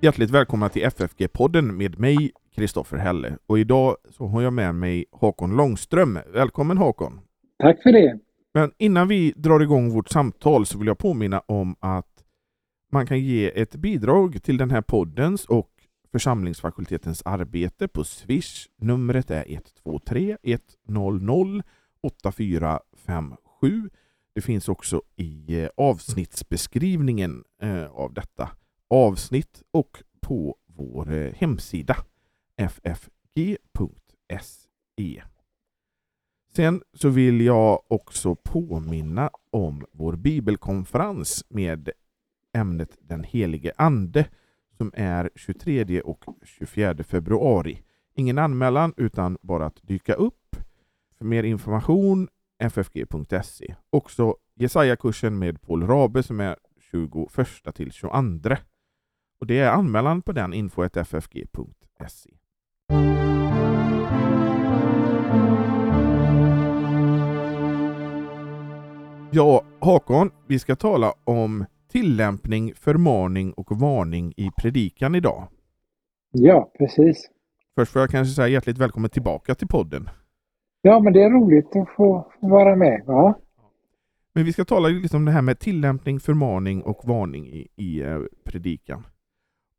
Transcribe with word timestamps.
Hjärtligt 0.00 0.30
välkomna 0.30 0.68
till 0.68 0.82
FFG-podden 0.82 1.72
med 1.72 1.98
mig, 1.98 2.32
Kristoffer 2.54 2.96
Helle. 2.96 3.38
Och 3.46 3.58
idag 3.58 3.96
så 4.10 4.26
har 4.26 4.42
jag 4.42 4.52
med 4.52 4.74
mig 4.74 5.04
Håkon 5.12 5.56
Långström. 5.56 6.18
Välkommen 6.32 6.78
Håkon! 6.78 7.20
Tack 7.58 7.82
för 7.82 7.92
det! 7.92 8.18
Men 8.54 8.72
innan 8.78 9.08
vi 9.08 9.32
drar 9.36 9.60
igång 9.60 9.90
vårt 9.90 10.08
samtal 10.08 10.66
så 10.66 10.78
vill 10.78 10.86
jag 10.86 10.98
påminna 10.98 11.40
om 11.40 11.76
att 11.80 12.24
man 12.92 13.06
kan 13.06 13.20
ge 13.20 13.60
ett 13.60 13.76
bidrag 13.76 14.42
till 14.42 14.56
den 14.56 14.70
här 14.70 14.80
poddens 14.80 15.44
och 15.44 15.70
församlingsfakultetens 16.12 17.22
arbete 17.24 17.88
på 17.88 18.04
Swish. 18.04 18.66
Numret 18.80 19.30
är 19.30 19.44
123 19.48 20.36
100 20.88 21.62
8457. 22.02 23.90
Det 24.34 24.40
finns 24.40 24.68
också 24.68 25.02
i 25.16 25.62
eh, 25.62 25.68
avsnittsbeskrivningen 25.76 27.44
eh, 27.62 27.86
av 27.86 28.14
detta 28.14 28.48
avsnitt 28.90 29.62
och 29.70 30.02
på 30.20 30.56
vår 30.66 31.12
eh, 31.12 31.34
hemsida 31.34 31.96
ffg.se. 32.56 33.72
Sen 36.54 36.82
så 36.92 37.08
vill 37.08 37.40
jag 37.40 37.92
också 37.92 38.34
påminna 38.34 39.30
om 39.50 39.84
vår 39.92 40.16
bibelkonferens 40.16 41.44
med 41.48 41.90
ämnet 42.52 42.98
Den 43.00 43.24
helige 43.24 43.72
Ande 43.76 44.28
som 44.76 44.92
är 44.94 45.30
23 45.34 46.00
och 46.00 46.24
24 46.44 47.04
februari. 47.04 47.82
Ingen 48.14 48.38
anmälan 48.38 48.94
utan 48.96 49.38
bara 49.42 49.66
att 49.66 49.78
dyka 49.82 50.14
upp. 50.14 50.56
För 51.18 51.24
mer 51.24 51.42
information 51.42 52.28
ffg.se. 52.58 53.74
Också 53.90 54.36
Jesaja-kursen 54.54 55.38
med 55.38 55.62
Paul 55.62 55.86
Rabe 55.86 56.22
som 56.22 56.40
är 56.40 56.56
21 56.90 57.74
till 57.74 57.92
22. 57.92 58.56
Och 59.40 59.46
det 59.46 59.58
är 59.58 59.70
anmälan 59.70 60.22
på 60.22 60.32
den 60.32 60.52
info.ffg.se. 60.54 62.30
Ja, 69.30 69.62
Hakon, 69.80 70.30
vi 70.46 70.58
ska 70.58 70.76
tala 70.76 71.12
om 71.24 71.64
tillämpning, 71.92 72.74
förmaning 72.74 73.52
och 73.52 73.80
varning 73.80 74.32
i 74.36 74.50
predikan 74.62 75.14
idag. 75.14 75.48
Ja, 76.30 76.72
precis. 76.78 77.30
Först 77.74 77.92
får 77.92 78.00
jag 78.02 78.10
kanske 78.10 78.34
säga 78.34 78.48
hjärtligt 78.48 78.78
välkommen 78.78 79.10
tillbaka 79.10 79.54
till 79.54 79.68
podden. 79.68 80.10
Ja, 80.82 81.00
men 81.00 81.12
det 81.12 81.22
är 81.22 81.30
roligt 81.30 81.76
att 81.76 81.88
få 81.96 82.32
vara 82.40 82.76
med. 82.76 83.02
Ja. 83.06 83.38
Men 84.32 84.44
vi 84.44 84.52
ska 84.52 84.64
tala 84.64 84.88
lite 84.88 85.16
om 85.16 85.24
det 85.24 85.32
här 85.32 85.42
med 85.42 85.58
tillämpning, 85.58 86.20
förmaning 86.20 86.82
och 86.82 87.00
varning 87.04 87.46
i, 87.46 87.68
i 87.76 88.02
eh, 88.02 88.18
predikan. 88.44 89.06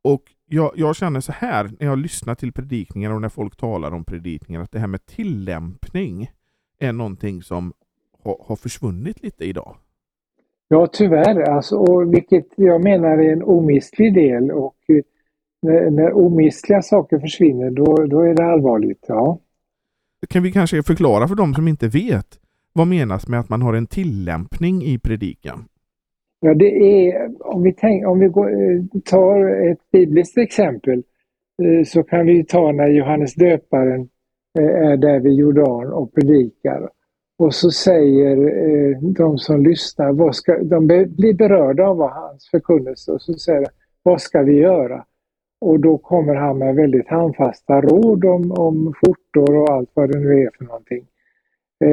Och 0.02 0.22
jag, 0.46 0.72
jag, 0.76 0.96
känner 0.96 1.20
så 1.20 1.32
här 1.32 1.70
när 1.78 1.86
jag 1.86 1.98
lyssnar 1.98 2.34
till 2.34 2.52
predikningar 2.52 3.10
och 3.10 3.20
när 3.20 3.28
folk 3.28 3.56
talar 3.56 3.92
om 3.92 4.04
predikningar 4.04 4.60
att 4.60 4.72
det 4.72 4.78
här 4.78 4.86
med 4.86 5.06
tillämpning 5.06 6.30
är 6.78 6.92
någonting 6.92 7.42
som 7.42 7.72
ha, 8.22 8.44
har 8.48 8.56
försvunnit 8.56 9.22
lite 9.22 9.44
idag. 9.44 9.76
Ja, 10.68 10.86
tyvärr. 10.92 11.40
Alltså, 11.40 11.76
och 11.76 12.14
vilket 12.14 12.46
jag 12.56 12.84
menar 12.84 13.18
är 13.18 13.32
en 13.32 13.42
omistlig 13.42 14.14
del. 14.14 14.50
Och 14.50 14.76
eh, 14.88 15.02
när, 15.62 15.90
när 15.90 16.12
omistliga 16.12 16.82
saker 16.82 17.18
försvinner, 17.18 17.70
då, 17.70 18.06
då 18.06 18.20
är 18.20 18.34
det 18.34 18.44
allvarligt. 18.44 19.04
Ja. 19.08 19.38
Kan 20.28 20.42
vi 20.42 20.52
kanske 20.52 20.82
förklara 20.82 21.28
för 21.28 21.34
de 21.34 21.54
som 21.54 21.68
inte 21.68 21.88
vet 21.88 22.38
vad 22.72 22.86
menas 22.86 23.28
med 23.28 23.40
att 23.40 23.48
man 23.48 23.62
har 23.62 23.74
en 23.74 23.86
tillämpning 23.86 24.82
i 24.82 24.98
predikan? 24.98 25.64
Ja, 26.42 26.54
det 26.54 27.08
är, 27.08 27.30
om 27.40 27.62
vi, 27.62 27.72
tänk, 27.72 28.06
om 28.06 28.18
vi 28.18 28.28
går, 28.28 28.48
eh, 28.48 28.82
tar 29.04 29.68
ett 29.70 29.90
bibliskt 29.92 30.38
exempel 30.38 31.02
eh, 31.62 31.84
så 31.84 32.02
kan 32.02 32.26
vi 32.26 32.44
ta 32.44 32.72
när 32.72 32.88
Johannes 32.88 33.34
döparen 33.34 34.08
eh, 34.58 34.90
är 34.90 34.96
där 34.96 35.20
vid 35.20 35.34
Jordan 35.34 35.92
och 35.92 36.14
predikar. 36.14 36.90
Och 37.38 37.54
så 37.54 37.70
säger 37.70 38.36
de 39.14 39.38
som 39.38 39.62
lyssnar, 39.62 40.12
vad 40.12 40.36
ska, 40.36 40.58
de 40.62 40.86
blir 40.86 41.34
berörda 41.34 41.86
av 41.86 42.10
hans 42.10 42.48
förkunnelse 42.50 43.12
och 43.12 43.22
så 43.22 43.34
säger 43.34 43.60
de, 43.60 43.66
vad 44.02 44.20
ska 44.20 44.42
vi 44.42 44.54
göra? 44.54 45.04
Och 45.60 45.80
då 45.80 45.98
kommer 45.98 46.34
han 46.34 46.58
med 46.58 46.74
väldigt 46.74 47.08
handfasta 47.08 47.80
råd 47.80 48.24
om, 48.24 48.52
om 48.52 48.92
skjortor 48.94 49.56
och 49.56 49.70
allt 49.70 49.90
vad 49.94 50.12
det 50.12 50.18
nu 50.18 50.42
är 50.42 50.50
för 50.58 50.64
någonting. 50.64 51.06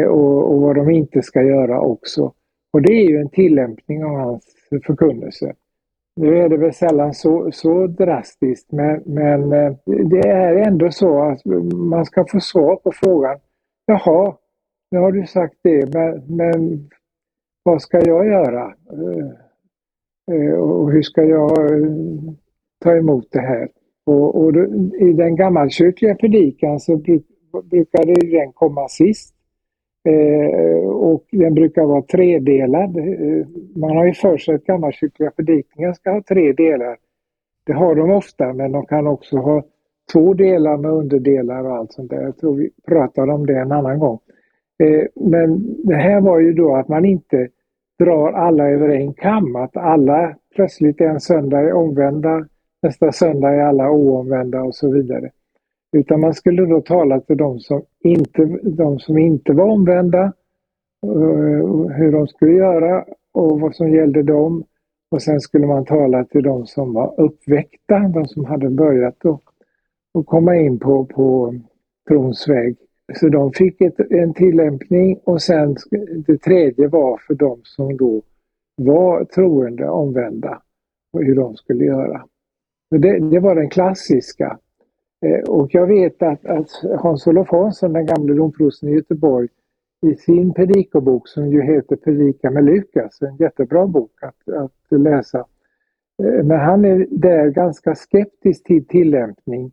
Och, 0.09 0.53
och, 0.53 0.61
vad 0.61 0.75
de 0.75 0.89
inte 0.89 1.21
ska 1.21 1.43
göra 1.43 1.81
också. 1.81 2.33
Och 2.77 2.83
det 2.83 2.93
är 2.93 3.09
ju 3.09 3.17
en 3.17 3.29
tillämpning 3.29 4.05
av 4.05 4.15
hans 4.15 4.43
förkunnelse. 4.85 5.53
Nu 6.15 6.37
är 6.37 6.49
det 6.49 6.57
väl 6.57 6.73
sällan 6.73 7.13
så, 7.13 7.51
så 7.51 7.87
drastiskt 7.87 8.71
men, 8.71 9.01
men 9.05 9.53
eh, 9.53 9.73
det 9.85 10.29
är 10.29 10.55
ändå 10.55 10.91
så 10.91 11.21
att 11.21 11.45
man 11.73 12.05
ska 12.05 12.25
få 12.25 12.39
svar 12.39 12.75
på 12.75 12.91
frågan. 12.91 13.39
Jaha, 13.85 14.35
nu 14.91 14.99
har 14.99 15.11
du 15.11 15.27
sagt 15.27 15.55
det 15.61 15.93
men, 15.93 16.35
men 16.37 16.89
vad 17.63 17.81
ska 17.81 17.97
jag 18.05 18.27
göra? 18.27 18.73
Eh, 18.91 20.35
eh, 20.35 20.53
och 20.53 20.91
hur 20.91 21.01
ska 21.01 21.23
jag 21.23 21.51
ta 22.83 22.95
emot 22.95 23.27
det 23.31 23.41
här. 23.41 23.69
Och, 24.05 24.35
och 24.35 24.53
då, 24.53 24.65
I 24.99 25.13
den 25.13 25.35
gammalkyrkliga 25.35 26.15
predikan 26.15 26.79
så 26.79 26.97
bruk, 26.97 27.25
brukade 27.63 28.13
den 28.13 28.51
komma 28.53 28.87
sist. 28.87 29.36
Eh, 30.07 30.89
och 30.89 31.23
den 31.31 31.53
brukar 31.53 31.83
vara 31.83 32.01
tredelad. 32.01 32.97
Eh, 32.97 33.47
man 33.75 33.97
har 33.97 34.05
ju 34.05 34.13
för 34.13 34.37
sig 34.37 34.55
att 34.55 34.63
gammalkyrkliga 34.63 35.31
predikningar 35.31 35.93
ska 35.93 36.11
ha 36.11 36.21
tre 36.21 36.53
delar. 36.53 36.97
Det 37.65 37.73
har 37.73 37.95
de 37.95 38.11
ofta 38.11 38.53
men 38.53 38.71
de 38.71 38.85
kan 38.85 39.07
också 39.07 39.37
ha 39.37 39.63
två 40.13 40.33
delar 40.33 40.77
med 40.77 40.91
underdelar 40.91 41.63
och 41.63 41.75
allt 41.75 41.93
sånt 41.93 42.09
där. 42.09 42.21
Jag 42.21 42.37
tror 42.37 42.55
vi 42.55 42.69
pratar 42.87 43.29
om 43.29 43.45
det 43.45 43.59
en 43.59 43.71
annan 43.71 43.99
gång. 43.99 44.19
Eh, 44.83 45.03
men 45.15 45.75
det 45.83 45.95
här 45.95 46.21
var 46.21 46.39
ju 46.39 46.53
då 46.53 46.75
att 46.75 46.87
man 46.87 47.05
inte 47.05 47.47
drar 47.99 48.31
alla 48.31 48.69
över 48.69 48.89
en 48.89 49.13
kam, 49.13 49.55
att 49.55 49.77
alla 49.77 50.35
plötsligt 50.55 51.01
en 51.01 51.19
söndag 51.19 51.59
är 51.59 51.73
omvända 51.73 52.45
nästa 52.81 53.11
söndag 53.11 53.49
är 53.49 53.59
alla 53.59 53.91
oomvända 53.91 54.61
och 54.61 54.75
så 54.75 54.91
vidare. 54.91 55.31
Utan 55.91 56.19
man 56.19 56.33
skulle 56.33 56.65
då 56.65 56.81
tala 56.81 57.19
till 57.19 57.37
de 57.37 57.59
som 57.59 57.81
inte, 57.99 58.45
de 58.63 58.99
som 58.99 59.17
inte 59.17 59.53
var 59.53 59.65
omvända, 59.65 60.23
eh, 61.03 61.95
hur 61.95 62.11
de 62.11 62.27
skulle 62.27 62.51
göra 62.53 63.05
och 63.33 63.59
vad 63.59 63.75
som 63.75 63.89
gällde 63.89 64.23
dem. 64.23 64.63
Och 65.11 65.21
sen 65.21 65.41
skulle 65.41 65.67
man 65.67 65.85
tala 65.85 66.25
till 66.25 66.43
de 66.43 66.65
som 66.65 66.93
var 66.93 67.13
uppväckta, 67.17 67.99
de 67.99 68.25
som 68.25 68.45
hade 68.45 68.69
börjat 68.69 69.25
att, 69.25 69.41
att 70.19 70.25
komma 70.25 70.55
in 70.55 70.79
på, 70.79 71.05
på 71.05 71.55
trons 72.07 72.47
väg. 72.47 72.77
Så 73.15 73.29
de 73.29 73.53
fick 73.53 73.81
ett, 73.81 73.99
en 73.99 74.33
tillämpning 74.33 75.19
och 75.23 75.41
sen 75.41 75.75
det 76.27 76.37
tredje 76.37 76.87
var 76.87 77.17
för 77.27 77.33
de 77.33 77.59
som 77.63 77.97
då 77.97 78.21
var 78.75 79.25
troende, 79.25 79.89
omvända, 79.89 80.61
och 81.13 81.23
hur 81.23 81.35
de 81.35 81.55
skulle 81.55 81.85
göra. 81.85 82.25
Det, 82.89 83.19
det 83.19 83.39
var 83.39 83.55
den 83.55 83.69
klassiska. 83.69 84.59
Eh, 85.25 85.49
och 85.49 85.73
jag 85.73 85.87
vet 85.87 86.23
att, 86.23 86.45
att 86.45 86.69
Hans-Olof 86.99 87.49
Hansson, 87.49 87.93
den 87.93 88.05
gamle 88.05 88.33
domprosten 88.33 88.89
i 88.89 88.93
Göteborg, 88.93 89.47
i 90.01 90.15
sin 90.15 90.53
predikobok 90.53 91.27
som 91.27 91.47
ju 91.47 91.61
heter 91.61 91.95
Predika 91.95 92.51
med 92.51 92.63
Lukas, 92.65 93.21
en 93.21 93.35
jättebra 93.35 93.87
bok 93.87 94.11
att, 94.21 94.55
att 94.55 94.99
läsa. 94.99 95.45
Eh, 96.23 96.43
men 96.43 96.59
han 96.59 96.85
är 96.85 97.07
där 97.11 97.49
ganska 97.49 97.95
skeptisk 97.95 98.63
till 98.63 98.87
tillämpning 98.87 99.71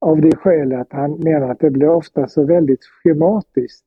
av 0.00 0.20
det 0.20 0.36
skälet 0.36 0.80
att 0.80 0.92
han 0.92 1.10
menar 1.10 1.50
att 1.50 1.60
det 1.60 1.70
blir 1.70 1.88
ofta 1.88 2.28
så 2.28 2.44
väldigt 2.44 2.84
schematiskt. 2.84 3.84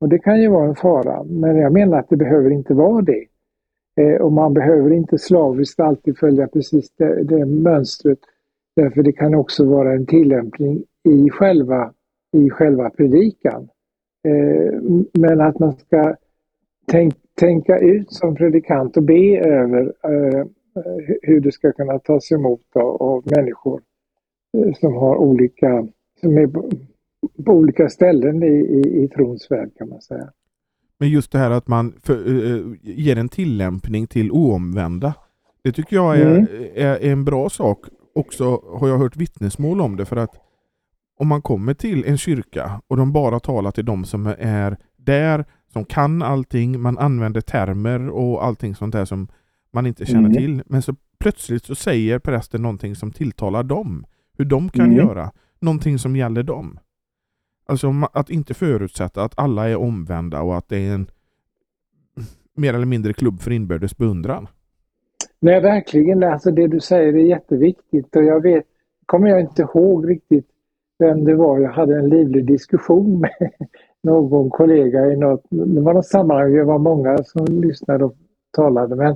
Och 0.00 0.08
det 0.08 0.18
kan 0.18 0.42
ju 0.42 0.48
vara 0.48 0.68
en 0.68 0.74
fara, 0.74 1.24
men 1.24 1.56
jag 1.56 1.72
menar 1.72 1.98
att 1.98 2.08
det 2.08 2.16
behöver 2.16 2.50
inte 2.50 2.74
vara 2.74 3.02
det. 3.02 3.24
Eh, 3.96 4.20
och 4.20 4.32
man 4.32 4.54
behöver 4.54 4.90
inte 4.90 5.18
slaviskt 5.18 5.80
alltid 5.80 6.18
följa 6.18 6.48
precis 6.48 6.90
det, 6.96 7.22
det 7.22 7.46
mönstret. 7.46 8.18
Därför 8.78 9.02
det 9.02 9.12
kan 9.12 9.34
också 9.34 9.64
vara 9.64 9.92
en 9.92 10.06
tillämpning 10.06 10.84
i 11.08 11.30
själva, 11.30 11.92
i 12.32 12.50
själva 12.50 12.90
predikan. 12.90 13.68
Eh, 14.28 14.80
men 15.12 15.40
att 15.40 15.58
man 15.58 15.72
ska 15.72 16.16
tänk, 16.86 17.14
tänka 17.34 17.78
ut 17.78 18.12
som 18.12 18.34
predikant 18.34 18.96
och 18.96 19.02
be 19.02 19.38
över 19.38 19.92
eh, 20.04 20.46
hur 21.22 21.40
det 21.40 21.52
ska 21.52 21.72
kunna 21.72 21.98
tas 21.98 22.32
emot 22.32 22.76
av 23.00 23.22
människor 23.36 23.80
som 24.80 24.94
har 24.94 25.16
olika, 25.16 25.86
som 26.20 26.38
är 26.38 26.46
på 27.44 27.52
olika 27.52 27.88
ställen 27.88 28.42
i, 28.42 28.46
i, 28.46 29.04
i 29.04 29.08
trons 29.08 29.50
värld 29.50 29.70
kan 29.78 29.88
man 29.88 30.00
säga. 30.00 30.30
Men 30.98 31.08
just 31.08 31.32
det 31.32 31.38
här 31.38 31.50
att 31.50 31.68
man 31.68 31.92
för, 32.02 32.16
ger 32.82 33.16
en 33.16 33.28
tillämpning 33.28 34.06
till 34.06 34.32
oomvända. 34.32 35.14
Det 35.62 35.72
tycker 35.72 35.96
jag 35.96 36.18
är, 36.18 36.30
mm. 36.30 36.46
är, 36.74 36.86
är, 36.86 37.12
en 37.12 37.24
bra 37.24 37.48
sak. 37.48 37.86
Också 38.18 38.62
har 38.78 38.88
jag 38.88 38.98
hört 38.98 39.16
vittnesmål 39.16 39.80
om 39.80 39.96
det 39.96 40.04
för 40.04 40.16
att 40.16 40.34
om 41.18 41.28
man 41.28 41.42
kommer 41.42 41.74
till 41.74 42.04
en 42.04 42.18
kyrka 42.18 42.80
och 42.86 42.96
de 42.96 43.12
bara 43.12 43.40
talar 43.40 43.70
till 43.70 43.84
de 43.84 44.04
som 44.04 44.26
är 44.38 44.76
där, 44.96 45.44
som 45.72 45.84
kan 45.84 46.22
allting, 46.22 46.80
man 46.80 46.98
använder 46.98 47.40
termer 47.40 48.08
och 48.08 48.44
allting 48.44 48.74
sånt 48.74 48.92
där 48.92 49.04
som 49.04 49.28
man 49.72 49.86
inte 49.86 50.06
känner 50.06 50.28
mm. 50.28 50.32
till. 50.32 50.62
Men 50.66 50.82
så 50.82 50.94
plötsligt 51.18 51.64
så 51.64 51.74
säger 51.74 52.18
prästen 52.18 52.62
någonting 52.62 52.96
som 52.96 53.12
tilltalar 53.12 53.62
dem. 53.62 54.06
Hur 54.38 54.44
de 54.44 54.70
kan 54.70 54.84
Mm. 54.84 54.96
göra. 54.96 55.32
Någonting 55.60 55.98
som 55.98 56.16
gäller 56.16 56.42
dem. 56.42 56.78
Alltså 57.66 58.08
att 58.12 58.30
inte 58.30 58.54
förutsätta 58.54 59.24
att 59.24 59.38
alla 59.38 59.68
är 59.68 59.76
omvända 59.76 60.42
och 60.42 60.58
att 60.58 60.68
det 60.68 60.78
är 60.78 60.94
en 60.94 61.10
mer 62.56 62.74
eller 62.74 62.86
mindre 62.86 63.12
klubb 63.12 63.40
för 63.40 63.50
inbördes 63.50 63.96
beundran. 63.96 64.48
Nej, 65.40 65.60
verkligen. 65.60 66.22
Alltså 66.22 66.50
det 66.50 66.66
du 66.66 66.80
säger 66.80 67.12
är 67.12 67.18
jätteviktigt 67.18 68.16
och 68.16 68.24
jag 68.24 68.42
vet, 68.42 68.64
kommer 69.06 69.28
jag 69.28 69.40
inte 69.40 69.62
ihåg 69.62 70.10
riktigt 70.10 70.46
vem 70.98 71.24
det 71.24 71.34
var. 71.34 71.58
Jag 71.58 71.70
hade 71.70 71.98
en 71.98 72.08
livlig 72.08 72.46
diskussion 72.46 73.20
med 73.20 73.50
någon 74.02 74.50
kollega 74.50 75.12
i 75.12 75.16
något, 75.16 75.42
det 75.50 75.80
var 75.80 75.94
något 75.94 76.06
sammanhang, 76.06 76.52
det 76.52 76.64
var 76.64 76.78
många 76.78 77.18
som 77.24 77.46
lyssnade 77.46 78.04
och 78.04 78.14
talade, 78.50 78.96
men 78.96 79.10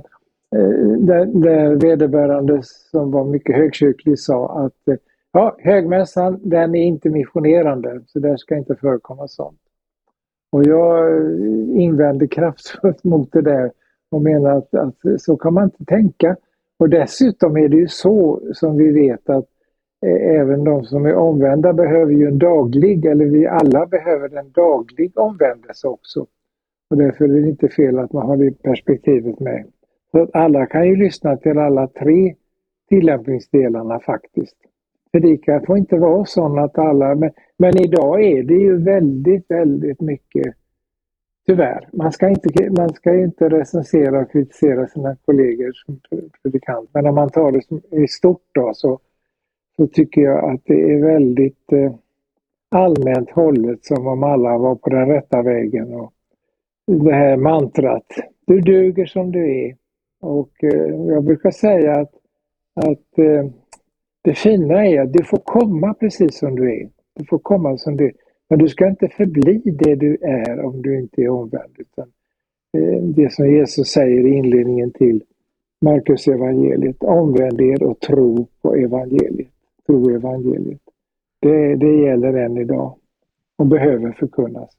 eh, 0.55 0.97
där, 0.97 1.25
där 1.25 1.75
vederbörande 1.75 2.59
som 2.63 3.11
var 3.11 3.25
mycket 3.25 3.55
högkyrklig 3.55 4.19
sa 4.19 4.65
att 4.65 4.87
eh, 4.87 4.95
ja, 5.31 5.55
högmässan 5.59 6.39
den 6.43 6.75
är 6.75 6.83
inte 6.83 7.09
missionerande, 7.09 8.01
så 8.07 8.19
där 8.19 8.37
ska 8.37 8.57
inte 8.57 8.75
förekomma 8.75 9.27
sånt. 9.27 9.59
Och 10.51 10.63
jag 10.63 11.17
eh, 11.17 11.81
invände 11.81 12.27
kraftfullt 12.27 13.03
mot 13.03 13.31
det 13.31 13.41
där 13.41 13.71
och 14.13 14.21
menar 14.21 14.57
att, 14.57 14.73
att 14.73 15.21
så 15.21 15.37
kan 15.37 15.53
man 15.53 15.63
inte 15.63 15.85
tänka. 15.85 16.35
Och 16.79 16.89
dessutom 16.89 17.57
är 17.57 17.69
det 17.69 17.77
ju 17.77 17.87
så 17.87 18.41
som 18.53 18.77
vi 18.77 18.91
vet 18.91 19.29
att 19.29 19.45
eh, 20.05 20.39
även 20.39 20.63
de 20.63 20.83
som 20.83 21.05
är 21.05 21.15
omvända 21.15 21.73
behöver 21.73 22.13
ju 22.13 22.27
en 22.27 22.39
daglig, 22.39 23.05
eller 23.05 23.25
vi 23.25 23.47
alla 23.47 23.85
behöver 23.85 24.37
en 24.37 24.51
daglig 24.51 25.17
omvändelse 25.17 25.87
också. 25.87 26.25
Och 26.89 26.97
därför 26.97 27.25
är 27.25 27.41
det 27.41 27.49
inte 27.49 27.67
fel 27.67 27.99
att 27.99 28.13
man 28.13 28.25
har 28.25 28.37
det 28.37 28.63
perspektivet 28.63 29.39
med. 29.39 29.65
Så 30.11 30.21
att 30.21 30.29
alla 30.33 30.65
kan 30.65 30.87
ju 30.87 30.95
lyssna 30.95 31.37
till 31.37 31.57
alla 31.57 31.87
tre 31.87 32.35
tillämpningsdelarna 32.89 33.99
faktiskt. 33.99 34.55
Predikan 35.11 35.65
får 35.65 35.77
inte 35.77 35.97
vara 35.97 36.25
sån 36.25 36.59
att 36.59 36.77
alla, 36.77 37.15
men, 37.15 37.31
men 37.57 37.77
idag 37.77 38.23
är 38.23 38.43
det 38.43 38.53
ju 38.53 38.77
väldigt, 38.83 39.51
väldigt 39.51 40.01
mycket 40.01 40.55
Tyvärr. 41.45 41.89
Man 41.93 42.11
ska, 42.11 42.29
inte, 42.29 42.69
man 42.69 42.93
ska 42.93 43.15
inte 43.15 43.49
recensera 43.49 44.19
och 44.19 44.31
kritisera 44.31 44.87
sina 44.87 45.15
kollegor 45.25 45.71
som 45.73 45.99
predikant. 46.43 46.89
Men 46.93 47.07
om 47.07 47.15
man 47.15 47.29
tar 47.29 47.51
det 47.51 47.61
som, 47.61 47.81
i 47.91 48.07
stort 48.07 48.47
då 48.51 48.71
så, 48.73 48.99
så 49.75 49.87
tycker 49.87 50.21
jag 50.21 50.53
att 50.53 50.61
det 50.65 50.91
är 50.91 51.05
väldigt 51.05 51.71
eh, 51.71 51.93
allmänt 52.71 53.31
hållet 53.31 53.85
som 53.85 54.07
om 54.07 54.23
alla 54.23 54.57
var 54.57 54.75
på 54.75 54.89
den 54.89 55.07
rätta 55.07 55.41
vägen. 55.41 55.93
Och 55.93 56.13
det 56.85 57.13
här 57.13 57.37
mantrat, 57.37 58.05
du 58.45 58.61
duger 58.61 59.05
som 59.05 59.31
du 59.31 59.65
är. 59.65 59.75
Och 60.21 60.63
eh, 60.63 60.95
jag 61.07 61.23
brukar 61.23 61.51
säga 61.51 61.91
att, 61.91 62.13
att 62.75 63.17
eh, 63.17 63.49
det 64.21 64.33
fina 64.33 64.85
är 64.85 65.01
att 65.01 65.13
du 65.13 65.23
får 65.23 65.37
komma 65.37 65.93
precis 65.93 66.37
som 66.37 66.55
du 66.55 66.81
är. 66.81 66.89
Du 67.13 67.25
får 67.25 67.39
komma 67.39 67.77
som 67.77 67.97
du 67.97 68.05
är. 68.05 68.13
Men 68.53 68.59
du 68.59 68.69
ska 68.69 68.87
inte 68.87 69.07
förbli 69.07 69.61
det 69.65 69.95
du 69.95 70.17
är 70.21 70.65
om 70.65 70.81
du 70.81 70.99
inte 70.99 71.21
är 71.21 71.29
omvänd. 71.29 71.75
Utan 71.77 72.11
eh, 72.77 73.03
det 73.03 73.33
som 73.33 73.51
Jesus 73.51 73.87
säger 73.87 74.27
i 74.27 74.33
inledningen 74.33 74.91
till 74.91 75.23
Markus 75.81 76.27
evangeliet, 76.27 77.03
omvänd 77.03 77.61
er 77.61 77.83
och 77.83 77.99
tro 77.99 78.47
på 78.61 78.75
evangeliet. 78.75 79.51
Tro 79.85 80.09
evangeliet. 80.09 80.81
Det, 81.39 81.75
det 81.75 81.95
gäller 81.95 82.33
än 82.33 82.57
idag 82.57 82.97
och 83.57 83.65
behöver 83.65 84.11
förkunnas. 84.11 84.77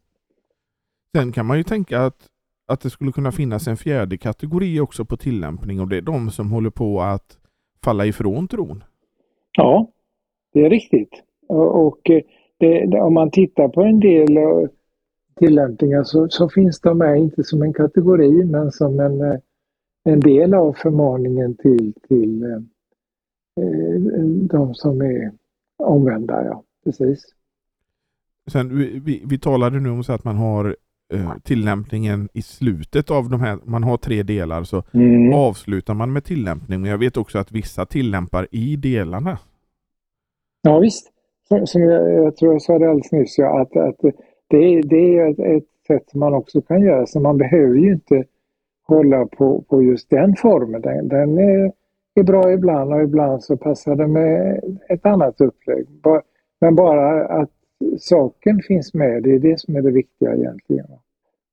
Sen 1.16 1.32
kan 1.32 1.46
man 1.46 1.56
ju 1.56 1.62
tänka 1.62 2.00
att, 2.00 2.26
att 2.66 2.80
det 2.80 2.90
skulle 2.90 3.12
kunna 3.12 3.32
finnas 3.32 3.68
en 3.68 3.76
fjärde 3.76 4.18
kategori 4.18 4.80
också 4.80 5.04
på 5.04 5.16
tillämpning 5.16 5.80
och 5.80 5.88
det 5.88 5.96
är 5.96 6.02
de 6.02 6.30
som 6.30 6.50
håller 6.52 6.70
på 6.70 7.00
att 7.00 7.38
falla 7.84 8.06
ifrån 8.06 8.48
tron. 8.48 8.84
Ja, 9.52 9.90
det 10.52 10.60
är 10.60 10.70
riktigt. 10.70 11.22
Och, 11.48 11.86
och 11.86 12.10
eh, 12.10 12.22
det, 12.86 13.00
om 13.00 13.14
man 13.14 13.30
tittar 13.30 13.68
på 13.68 13.82
en 13.82 14.00
del 14.00 14.36
eh, 14.36 14.68
tillämpningar 15.38 16.02
så, 16.04 16.28
så, 16.30 16.48
finns 16.48 16.80
de 16.80 16.98
med, 16.98 17.18
inte 17.18 17.44
som 17.44 17.62
en 17.62 17.72
kategori, 17.72 18.44
men 18.44 18.72
som 18.72 19.00
en, 19.00 19.20
eh, 19.20 19.38
en 20.04 20.20
del 20.20 20.54
av 20.54 20.72
förmaningen 20.72 21.56
till, 21.56 21.94
till 22.08 22.42
eh, 22.42 22.60
de 24.50 24.74
som 24.74 25.00
är 25.00 25.32
omvända. 25.76 26.44
Ja, 26.44 26.62
precis. 26.84 27.24
Sen, 28.52 28.78
vi, 28.78 28.98
vi, 29.04 29.22
vi 29.26 29.38
talade 29.38 29.80
nu 29.80 29.90
om 29.90 30.04
så 30.04 30.12
att 30.12 30.24
man 30.24 30.36
har 30.36 30.76
eh, 31.14 31.32
tillämpningen 31.42 32.28
i 32.32 32.42
slutet 32.42 33.10
av 33.10 33.30
de 33.30 33.40
här, 33.40 33.58
man 33.64 33.82
har 33.82 33.96
tre 33.96 34.22
delar, 34.22 34.64
så 34.64 34.82
Mm. 34.92 35.32
avslutar 35.34 35.94
man 35.94 36.12
med 36.12 36.24
tillämpning. 36.24 36.80
Men 36.80 36.90
jag 36.90 36.98
vet 36.98 37.16
också 37.16 37.38
att 37.38 37.52
vissa 37.52 37.86
tillämpar 37.86 38.48
i 38.50 38.76
delarna. 38.76 39.38
Ja 40.62 40.78
visst, 40.78 41.10
som, 41.58 41.66
som 41.66 41.82
jag, 41.82 42.12
jag 42.12 42.36
tror 42.36 42.52
jag 42.52 42.62
sa 42.62 42.78
det 42.78 42.88
alldeles 42.88 43.12
nyss, 43.12 43.38
ja, 43.38 43.60
att, 43.60 43.76
att 43.76 44.00
det, 44.48 44.80
det 44.82 45.18
är 45.18 45.30
ett, 45.30 45.38
ett 45.38 45.68
sätt 45.86 46.10
som 46.10 46.20
man 46.20 46.34
också 46.34 46.60
kan 46.60 46.80
göra, 46.82 47.06
så 47.06 47.20
man 47.20 47.38
behöver 47.38 47.74
ju 47.74 47.92
inte 47.92 48.24
hålla 48.86 49.26
på, 49.26 49.64
på 49.68 49.82
just 49.82 50.10
den 50.10 50.34
formen. 50.36 50.80
Den, 50.80 51.08
den 51.08 51.38
är, 51.38 51.72
är 52.14 52.22
bra 52.22 52.52
ibland 52.52 52.94
och 52.94 53.02
ibland 53.02 53.44
så 53.44 53.56
passar 53.56 53.96
det 53.96 54.06
med 54.06 54.60
ett 54.88 55.06
annat 55.06 55.40
upplägg. 55.40 55.86
Men 56.60 56.74
bara 56.74 57.26
att 57.26 57.50
saken 57.98 58.60
finns 58.68 58.94
med, 58.94 59.22
det 59.22 59.34
är 59.34 59.38
det 59.38 59.60
som 59.60 59.76
är 59.76 59.82
det 59.82 59.90
viktiga 59.90 60.34
egentligen. 60.34 60.86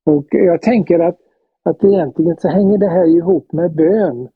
Och 0.04 0.26
jag 0.30 0.62
tänker 0.62 0.98
att, 0.98 1.18
att 1.62 1.84
egentligen 1.84 2.36
så 2.36 2.48
hänger 2.48 2.78
det 2.78 2.88
här 2.88 3.06
ihop 3.06 3.52
med 3.52 3.74
bön. 3.74 4.28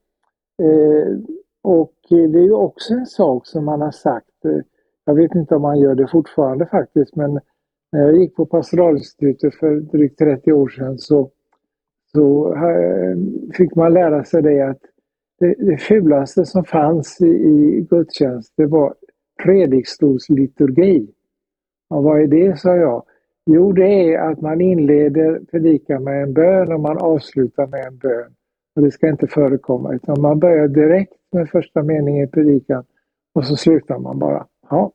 Eh, 0.63 1.19
och 1.63 1.95
det 2.09 2.39
är 2.39 2.45
ju 2.45 2.53
också 2.53 2.95
en 2.95 3.07
sak 3.07 3.47
som 3.47 3.65
man 3.65 3.81
har 3.81 3.91
sagt, 3.91 4.45
eh, 4.45 4.61
jag 5.07 5.15
vet 5.15 5.35
inte 5.35 5.55
om 5.55 5.63
man 5.63 5.81
gör 5.81 5.95
det 5.95 6.09
fortfarande 6.09 6.67
faktiskt, 6.67 7.17
men 7.17 7.41
när 7.93 8.01
jag 8.01 8.17
gick 8.17 8.37
på 8.37 8.47
pastoralinstitutet 8.47 9.55
för 9.55 9.77
drygt 9.77 10.19
30 10.19 10.53
år 10.53 10.69
sedan 10.69 10.99
så, 10.99 11.31
så 12.13 12.55
eh, 12.55 13.17
fick 13.55 13.75
man 13.75 13.95
lära 13.95 14.25
sig 14.25 14.43
det 14.43 14.61
att 14.61 14.81
det, 15.39 15.55
det 15.59 15.77
fulaste 15.77 16.45
som 16.45 16.65
fanns 16.65 17.21
i, 17.21 17.27
i 17.27 17.87
gudstjänst, 17.91 18.53
det 18.57 18.67
var 18.67 18.95
predikstolsliturgi. 19.43 21.09
Och 21.91 22.03
vad 22.03 22.23
är 22.23 22.27
det, 22.27 22.59
sa 22.59 22.77
jag. 22.77 23.05
Jo, 23.47 23.73
det 23.73 24.15
är 24.15 24.19
att 24.31 24.41
man 24.41 24.61
inleder 24.61 25.41
predikan 25.51 26.05
med 26.05 26.23
en 26.23 26.33
bön 26.33 26.73
och 26.73 26.81
man 26.81 26.99
avslutar 26.99 27.67
med 27.67 27.87
en 27.87 27.99
bön. 27.99 28.35
Och 28.77 28.83
det 28.83 28.91
ska 28.91 29.09
inte 29.09 29.27
förekomma, 29.27 29.95
utan 29.95 30.21
man 30.21 30.39
börjar 30.39 30.69
direkt 30.69 31.13
med 31.33 31.49
första 31.49 31.83
meningen 31.83 32.25
i 32.25 32.31
predikan 32.31 32.85
och 33.35 33.45
så 33.45 33.57
slutar 33.57 33.99
man 33.99 34.19
bara. 34.19 34.47
Ja. 34.71 34.93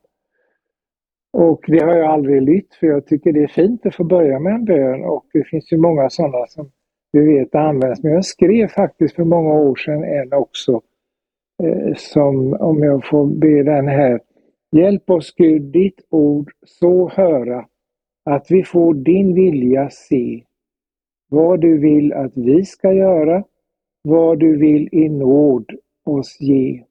Och 1.34 1.66
det 1.68 1.84
har 1.84 1.96
jag 1.96 2.12
aldrig 2.12 2.42
lytt, 2.42 2.74
för 2.74 2.88
jag 2.88 3.06
tycker 3.06 3.34
det 3.34 3.44
är 3.44 3.48
fint 3.48 3.86
att 3.86 3.96
få 3.96 4.04
börja 4.04 4.40
med 4.40 4.54
en 4.54 4.66
bön 4.66 5.04
och 5.04 5.26
det 5.34 5.44
finns 5.44 5.74
ju 5.74 5.78
många 5.78 6.10
sådana 6.10 6.48
som 6.48 6.72
vi 7.12 7.20
vet 7.20 7.56
används. 7.56 8.04
Men 8.04 8.12
jag 8.12 8.26
skrev 8.26 8.68
faktiskt 8.68 9.16
för 9.16 9.24
många 9.24 9.54
år 9.54 9.76
sedan 9.76 10.04
en 10.04 10.34
också, 10.34 10.82
eh, 11.64 11.96
som, 11.96 12.54
om 12.54 12.84
jag 12.84 13.06
får 13.06 13.26
be 13.26 13.64
den 13.64 13.88
här, 13.88 14.20
Hjälp 14.76 15.10
oss 15.10 15.34
Gud, 15.36 15.62
ditt 15.62 16.02
ord 16.10 16.52
så 16.66 17.10
höra, 17.10 17.66
att 18.26 18.52
vi 18.52 18.64
får 18.64 18.94
din 18.94 19.34
vilja 19.34 19.90
se, 19.90 20.44
vad 21.30 21.62
du 21.62 21.78
vill 21.78 22.14
att 22.14 22.32
vi 22.36 22.66
ska 22.66 22.94
göra, 22.94 23.44
vad 24.02 24.40
du 24.40 24.58
vill 24.58 24.90
i 24.92 25.10
nåd 25.10 25.72
oss 26.06 26.38
ge. 26.40 26.84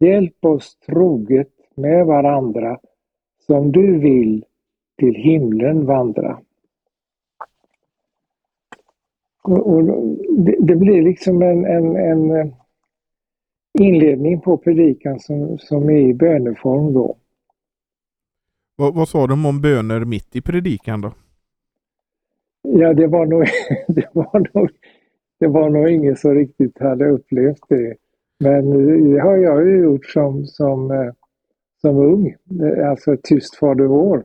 Hjälp 0.00 0.44
oss 0.44 0.78
troget 0.86 1.52
med 1.74 2.06
varandra, 2.06 2.78
som 3.50 3.72
du 3.72 3.98
vill 3.98 4.44
till 4.98 5.14
himlen 5.14 5.86
vandra. 5.86 6.40
Och, 9.42 9.72
och 9.72 9.84
det, 10.38 10.56
det 10.60 10.76
blir 10.76 11.02
liksom 11.02 11.42
en, 11.42 11.64
en, 11.64 11.96
en 11.96 12.54
inledning 13.78 14.40
på 14.40 14.56
predikan 14.56 15.20
som, 15.20 15.58
som 15.58 15.90
är 15.90 15.98
i 15.98 16.14
böneform 16.14 16.92
då. 16.92 17.16
Vad, 18.76 18.94
vad 18.94 19.08
sa 19.08 19.26
de 19.26 19.46
om 19.46 19.60
böner 19.60 20.04
mitt 20.04 20.36
i 20.36 20.40
predikan 20.40 21.00
då? 21.00 21.12
Ja, 22.62 22.94
det 22.94 23.06
var 23.06 23.26
nog, 23.26 23.44
det 23.88 24.08
var 24.12 24.54
nog, 24.54 24.70
det 25.38 25.46
var 25.46 25.70
nog 25.70 25.88
ingen 25.88 26.16
som 26.16 26.34
riktigt 26.34 26.78
hade 26.78 27.10
upplevt 27.10 27.68
det. 27.68 27.96
Men 28.40 28.70
det 29.12 29.20
har 29.20 29.36
jag 29.36 29.66
ju 29.66 29.82
gjort 29.82 30.06
som, 30.06 30.46
som, 30.46 30.90
eh, 30.90 31.12
som 31.80 31.96
ung, 31.96 32.26
eh, 32.60 32.90
alltså 32.90 33.10
alltså 33.10 33.16
Tyst 33.22 33.54
fader 33.56 33.84
vår. 33.84 34.24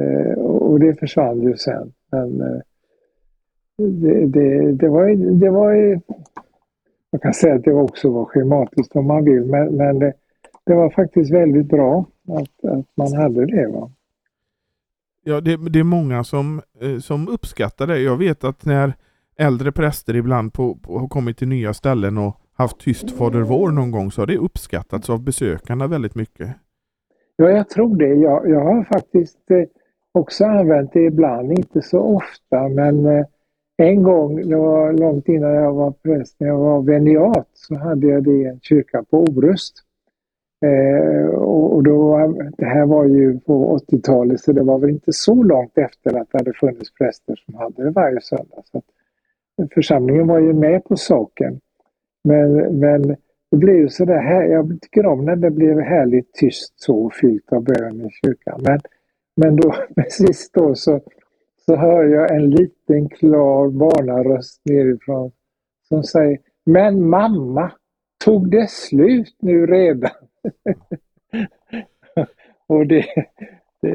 Eh, 0.00 0.38
Och 0.38 0.80
det 0.80 0.94
försvann 0.94 1.42
ju 1.42 1.56
sen. 1.56 1.92
Men 2.10 2.40
eh, 2.40 2.60
det, 3.76 4.26
det, 4.26 4.72
det 4.72 4.88
var, 4.88 5.08
det 5.40 5.50
var 5.50 6.00
man 7.12 7.20
kan 7.20 7.34
säga 7.34 7.54
att 7.54 7.64
det 7.64 7.72
också 7.72 8.10
var 8.10 8.24
schematiskt 8.24 8.96
om 8.96 9.06
man 9.06 9.24
vill, 9.24 9.44
men, 9.44 9.76
men 9.76 9.98
det, 9.98 10.12
det 10.64 10.74
var 10.74 10.90
faktiskt 10.90 11.32
väldigt 11.32 11.68
bra 11.68 12.06
att, 12.28 12.70
att 12.70 12.86
man 12.94 13.12
hade 13.12 13.46
det. 13.46 13.68
Va? 13.68 13.90
Ja, 15.24 15.40
det, 15.40 15.56
det 15.70 15.78
är 15.78 15.84
många 15.84 16.24
som, 16.24 16.62
eh, 16.80 16.98
som 16.98 17.28
uppskattar 17.28 17.86
det. 17.86 17.98
Jag 17.98 18.16
vet 18.16 18.44
att 18.44 18.64
när 18.64 18.92
äldre 19.38 19.72
präster 19.72 20.16
ibland 20.16 20.52
på, 20.52 20.74
på, 20.74 20.98
har 20.98 21.08
kommit 21.08 21.38
till 21.38 21.48
nya 21.48 21.74
ställen 21.74 22.18
och 22.18 22.40
haft 22.56 22.78
tyst 22.78 23.10
Fader 23.10 23.40
vår 23.40 23.70
någon 23.70 23.90
gång 23.90 24.10
så 24.10 24.22
har 24.22 24.26
det 24.26 24.36
uppskattats 24.36 25.10
av 25.10 25.24
besökarna 25.24 25.86
väldigt 25.86 26.14
mycket. 26.14 26.48
Ja, 27.36 27.50
jag 27.50 27.68
tror 27.68 27.96
det. 27.96 28.14
Jag, 28.14 28.48
jag 28.50 28.60
har 28.60 28.84
faktiskt 28.84 29.50
eh, 29.50 29.64
också 30.12 30.44
använt 30.44 30.92
det 30.92 31.04
ibland, 31.04 31.52
inte 31.52 31.82
så 31.82 32.00
ofta, 32.00 32.68
men 32.68 33.06
eh, 33.06 33.26
en 33.76 34.02
gång, 34.02 34.48
det 34.48 34.56
var 34.56 34.92
långt 34.92 35.28
innan 35.28 35.54
jag 35.54 35.72
var 35.72 35.90
präst, 35.90 36.36
när 36.40 36.48
jag 36.48 36.58
var 36.58 36.82
veniat, 36.82 37.48
så 37.52 37.74
hade 37.78 38.06
jag 38.06 38.24
det 38.24 38.32
i 38.32 38.44
en 38.44 38.60
kyrka 38.60 39.04
på 39.10 39.18
Orust. 39.18 39.74
Eh, 40.64 41.28
och 41.34 41.82
då, 41.82 42.18
det 42.58 42.64
här 42.64 42.86
var 42.86 43.04
ju 43.04 43.40
på 43.40 43.78
80-talet 43.78 44.40
så 44.40 44.52
det 44.52 44.62
var 44.62 44.78
väl 44.78 44.90
inte 44.90 45.12
så 45.12 45.42
långt 45.42 45.78
efter 45.78 46.20
att 46.20 46.28
det 46.30 46.38
hade 46.38 46.52
funnits 46.52 46.94
präster 46.94 47.36
som 47.36 47.54
hade 47.54 47.84
det 47.84 47.90
varje 47.90 48.20
söndag. 48.20 48.62
Så 48.64 48.82
församlingen 49.74 50.26
var 50.26 50.38
ju 50.38 50.52
med 50.52 50.84
på 50.84 50.96
saken. 50.96 51.60
Men, 52.26 52.78
men 52.78 53.16
det 53.50 53.56
blev 53.56 53.76
ju 53.76 53.88
sådär 53.88 54.18
här, 54.18 54.42
jag 54.44 54.78
tycker 54.82 55.06
om 55.06 55.24
när 55.24 55.36
det 55.36 55.50
blev 55.50 55.80
härligt 55.80 56.32
tyst 56.32 56.80
så 56.80 57.10
fyllt 57.10 57.52
av 57.52 57.64
bön 57.64 58.00
i 58.00 58.10
kyrkan. 58.10 58.60
Men, 58.62 58.80
men 59.36 59.56
då 59.56 59.74
precis 59.96 60.50
då 60.50 60.74
så, 60.74 61.00
så 61.66 61.76
hör 61.76 62.04
jag 62.04 62.34
en 62.34 62.50
liten 62.50 63.08
klar 63.08 63.68
barnaröst 63.68 64.60
nerifrån 64.64 65.32
som 65.88 66.02
säger 66.02 66.38
Men 66.64 67.08
mamma, 67.08 67.72
tog 68.24 68.50
det 68.50 68.70
slut 68.70 69.36
nu 69.38 69.66
redan? 69.66 70.10
och 72.66 72.86
det, 72.86 73.04
det, 73.82 73.90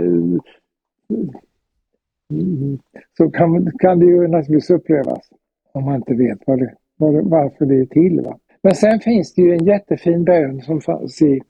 mm, 2.33 2.79
så 3.17 3.31
kan, 3.31 3.71
kan 3.79 3.99
det 3.99 4.05
ju 4.05 4.27
naturligtvis 4.27 4.69
upplevas 4.69 5.29
om 5.71 5.85
man 5.85 5.95
inte 5.95 6.13
vet 6.13 6.39
vad 6.45 6.59
det, 6.59 6.75
varför 7.23 7.65
det 7.65 7.79
är 7.79 7.85
till. 7.85 8.21
Va? 8.21 8.37
Men 8.63 8.75
sen 8.75 8.99
finns 8.99 9.33
det 9.33 9.41
ju 9.41 9.53
en 9.53 9.65
jättefin 9.65 10.23
bön 10.23 10.61
som 10.61 10.81
fanns 10.81 11.21
i 11.21 11.41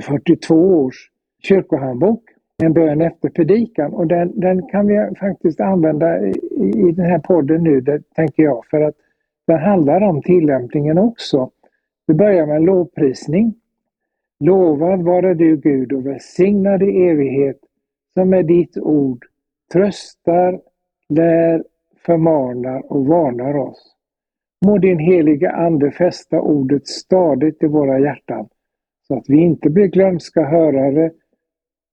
42 0.00 0.54
års 0.54 1.10
kyrkohandbok. 1.42 2.22
En 2.62 2.72
bön 2.72 3.00
efter 3.00 3.28
predikan 3.28 3.94
och 3.94 4.06
den, 4.06 4.40
den 4.40 4.66
kan 4.66 4.86
vi 4.86 5.14
faktiskt 5.20 5.60
använda 5.60 6.26
i, 6.26 6.32
i 6.60 6.92
den 6.92 7.06
här 7.06 7.18
podden 7.18 7.62
nu, 7.62 7.80
det 7.80 8.02
tänker 8.14 8.42
jag, 8.42 8.66
för 8.70 8.80
att 8.80 8.94
den 9.46 9.58
handlar 9.58 10.00
om 10.00 10.22
tillämpningen 10.22 10.98
också. 10.98 11.50
Vi 12.06 12.14
börjar 12.14 12.46
med 12.46 12.56
en 12.56 12.64
lovprisning. 12.64 13.54
Lovad 14.40 15.02
vare 15.02 15.34
du 15.34 15.56
Gud 15.56 15.92
och 15.92 16.06
välsignad 16.06 16.82
i 16.82 17.06
evighet 17.06 17.58
som 18.14 18.30
med 18.30 18.46
ditt 18.46 18.78
ord 18.78 19.24
tröstar, 19.72 20.60
lär, 21.08 21.64
förmanar 22.06 22.92
och 22.92 23.06
varnar 23.06 23.56
oss. 23.56 23.91
Må 24.64 24.78
din 24.78 24.98
heliga 24.98 25.50
Ande 25.50 25.90
fästa 25.90 26.40
ordet 26.40 26.86
stadigt 26.86 27.62
i 27.62 27.66
våra 27.66 27.98
hjärtan 27.98 28.48
så 29.08 29.18
att 29.18 29.24
vi 29.28 29.36
inte 29.36 29.70
blir 29.70 29.86
glömska 29.86 30.44
hörare 30.44 31.10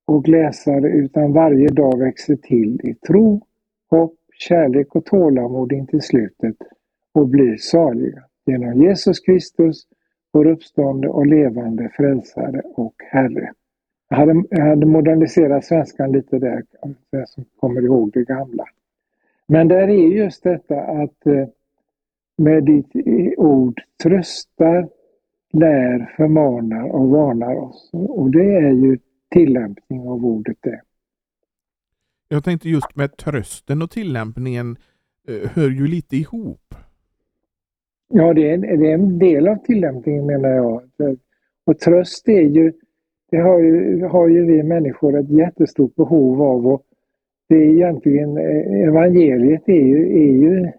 och 0.08 0.28
läsare 0.28 0.90
utan 0.90 1.34
varje 1.34 1.68
dag 1.68 2.00
växer 2.00 2.36
till 2.36 2.82
i 2.84 2.94
tro, 2.94 3.42
hopp, 3.90 4.16
kärlek 4.34 4.96
och 4.96 5.06
tålamod 5.06 5.72
in 5.72 5.88
till 5.88 6.02
slutet 6.02 6.56
och 7.14 7.28
blir 7.28 7.58
saliga. 7.58 8.24
Genom 8.46 8.82
Jesus 8.82 9.20
Kristus, 9.20 9.88
vår 10.32 10.48
uppstående 10.48 11.08
och 11.08 11.28
levande 11.28 11.90
frälsare 11.90 12.62
och 12.66 12.96
Herre. 13.12 13.54
Jag 14.10 14.18
hade, 14.18 14.44
jag 14.50 14.66
hade 14.66 14.86
moderniserat 14.86 15.66
svenskan 15.66 16.12
lite 16.12 16.40
där, 16.40 16.64
alltså, 16.82 17.04
den 17.12 17.28
som 17.28 17.46
kommer 17.60 17.82
ihåg 17.82 18.12
det 18.14 18.24
gamla. 18.24 18.66
Men 19.48 19.68
där 19.68 19.88
är 19.88 20.08
just 20.08 20.44
detta 20.44 20.82
att 20.82 21.26
eh, 21.26 21.48
med 22.40 22.64
ditt 22.66 22.96
ord 23.38 23.82
tröstar, 24.04 24.90
lär, 25.54 26.14
förmanar 26.18 26.90
och 26.90 27.10
varnar 27.10 27.56
oss. 27.56 27.90
Och 27.94 28.32
det 28.32 28.56
är 28.56 28.72
ju 28.72 28.98
tillämpning 29.32 30.08
av 30.08 30.26
ordet 30.26 30.58
det. 30.62 30.82
Jag 32.28 32.44
tänkte 32.44 32.70
just 32.70 32.96
med 32.96 33.18
trösten 33.18 33.82
och 33.82 33.92
tillämpningen 33.92 34.78
eh, 35.28 35.50
hör 35.52 35.70
ju 35.70 35.88
lite 35.88 36.18
ihop. 36.18 36.76
Ja, 38.14 38.34
det 38.34 38.52
är, 38.52 38.58
det 38.58 38.92
är 38.92 38.94
en 38.94 39.20
del 39.20 39.48
av 39.48 39.56
tillämpningen 39.56 40.26
menar 40.26 40.50
jag. 40.50 40.82
Och 41.66 41.80
tröst 41.80 42.28
är 42.28 42.42
ju, 42.42 42.74
det 43.32 43.38
har 43.38 43.60
ju, 43.60 44.04
har 44.04 44.28
ju 44.28 44.46
vi 44.46 44.64
människor 44.64 45.20
ett 45.20 45.30
jättestort 45.30 45.96
behov 45.96 46.42
av. 46.42 46.68
Och 46.68 46.84
det 47.50 47.56
är 47.56 47.70
egentligen, 47.70 48.38
eh, 48.38 48.88
evangeliet 48.88 49.70
är 49.70 49.86
ju, 49.86 50.22
är 50.22 50.34
ju 50.34 50.72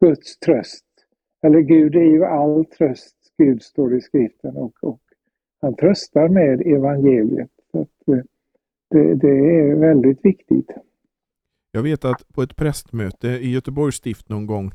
Guds 0.00 0.38
tröst. 0.38 0.83
Eller 1.44 1.60
Gud 1.60 1.94
är 1.96 2.04
ju 2.04 2.24
all 2.24 2.64
tröst, 2.64 3.16
Gud 3.38 3.62
står 3.62 3.96
i 3.96 4.00
skriften 4.00 4.56
och, 4.56 4.74
och 4.80 5.00
han 5.60 5.76
tröstar 5.76 6.28
med 6.28 6.60
evangeliet. 6.60 7.50
Så 7.72 7.80
eh, 7.80 8.22
det, 8.90 9.14
det 9.14 9.58
är 9.60 9.74
väldigt 9.74 10.24
viktigt. 10.24 10.70
Jag 11.70 11.82
vet 11.82 12.04
att 12.04 12.28
på 12.34 12.42
ett 12.42 12.56
prästmöte 12.56 13.28
i 13.28 13.50
Göteborgs 13.50 13.96
stift 13.96 14.28
någon 14.28 14.46
gång, 14.46 14.72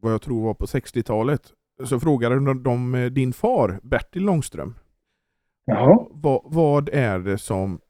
vad 0.00 0.12
jag 0.12 0.22
tror 0.22 0.44
var 0.44 0.54
på 0.54 0.64
60-talet, 0.64 1.40
så 1.84 2.00
frågade 2.00 2.54
de 2.54 3.10
din 3.14 3.32
far 3.32 3.80
Bertil 3.82 4.22
Långström. 4.22 4.74
Ja. 5.64 6.08
Vad, 6.10 6.42
vad 6.44 6.88
är 6.88 7.18
det 7.18 7.38
som 7.38 7.80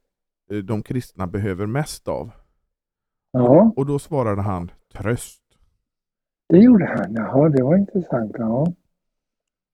eh, 0.50 0.56
de 0.56 0.82
kristna 0.82 1.26
behöver 1.26 1.66
mest 1.66 2.08
av? 2.08 2.30
Ja. 3.32 3.72
Och 3.76 3.86
då 3.86 3.98
svarade 3.98 4.42
han 4.42 4.70
tröst. 4.94 5.41
Det 6.52 6.58
gjorde 6.58 6.86
han, 6.86 7.14
jaha 7.14 7.48
det 7.48 7.62
var 7.62 7.76
intressant. 7.76 8.32
Ja, 8.38 8.66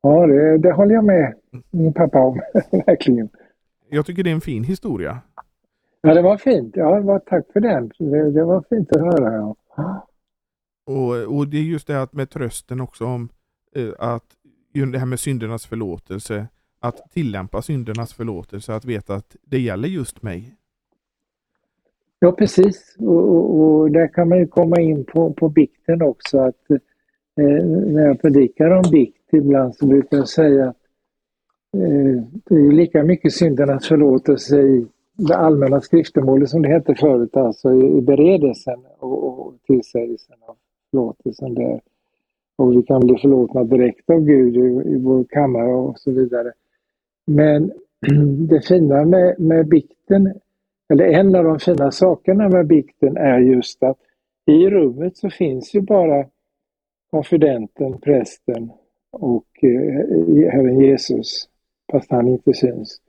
ja 0.03 0.27
det, 0.27 0.59
det 0.59 0.73
håller 0.73 0.95
jag 0.95 1.05
med 1.05 1.35
min 1.71 1.93
pappa 1.93 2.19
om, 2.19 2.41
verkligen. 2.87 3.29
Jag 3.89 4.07
tycker 4.07 4.25
det 4.25 4.31
är 4.31 4.35
en 4.35 4.41
fin 4.41 4.65
historia. 4.65 5.21
Ja 6.01 6.15
det 6.15 6.23
var 6.23 6.37
fint, 6.37 6.77
ja 6.77 7.01
var, 7.01 7.19
tack 7.19 7.53
för 7.53 7.61
den. 7.61 7.91
Det, 7.99 8.31
det 8.31 8.45
var 8.45 8.65
fint 8.69 8.93
att 8.93 9.03
höra. 9.03 9.55
Ja. 9.77 10.07
Och, 10.87 11.37
och 11.37 11.49
det 11.49 11.57
är 11.57 11.63
just 11.63 11.87
det 11.87 12.03
att 12.03 12.13
med 12.13 12.31
trösten 12.31 12.81
också 12.81 13.05
om 13.05 13.29
eh, 13.77 13.91
att 13.99 14.27
det 14.73 14.99
här 14.99 15.07
med 15.07 15.21
syndernas 15.21 15.67
förlåtelse, 15.67 16.47
att 16.81 17.11
tillämpa 17.13 17.63
syndernas 17.63 18.15
förlåtelse, 18.15 18.75
att 18.75 18.85
veta 18.85 19.15
att 19.15 19.37
det 19.45 19.61
gäller 19.61 19.89
just 19.89 20.23
mig. 20.23 20.55
Ja 22.21 22.33
precis 22.33 22.97
och, 22.99 23.29
och, 23.29 23.61
och, 23.61 23.91
där 23.91 24.09
kan 24.09 24.29
man 24.29 24.39
ju 24.39 24.47
komma 24.47 24.81
in 24.81 25.05
på, 25.05 25.33
på 25.33 25.49
bikten 25.49 26.03
också 26.03 26.39
att 26.39 26.71
eh, 26.71 27.65
när 27.67 28.07
jag 28.07 28.21
predikar 28.21 28.71
om 28.71 28.91
bikt 28.91 29.33
ibland 29.33 29.77
så 29.77 29.87
brukar 29.87 30.17
jag 30.17 30.29
säga 30.29 30.69
att 30.69 30.77
eh, 31.77 32.23
det 32.45 32.55
är 32.55 32.73
lika 32.73 33.03
mycket 33.05 33.33
syndernas 33.33 33.89
förlåtelse 33.89 34.61
i 34.61 34.87
det 35.17 35.37
allmänna 35.37 35.81
skriftemålet 35.81 36.49
som 36.49 36.63
det 36.63 36.69
hette 36.69 36.95
förut, 36.95 37.37
alltså 37.37 37.75
i, 37.75 37.99
i 37.99 38.01
beredelsen 38.01 38.85
och, 38.99 39.25
och 39.29 39.55
tillsägelsen 39.67 40.37
av 40.47 40.57
förlåtelsen 40.91 41.55
där. 41.55 41.81
Och 42.57 42.73
vi 42.73 42.83
kan 42.83 43.01
bli 43.01 43.17
förlåtna 43.17 43.65
direkt 43.65 44.11
av 44.11 44.21
Gud 44.21 44.57
i, 44.57 44.91
i 44.95 44.99
vår 44.99 45.25
kammare 45.25 45.75
och 45.75 45.99
så 45.99 46.11
vidare. 46.11 46.53
Men 47.27 47.73
det 48.49 48.61
fina 48.61 49.05
med, 49.05 49.41
med 49.41 49.69
bikten 49.69 50.35
eller 50.89 51.05
en 51.05 51.35
av 51.35 51.45
de 51.45 51.59
fina 51.59 51.91
sakerna 51.91 52.49
med 52.49 52.67
bikten 52.67 53.17
är 53.17 53.39
just 53.39 53.83
att 53.83 53.99
i 54.47 54.71
rummet 54.71 55.17
så 55.17 55.31
finns 55.31 55.75
ju 55.75 55.81
bara 55.81 56.27
konfidenten, 57.11 58.01
prästen 58.01 58.71
och 59.11 59.47
eh, 59.63 60.51
Herren 60.51 60.81
Jesus, 60.81 61.49
fast 61.93 62.11
han 62.11 62.29
inte 62.29 62.55
syns. 62.55 63.01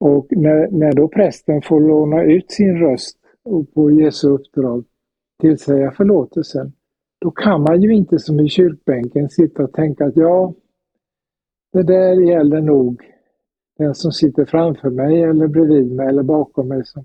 Och 0.00 0.26
när, 0.30 0.68
när 0.70 0.92
då 0.92 1.08
prästen 1.08 1.62
får 1.62 1.80
låna 1.80 2.22
ut 2.22 2.50
sin 2.50 2.78
röst 2.78 3.18
och 3.42 3.74
på 3.74 3.90
Jesu 3.90 4.28
uppdrag 4.28 4.84
tillsäga 5.40 5.90
förlåtelsen, 5.90 6.72
då 7.20 7.30
kan 7.30 7.62
man 7.62 7.82
ju 7.82 7.94
inte 7.94 8.18
som 8.18 8.40
i 8.40 8.48
kyrkbänken 8.48 9.28
sitta 9.28 9.64
och 9.64 9.72
tänka 9.72 10.06
att 10.06 10.16
ja, 10.16 10.54
det 11.72 11.82
där 11.82 12.20
gäller 12.20 12.60
nog 12.60 13.13
den 13.78 13.94
som 13.94 14.12
sitter 14.12 14.44
framför 14.44 14.90
mig 14.90 15.22
eller 15.22 15.46
bredvid 15.46 15.92
mig 15.92 16.08
eller 16.08 16.22
bakom 16.22 16.68
mig 16.68 16.84
som, 16.84 17.04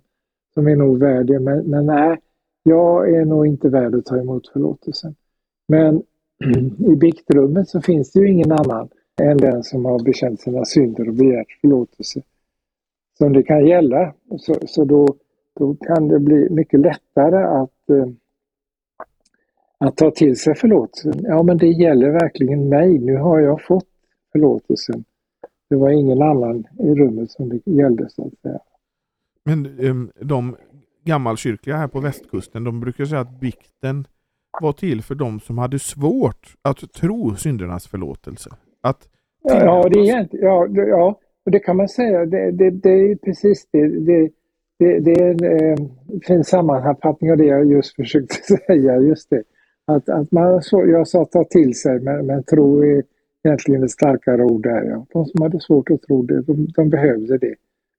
som 0.53 0.67
är 0.67 0.75
nog 0.75 0.99
värd 0.99 1.27
det. 1.27 1.39
Men, 1.39 1.63
men 1.63 1.85
nej, 1.85 2.17
jag 2.63 3.13
är 3.13 3.25
nog 3.25 3.47
inte 3.47 3.69
värd 3.69 3.95
att 3.95 4.05
ta 4.05 4.17
emot 4.17 4.47
förlåtelsen. 4.47 5.15
Men 5.67 6.03
i 6.93 6.95
biktrummet 6.95 7.69
så 7.69 7.81
finns 7.81 8.11
det 8.11 8.19
ju 8.19 8.29
ingen 8.29 8.51
annan 8.51 8.89
än 9.21 9.37
den 9.37 9.63
som 9.63 9.85
har 9.85 10.03
bekänt 10.03 10.41
sina 10.41 10.65
synder 10.65 11.07
och 11.07 11.13
begärt 11.15 11.57
förlåtelse 11.61 12.21
som 13.19 13.33
det 13.33 13.43
kan 13.43 13.67
gälla. 13.67 14.13
Så, 14.37 14.55
så 14.67 14.85
då, 14.85 15.07
då 15.59 15.75
kan 15.75 16.07
det 16.07 16.19
bli 16.19 16.49
mycket 16.49 16.79
lättare 16.79 17.43
att, 17.43 17.89
eh, 17.89 18.07
att 19.77 19.97
ta 19.97 20.11
till 20.11 20.39
sig 20.39 20.55
förlåtelsen. 20.55 21.23
Ja, 21.23 21.43
men 21.43 21.57
det 21.57 21.67
gäller 21.67 22.09
verkligen 22.09 22.69
mig. 22.69 22.99
Nu 22.99 23.17
har 23.17 23.39
jag 23.39 23.61
fått 23.61 23.87
förlåtelsen. 24.31 25.03
Det 25.69 25.75
var 25.75 25.89
ingen 25.89 26.21
annan 26.21 26.67
i 26.79 26.95
rummet 26.95 27.31
som 27.31 27.49
det 27.49 27.71
gällde 27.71 28.09
så 28.09 28.27
att 28.27 28.39
säga. 28.41 28.59
Men 29.45 29.79
um, 29.79 30.11
de 30.21 30.55
gammalkyrkliga 31.05 31.77
här 31.77 31.87
på 31.87 31.99
västkusten, 31.99 32.63
de 32.63 32.79
brukar 32.79 33.05
säga 33.05 33.21
att 33.21 33.39
bikten 33.39 34.07
var 34.61 34.73
till 34.73 35.01
för 35.01 35.15
de 35.15 35.39
som 35.39 35.57
hade 35.57 35.79
svårt 35.79 36.55
att 36.61 36.93
tro 36.93 37.35
syndernas 37.35 37.87
förlåtelse. 37.87 38.49
Att 38.81 39.09
ja, 39.41 39.89
det 39.91 40.09
är 40.09 40.27
ja, 40.31 40.67
ja, 40.67 41.19
och 41.45 41.51
det 41.51 41.59
kan 41.59 41.77
man 41.77 41.87
säga. 41.87 42.25
Det, 42.25 42.51
det, 42.51 42.69
det 42.69 43.11
är 43.11 43.15
precis 43.15 43.67
det. 43.71 43.87
det 43.87 44.29
det, 44.79 44.99
det 44.99 45.11
är 45.11 45.29
en 45.29 45.43
eh, 45.43 45.77
fin 46.27 46.43
sammanfattning 46.43 47.31
av 47.31 47.37
det 47.37 47.45
jag 47.45 47.65
just 47.65 47.95
försökte 47.95 48.35
säga. 48.67 48.97
Just 48.97 49.29
det. 49.29 49.43
Att, 49.85 50.09
att 50.09 50.31
man, 50.31 50.61
så, 50.61 50.85
jag 50.85 51.07
sa 51.07 51.25
ta 51.25 51.43
till 51.43 51.79
sig, 51.79 51.99
men, 51.99 52.25
men 52.25 52.43
tro 52.43 52.83
är 52.83 53.03
egentligen 53.43 53.83
ett 53.83 53.91
starkare 53.91 54.43
ord 54.43 54.63
där. 54.63 54.83
Ja. 54.83 55.05
De 55.13 55.25
som 55.25 55.41
hade 55.41 55.59
svårt 55.59 55.91
att 55.91 56.01
tro 56.01 56.21
det, 56.21 56.41
de, 56.41 56.67
de 56.75 56.89
behövde 56.89 57.37
det. 57.37 57.55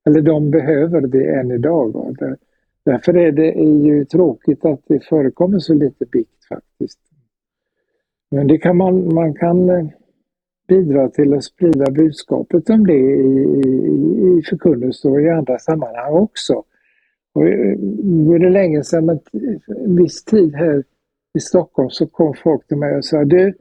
Eller 0.06 0.22
de 0.22 0.50
behöver 0.50 1.00
det 1.00 1.34
än 1.34 1.50
idag. 1.50 2.16
Där, 2.18 2.36
därför 2.84 3.16
är 3.16 3.32
det 3.32 3.58
är 3.58 3.84
ju 3.84 4.04
tråkigt 4.04 4.64
att 4.64 4.80
det 4.86 5.04
förekommer 5.04 5.58
så 5.58 5.74
lite 5.74 6.06
bikt 6.06 6.44
faktiskt. 6.48 6.98
Men 8.30 8.46
det 8.46 8.58
kan 8.58 8.76
man, 8.76 9.14
man 9.14 9.34
kan 9.34 9.70
eh, 9.70 9.86
bidra 10.68 11.08
till 11.08 11.34
att 11.34 11.44
sprida 11.44 11.90
budskapet 11.90 12.70
om 12.70 12.86
det 12.86 12.98
i, 12.98 13.42
i, 13.64 14.38
i 14.38 14.42
förkunnelse 14.50 15.08
och 15.08 15.22
i 15.22 15.28
andra 15.28 15.58
sammanhang 15.58 16.12
också. 16.12 16.64
Och 17.34 17.46
eh, 17.46 17.78
nu 18.02 18.34
är 18.34 18.38
det 18.38 18.50
länge 18.50 18.84
sedan, 18.84 19.06
men 19.06 19.20
en 19.66 19.96
viss 19.96 20.24
tid 20.24 20.54
här 20.54 20.84
i 21.38 21.40
Stockholm 21.40 21.90
så 21.90 22.06
kom 22.06 22.34
folk 22.34 22.66
till 22.66 22.76
mig 22.76 22.96
och 22.96 23.04
sa 23.04 23.24
du 23.24 23.54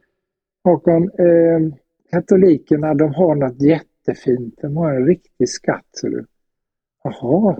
Håkan, 0.69 1.03
eh, 1.03 1.73
katolikerna 2.11 2.93
de 2.93 3.13
har 3.13 3.35
något 3.35 3.61
jättefint, 3.61 4.55
de 4.61 4.77
har 4.77 4.93
en 4.93 5.05
riktig 5.05 5.49
skatt. 5.49 5.85
Ser 6.01 6.09
du. 6.09 6.25
Jaha, 7.03 7.59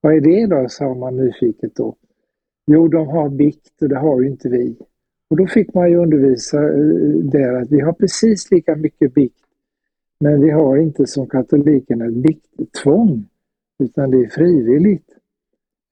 vad 0.00 0.14
är 0.14 0.20
det 0.20 0.46
då, 0.46 0.68
sa 0.68 0.94
man 0.94 1.16
nyfiket 1.16 1.74
då. 1.74 1.96
Jo, 2.66 2.88
de 2.88 3.08
har 3.08 3.28
bikt 3.28 3.82
och 3.82 3.88
det 3.88 3.98
har 3.98 4.20
ju 4.20 4.28
inte 4.28 4.48
vi. 4.48 4.76
Och 5.30 5.36
då 5.36 5.46
fick 5.46 5.74
man 5.74 5.90
ju 5.90 5.96
undervisa 5.96 6.62
eh, 6.62 7.16
där 7.22 7.52
att 7.52 7.70
vi 7.70 7.80
har 7.80 7.92
precis 7.92 8.50
lika 8.50 8.76
mycket 8.76 9.14
bikt, 9.14 9.44
men 10.20 10.40
vi 10.40 10.50
har 10.50 10.76
inte 10.76 11.06
som 11.06 11.26
katolikerna 11.28 12.06
ett 12.06 12.14
bikttvång, 12.14 13.28
utan 13.78 14.10
det 14.10 14.16
är 14.16 14.28
frivilligt. 14.28 15.10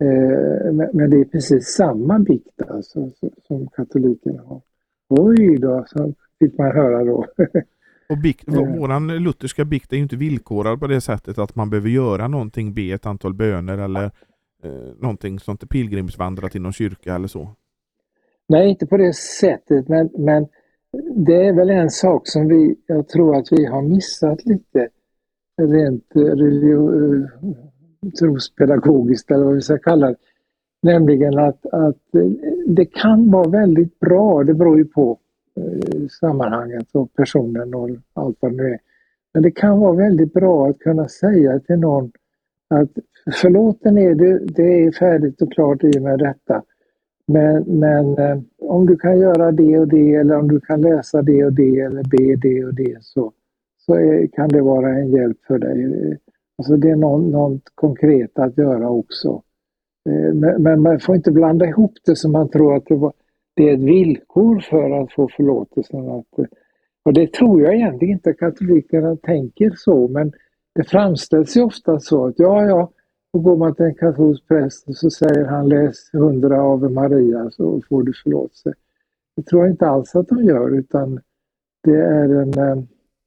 Eh, 0.01 0.73
men 0.93 1.11
det 1.11 1.17
är 1.17 1.25
precis 1.25 1.67
samma 1.67 2.19
bikt 2.19 2.63
alltså, 2.69 3.11
som 3.43 3.67
katolikerna 3.67 4.43
har. 4.43 4.61
Oj 5.09 5.59
då, 5.59 5.85
så 5.87 6.13
fick 6.39 6.59
man 6.59 6.73
höra 6.73 7.05
då. 7.05 7.27
Och 8.09 8.19
bikt, 8.19 8.45
våran 8.49 9.07
lutherska 9.07 9.65
bikt 9.65 9.93
är 9.93 9.97
ju 9.97 10.03
inte 10.03 10.17
villkorad 10.17 10.81
på 10.81 10.87
det 10.87 11.01
sättet 11.01 11.39
att 11.39 11.55
man 11.55 11.71
behöver 11.71 11.89
göra 11.89 12.29
någonting, 12.29 12.75
be 12.75 12.83
ett 12.83 13.07
antal 13.07 13.35
böner 13.35 13.79
eller 13.79 14.05
eh, 14.65 14.71
någonting 14.99 15.39
sånt, 15.39 15.71
pilgrimsvandra 15.71 16.49
till 16.49 16.63
någon 16.63 16.73
kyrka 16.73 17.15
eller 17.15 17.29
så. 17.29 17.49
Nej, 18.49 18.69
inte 18.69 18.87
på 18.87 18.97
det 18.97 19.13
sättet, 19.17 19.89
men, 19.89 20.11
men 20.19 20.47
det 21.27 21.47
är 21.47 21.53
väl 21.53 21.71
en 21.71 21.91
sak 21.91 22.29
som 22.29 22.49
vi, 22.49 22.77
jag 22.87 23.09
tror 23.09 23.37
att 23.37 23.53
vi 23.53 23.67
har 23.67 23.83
missat 23.83 24.47
lite 24.47 24.89
rent 25.63 26.05
religiöst 26.15 27.33
trospedagogiskt 28.19 29.31
eller 29.31 29.45
vad 29.45 29.55
vi 29.55 29.61
ska 29.61 29.79
kalla 29.79 30.09
det. 30.09 30.17
Nämligen 30.83 31.39
att, 31.39 31.67
att 31.67 32.03
det 32.67 32.85
kan 32.85 33.31
vara 33.31 33.49
väldigt 33.49 34.01
bra, 34.01 34.45
det 34.45 34.55
beror 34.55 34.79
ju 34.79 34.85
på 34.85 35.11
eh, 35.11 35.17
Eh, 35.61 36.07
sammanhanget 36.21 36.89
och 36.93 37.13
personen 37.13 37.75
och 37.75 37.91
allt 38.13 38.37
vad 38.41 38.53
det 38.53 38.57
nu 38.57 38.69
är. 38.69 38.79
Men 39.35 39.43
det 39.43 39.51
kan 39.51 39.81
vara 39.81 39.93
väldigt 39.93 40.33
bra 40.33 40.69
att 40.69 40.79
kunna 40.79 41.09
säga 41.09 41.61
till 41.61 41.79
någon 41.79 42.13
att 42.71 42.91
förlåten 43.43 43.99
är 43.99 44.15
du, 44.15 44.39
det 44.39 44.85
är 44.85 44.93
färdigt 44.93 45.43
och 45.43 45.53
klart 45.53 45.85
i 45.85 45.99
och 45.99 46.03
med 46.03 46.19
detta. 46.19 46.63
Men, 47.27 47.63
men 47.63 48.19
eh, 48.19 48.39
om 48.59 48.87
du 48.87 48.97
kan 48.97 49.19
göra 49.19 49.53
det 49.53 49.79
och 49.79 49.89
det 49.89 50.15
eller 50.15 50.37
om 50.39 50.49
du 50.49 50.61
kan 50.61 50.81
läsa 50.81 51.23
det 51.23 51.45
och 51.45 51.53
det 51.53 51.81
eller 51.81 52.03
be 52.03 52.37
det 52.37 52.65
och 52.65 52.75
det 52.75 52.97
så, 53.01 53.33
så 53.79 53.95
är, 53.95 54.27
kan 54.27 54.49
det 54.49 54.63
vara 54.63 54.89
en 54.89 55.11
hjälp 55.11 55.39
för 55.47 55.59
dig. 55.59 55.85
Eh, 55.85 56.17
alltså 56.59 56.77
det 56.77 56.91
är 56.91 56.97
någon, 56.97 57.31
något 57.31 57.63
konkret 57.75 58.39
att 58.39 58.59
göra 58.59 58.91
också. 58.91 59.43
Men, 60.35 60.63
men 60.63 60.83
man 60.83 61.01
får 61.01 61.17
inte 61.17 61.33
blanda 61.33 61.67
ihop 61.67 61.93
det 62.07 62.17
som 62.17 62.33
man 62.33 62.49
tror 62.49 62.77
att 62.77 62.87
det, 62.87 62.95
var, 62.95 63.13
det 63.55 63.69
är 63.69 63.75
ett 63.75 63.81
villkor 63.81 64.61
för 64.61 65.03
att 65.03 65.13
få 65.13 65.29
förlåtelsen. 65.37 66.11
Att, 66.11 66.49
och 67.05 67.13
det 67.13 67.33
tror 67.33 67.63
jag 67.63 67.75
egentligen 67.75 68.15
inte 68.15 68.33
katolikerna 68.33 69.17
tänker 69.17 69.73
så, 69.77 70.09
men 70.09 70.33
det 70.75 70.85
framställs 70.85 71.57
ju 71.57 71.63
ofta 71.63 72.01
så 72.01 72.27
att 72.27 72.39
ja, 72.39 72.65
ja, 72.65 72.91
då 73.33 73.39
går 73.39 73.57
man 73.57 73.75
till 73.75 73.85
en 73.85 73.95
katolsk 73.95 74.49
präst 74.49 74.89
och 74.89 74.97
så 74.97 75.11
säger 75.11 75.45
han 75.45 75.69
läs 75.69 76.11
hundra 76.13 76.63
av 76.63 76.93
Maria 76.93 77.51
så 77.51 77.83
får 77.89 78.03
du 78.03 78.13
förlåtelse. 78.23 78.75
Det 79.37 79.43
tror 79.43 79.63
jag 79.63 79.71
inte 79.71 79.87
alls 79.87 80.15
att 80.15 80.29
de 80.29 80.45
gör 80.45 80.79
utan 80.79 81.21
det 81.83 81.97
är, 81.97 82.29
en, 82.29 82.59
eh, 82.59 82.85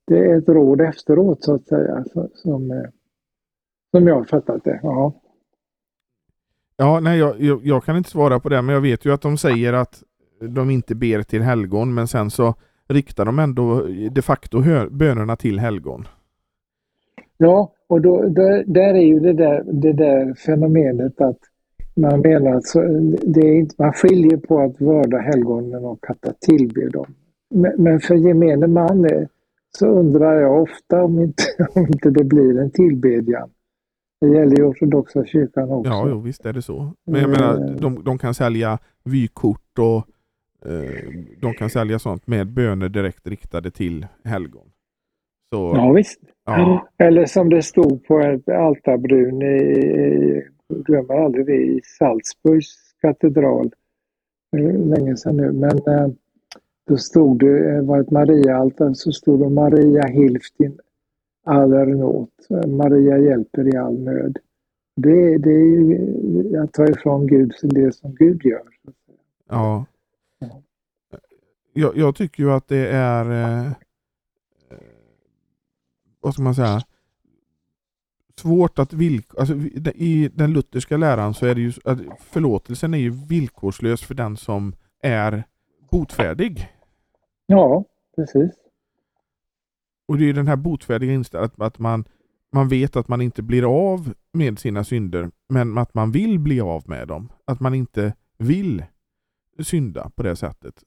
det 0.08 0.18
är 0.18 0.38
ett 0.38 0.50
råd 0.50 0.82
efteråt 0.82 1.44
så 1.44 1.56
att 1.56 1.68
säga 1.68 2.06
som, 2.34 2.72
eh, 2.72 2.90
som 3.92 4.08
jag 4.08 4.16
har 4.16 4.24
fattat 4.24 4.64
det. 4.64 4.80
Ja, 4.84 5.22
ja 6.78 7.00
nej, 7.00 7.20
jag, 7.20 7.42
jag, 7.42 7.66
jag, 7.66 7.84
kan 7.84 7.98
inte 7.98 8.10
svara 8.10 8.40
på 8.40 8.50
det, 8.50 8.62
men 8.62 8.76
jag 8.76 8.82
vet 8.82 9.06
ju 9.06 9.14
att 9.14 9.22
de 9.22 9.38
säger 9.38 9.74
att 9.74 10.04
de 10.40 10.70
inte 10.70 10.96
ber 10.96 11.24
till 11.24 11.42
helgon, 11.42 11.94
men 11.94 12.08
sen 12.08 12.30
så 12.30 12.56
riktar 12.88 13.26
de 13.26 13.40
ändå 13.40 13.88
de 14.12 14.22
facto 14.22 14.62
bönerna 14.90 15.36
till 15.36 15.60
helgon. 15.60 16.08
Ja, 17.38 17.74
och 17.88 18.02
då, 18.02 18.22
där, 18.30 18.64
där 18.68 18.94
är 18.94 19.06
ju 19.06 19.20
det 19.20 19.34
där, 19.34 19.64
det 19.64 19.94
där 19.94 20.34
fenomenet 20.34 21.22
att 21.22 21.38
man 21.96 22.20
menar 22.20 22.56
att 22.56 22.66
så, 22.66 22.82
det 23.24 23.40
är 23.40 23.56
inte, 23.56 23.76
man 23.78 23.94
skiljer 23.94 24.38
på 24.38 24.60
att 24.60 24.82
vörda 24.82 25.18
helgonen 25.18 25.86
och 25.86 26.06
att 26.10 26.42
tillbe 26.42 26.90
dem. 26.90 27.06
Men, 27.50 27.72
men 27.78 28.00
för 28.00 28.16
gemene 28.16 28.68
man 28.68 29.06
är, 29.06 29.28
så 29.78 29.88
undrar 29.88 30.42
jag 30.42 30.62
ofta 30.62 31.04
om 31.04 31.20
inte, 31.20 31.44
om 31.76 31.88
inte 31.88 32.10
det 32.10 32.24
blir 32.24 32.60
en 32.60 32.72
tillbedjan. 32.72 33.50
Det 34.22 34.28
gäller 34.28 34.58
ju 34.58 34.64
ortodoxa 34.64 35.26
kyrkan 35.26 35.72
också. 35.72 35.92
Ja, 35.92 36.08
jo, 36.10 36.20
visst 36.20 36.46
är 36.46 36.54
det 36.54 36.62
så. 36.62 36.94
Men 37.06 37.22
jag 37.22 37.30
menar, 37.30 37.54
eh. 37.54 37.76
de, 37.76 38.04
de 38.04 38.18
kan 38.18 38.34
sälja 38.34 38.80
vykort 39.04 39.80
och 39.80 40.08
de 41.40 41.54
kan 41.54 41.70
sälja 41.70 42.00
sånt 42.00 42.28
med 42.28 42.48
böner 42.48 42.90
direkt 42.90 43.28
riktade 43.28 43.72
till 43.72 44.08
helgon. 44.24 44.72
Så, 45.54 45.74
ja, 45.76 45.92
visst. 45.92 46.20
Ja. 46.46 46.88
Eller 46.98 47.26
som 47.26 47.50
det 47.50 47.62
stod 47.62 48.06
på 48.08 48.20
ett 48.20 48.50
altarbrun 48.50 49.42
i, 49.42 50.44
glömmer 50.70 51.14
aldrig 51.14 51.46
det, 51.46 51.56
i 51.56 51.82
Salzburgs 51.84 52.96
katedral. 53.02 53.72
Länge 54.78 55.18
sedan 55.18 55.38
nu, 55.38 55.52
men 55.52 55.78
eh, 55.78 56.08
då 56.88 56.98
stod 56.98 57.40
det, 57.40 57.82
var 57.82 58.00
ett 58.00 58.12
Mariaaltare, 58.12 58.96
så 58.96 59.12
stod 59.12 59.40
det 59.40 59.50
Maria 59.50 60.08
Hilftin 60.08 60.80
aller 61.46 61.86
nåd. 61.86 62.30
Maria 62.68 63.18
hjälper 63.18 63.76
i 63.76 63.78
all 63.78 64.00
nöd. 64.00 64.38
Det, 64.96 65.38
det 65.38 65.52
är 65.52 65.66
ju 65.66 66.58
att 66.64 66.74
ta 66.74 66.88
ifrån 66.88 67.28
Gud 67.28 67.54
det 67.62 67.96
som 67.96 68.16
Gud 68.16 68.46
gör. 68.46 68.68
Ja. 69.50 69.86
Jag, 71.80 71.98
jag, 71.98 72.16
tycker 72.16 72.44
ju 72.44 72.52
att 72.52 72.68
det 72.68 72.88
är 72.88 73.32
eh, 73.66 73.72
vad 76.20 76.34
ska 76.34 76.44
man 76.44 76.56
säga 76.56 76.82
svårt 78.40 78.80
att 78.80 78.94
villkora, 78.94 79.40
alltså, 79.40 79.56
i 79.96 80.32
den 80.34 80.54
lutherska 80.54 80.98
läran 80.98 81.34
så 81.34 81.46
är 81.46 81.56
det 81.56 81.62
ju 81.62 81.74
att 81.84 82.00
förlåtelsen 82.20 82.94
är 82.94 82.98
ju 82.98 83.10
villkorslös 83.10 84.02
för 84.02 84.16
den 84.16 84.38
som 84.38 84.76
är 85.02 85.44
botfärdig. 85.92 86.68
Ja, 87.46 87.86
precis. 88.16 88.52
Och 90.08 90.18
det 90.18 90.30
är 90.30 90.34
den 90.34 90.48
här 90.48 90.56
botfärdiga 90.56 91.14
inställningen 91.14 91.52
att 91.58 91.80
man, 91.80 92.06
man 92.52 92.68
vet 92.68 92.96
att 92.96 93.08
man 93.08 93.22
inte 93.22 93.42
blir 93.42 93.90
av 93.90 94.14
med 94.32 94.60
sina 94.60 94.84
synder, 94.84 95.32
men 95.50 95.78
att 95.78 95.94
man 95.94 96.12
vill 96.12 96.40
bli 96.40 96.62
av 96.62 96.84
med 96.90 97.08
dem. 97.08 97.30
Att 97.46 97.60
man 97.60 97.74
inte 97.74 98.14
vill 98.38 98.86
synda 99.64 100.10
på 100.16 100.24
det 100.24 100.36
sättet. 100.36 100.84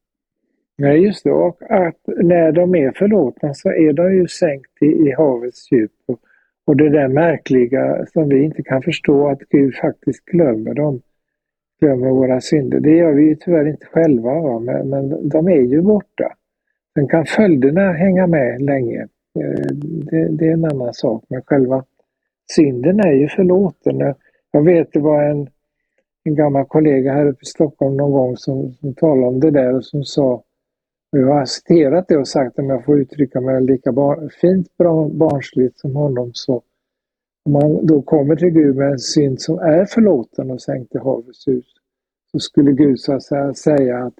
Nej, 0.80 1.04
just 1.04 1.24
det. 1.24 1.32
Och 1.32 1.62
att 1.62 2.00
när 2.06 2.52
de 2.52 2.74
är 2.74 2.92
förlåtna 2.92 3.54
så 3.54 3.68
är 3.68 3.92
de 3.92 4.14
ju 4.14 4.28
sänkt 4.28 4.82
i, 4.82 4.86
i 4.86 5.12
havets 5.12 5.72
djup. 5.72 5.92
Och, 6.06 6.20
och 6.64 6.76
det 6.76 6.88
där 6.88 7.08
märkliga 7.08 8.06
som 8.06 8.28
vi 8.28 8.42
inte 8.42 8.62
kan 8.62 8.82
förstå 8.82 9.28
att 9.28 9.38
Gud 9.38 9.74
faktiskt 9.74 10.24
glömmer 10.24 10.74
dem. 10.74 11.00
Glömmer 11.80 12.10
våra 12.10 12.40
synder. 12.40 12.80
Det 12.80 12.96
gör 12.96 13.12
vi 13.12 13.22
ju 13.22 13.34
tyvärr 13.34 13.68
inte 13.68 13.86
själva, 13.86 14.40
va? 14.40 14.58
Men, 14.58 14.88
men 14.88 15.28
de 15.28 15.48
är 15.48 15.60
ju 15.60 15.82
borta. 15.82 16.32
Sen 16.94 17.08
kan 17.08 17.26
följderna 17.26 17.92
hänga 17.92 18.26
med 18.26 18.62
länge. 18.62 19.00
Eh, 19.40 19.74
det, 20.10 20.28
det, 20.28 20.48
är 20.48 20.52
en 20.52 20.64
annan 20.64 20.94
sak, 20.94 21.24
men 21.28 21.42
själva 21.42 21.84
synden 22.52 23.00
är 23.00 23.12
ju 23.12 23.28
förlåten. 23.28 24.14
Jag 24.50 24.62
vet 24.62 24.92
det 24.92 25.00
var 25.00 25.22
en, 25.22 25.48
en 26.24 26.34
gammal 26.34 26.64
kollega 26.64 27.12
här 27.12 27.26
uppe 27.26 27.42
i 27.42 27.46
Stockholm 27.46 27.96
någon 27.96 28.12
gång 28.12 28.36
som, 28.36 28.72
som 28.72 28.94
talade 28.94 29.26
om 29.26 29.40
det 29.40 29.50
där 29.50 29.74
och 29.74 29.84
som 29.84 30.04
sa, 30.04 30.42
jag 31.10 31.26
har 31.26 31.44
citerat 31.44 32.08
det 32.08 32.16
och 32.16 32.28
sagt 32.28 32.58
om 32.58 32.70
jag 32.70 32.84
får 32.84 33.00
uttrycka 33.00 33.40
mig 33.40 33.62
lika 33.62 33.92
bar, 33.92 34.30
fint 34.40 34.76
bra, 34.76 35.08
barnsligt 35.08 35.78
som 35.78 35.96
honom 35.96 36.30
så 36.34 36.62
om 37.44 37.52
man 37.52 37.86
då 37.86 38.02
kommer 38.02 38.36
till 38.36 38.50
Gud 38.50 38.76
med 38.76 38.92
en 38.92 38.98
synd 38.98 39.40
som 39.40 39.58
är 39.58 39.84
förlåten 39.84 40.50
och 40.50 40.62
sänkt 40.62 40.94
i 40.94 40.98
havets 40.98 41.48
hus 41.48 41.64
så 42.32 42.38
skulle 42.38 42.72
Gud 42.72 43.00
så 43.00 43.12
att 43.12 43.22
säga, 43.22 43.54
säga 43.54 43.98
att 43.98 44.14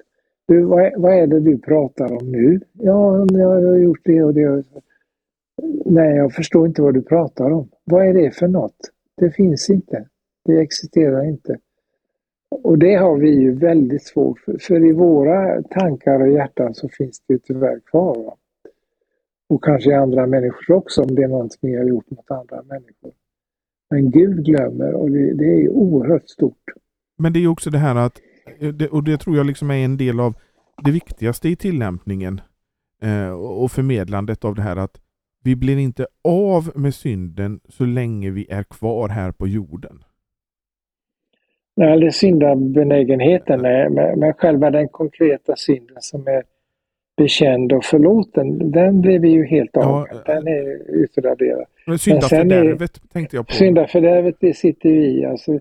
du, 0.49 0.63
vad, 0.63 0.83
är, 0.83 0.93
vad 0.97 1.15
är 1.15 1.27
det 1.27 1.41
du 1.41 1.59
pratar 1.59 2.13
om 2.13 2.33
nu? 2.33 2.61
Ja, 2.73 3.27
jag 3.31 3.49
har 3.49 3.77
gjort 3.77 4.01
det 4.05 4.23
och 4.23 4.35
det. 4.35 4.65
Nej, 5.85 6.17
jag 6.17 6.33
förstår 6.33 6.67
inte 6.67 6.83
vad 6.83 6.95
du 6.95 7.03
pratar 7.03 7.51
om. 7.51 7.69
Vad 7.85 8.07
är 8.07 8.15
det 8.15 8.31
för 8.31 8.49
något? 8.49 8.77
Det 9.17 9.31
finns 9.31 9.71
inte. 9.71 10.09
Det 10.45 10.61
existerar 10.61 11.25
inte. 11.25 11.59
Och 12.51 12.79
det 12.79 12.95
har 12.95 13.17
vi 13.19 13.31
ju 13.31 13.55
väldigt 13.55 14.03
svårt 14.03 14.41
för, 14.41 14.59
för 14.61 14.85
i 14.87 14.93
våra 14.93 15.63
tankar 15.63 16.21
och 16.21 16.31
hjärtan 16.31 16.75
så 16.75 16.89
finns 16.89 17.23
det 17.27 17.39
tyvärr 17.39 17.81
kvar. 17.91 18.25
Va? 18.25 18.37
Och 19.49 19.65
kanske 19.65 19.91
i 19.91 19.95
andra 19.95 20.27
människor 20.27 20.75
också 20.75 21.03
om 21.03 21.15
det 21.15 21.23
är 21.23 21.29
något 21.29 21.59
vi 21.61 21.77
har 21.77 21.85
gjort 21.85 22.11
mot 22.11 22.31
andra 22.31 22.63
människor. 22.63 23.13
Men 23.91 24.11
Gud 24.11 24.45
glömmer 24.45 24.95
och 24.95 25.11
det, 25.11 25.35
det 25.35 25.45
är 25.45 25.69
oerhört 25.69 26.29
stort. 26.29 26.65
Men 27.19 27.33
det 27.33 27.45
är 27.45 27.49
också 27.49 27.71
det 27.71 27.79
här 27.79 27.97
att, 27.97 28.21
eh, 28.59 28.87
och 28.87 29.05
det 29.05 29.17
tror 29.17 29.37
jag 29.37 29.47
liksom 29.47 29.71
är 29.71 29.85
en 29.85 29.97
del 29.97 30.21
av 30.21 30.35
det 30.85 30.91
viktigaste 30.91 31.49
i 31.49 31.57
tillämpningen 31.57 32.41
eh, 33.03 33.31
och 33.31 33.73
förmedlandet 33.73 34.45
av 34.45 34.55
det 34.55 34.63
här 34.63 34.77
att 34.77 35.01
vi 35.45 35.57
blir 35.57 35.79
inte 35.79 36.07
av 36.25 36.73
med 36.75 36.95
synden 36.95 37.61
så 37.69 37.85
länge 37.85 38.31
vi 38.31 38.47
är 38.51 38.63
kvar 38.63 39.09
här 39.09 39.33
på 39.33 39.49
jorden. 39.49 40.05
Eller 41.81 42.11
syndabenägenheten, 42.11 43.61
nej, 43.63 43.91
men 44.17 44.33
själva 44.33 44.71
den 44.71 44.89
konkreta 44.89 45.57
synden 45.57 45.97
som 46.01 46.27
är 46.27 46.43
bekänd 47.17 47.73
och 47.73 47.85
förlåten, 47.85 48.71
den 48.71 49.01
blir 49.01 49.19
vi 49.19 49.29
ju 49.29 49.45
helt 49.45 49.77
av 49.77 50.07
ja, 50.11 50.23
Den 50.27 50.49
är 50.49 50.91
utraderad. 50.91 51.67
Syndafördärvet 52.01 53.13
tänkte 53.13 53.37
jag 53.37 53.47
på. 53.47 53.53
Syndafördärvet 53.53 54.37
det 54.41 54.57
sitter 54.57 54.89
ju 54.89 55.03
i, 55.07 55.25
alltså 55.25 55.59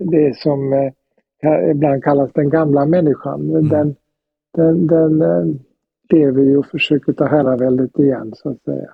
det 0.00 0.36
som 0.36 0.72
eh, 0.72 1.70
ibland 1.70 2.04
kallas 2.04 2.32
den 2.32 2.50
gamla 2.50 2.86
människan. 2.86 3.50
Mm. 3.50 3.68
Den, 3.68 3.96
den, 4.52 4.86
den 4.86 5.22
eh, 5.22 5.54
lever 6.12 6.42
ju 6.42 6.56
och 6.56 6.66
försöker 6.66 7.12
ta 7.12 7.26
herraväldet 7.26 7.98
igen 7.98 8.32
så 8.36 8.50
att 8.50 8.62
säga. 8.62 8.90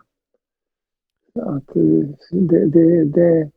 Att 1.35 1.77
eh, 1.77 2.09
det, 2.31 2.67
det, 2.67 3.05
det, 3.05 3.51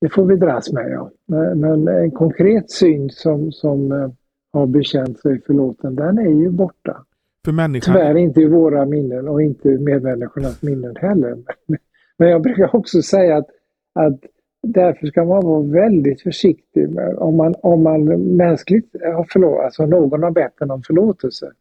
det 0.00 0.08
får 0.08 0.24
vi 0.24 0.36
dras 0.36 0.72
med 0.72 0.90
ja. 0.90 1.10
Men 1.54 1.88
en 1.88 2.10
konkret 2.10 2.70
synd 2.70 3.12
som, 3.12 3.52
som 3.52 3.92
eh, 3.92 4.10
har 4.52 4.66
bekänt 4.66 5.20
sig 5.20 5.40
förlåten, 5.40 5.94
den 5.94 6.18
är 6.18 6.30
ju 6.30 6.50
borta. 6.50 7.04
För 7.44 7.52
människan... 7.52 7.94
Tyvärr 7.94 8.16
inte 8.16 8.40
i 8.40 8.46
våra 8.46 8.84
minnen 8.84 9.28
och 9.28 9.42
inte 9.42 9.68
medmänniskornas 9.68 10.62
minnen 10.62 10.96
heller. 10.96 11.38
Men 12.18 12.28
jag 12.28 12.42
brukar 12.42 12.76
också 12.76 13.02
säga 13.02 13.36
att, 13.36 13.48
att 13.94 14.18
därför 14.62 15.06
ska 15.06 15.24
man 15.24 15.44
vara 15.44 15.62
väldigt 15.62 16.22
försiktig 16.22 16.88
med, 16.88 17.16
om 17.16 17.36
man, 17.36 17.54
om 17.62 17.82
man 17.82 18.04
mänskligt 18.36 18.96
har 19.14 19.24
förlåtit, 19.24 19.64
alltså 19.64 19.86
någon 19.86 20.22
har 20.22 20.30
bett 20.30 20.60
en 20.60 20.70
om 20.70 20.82
förlåtelse. 20.82 21.52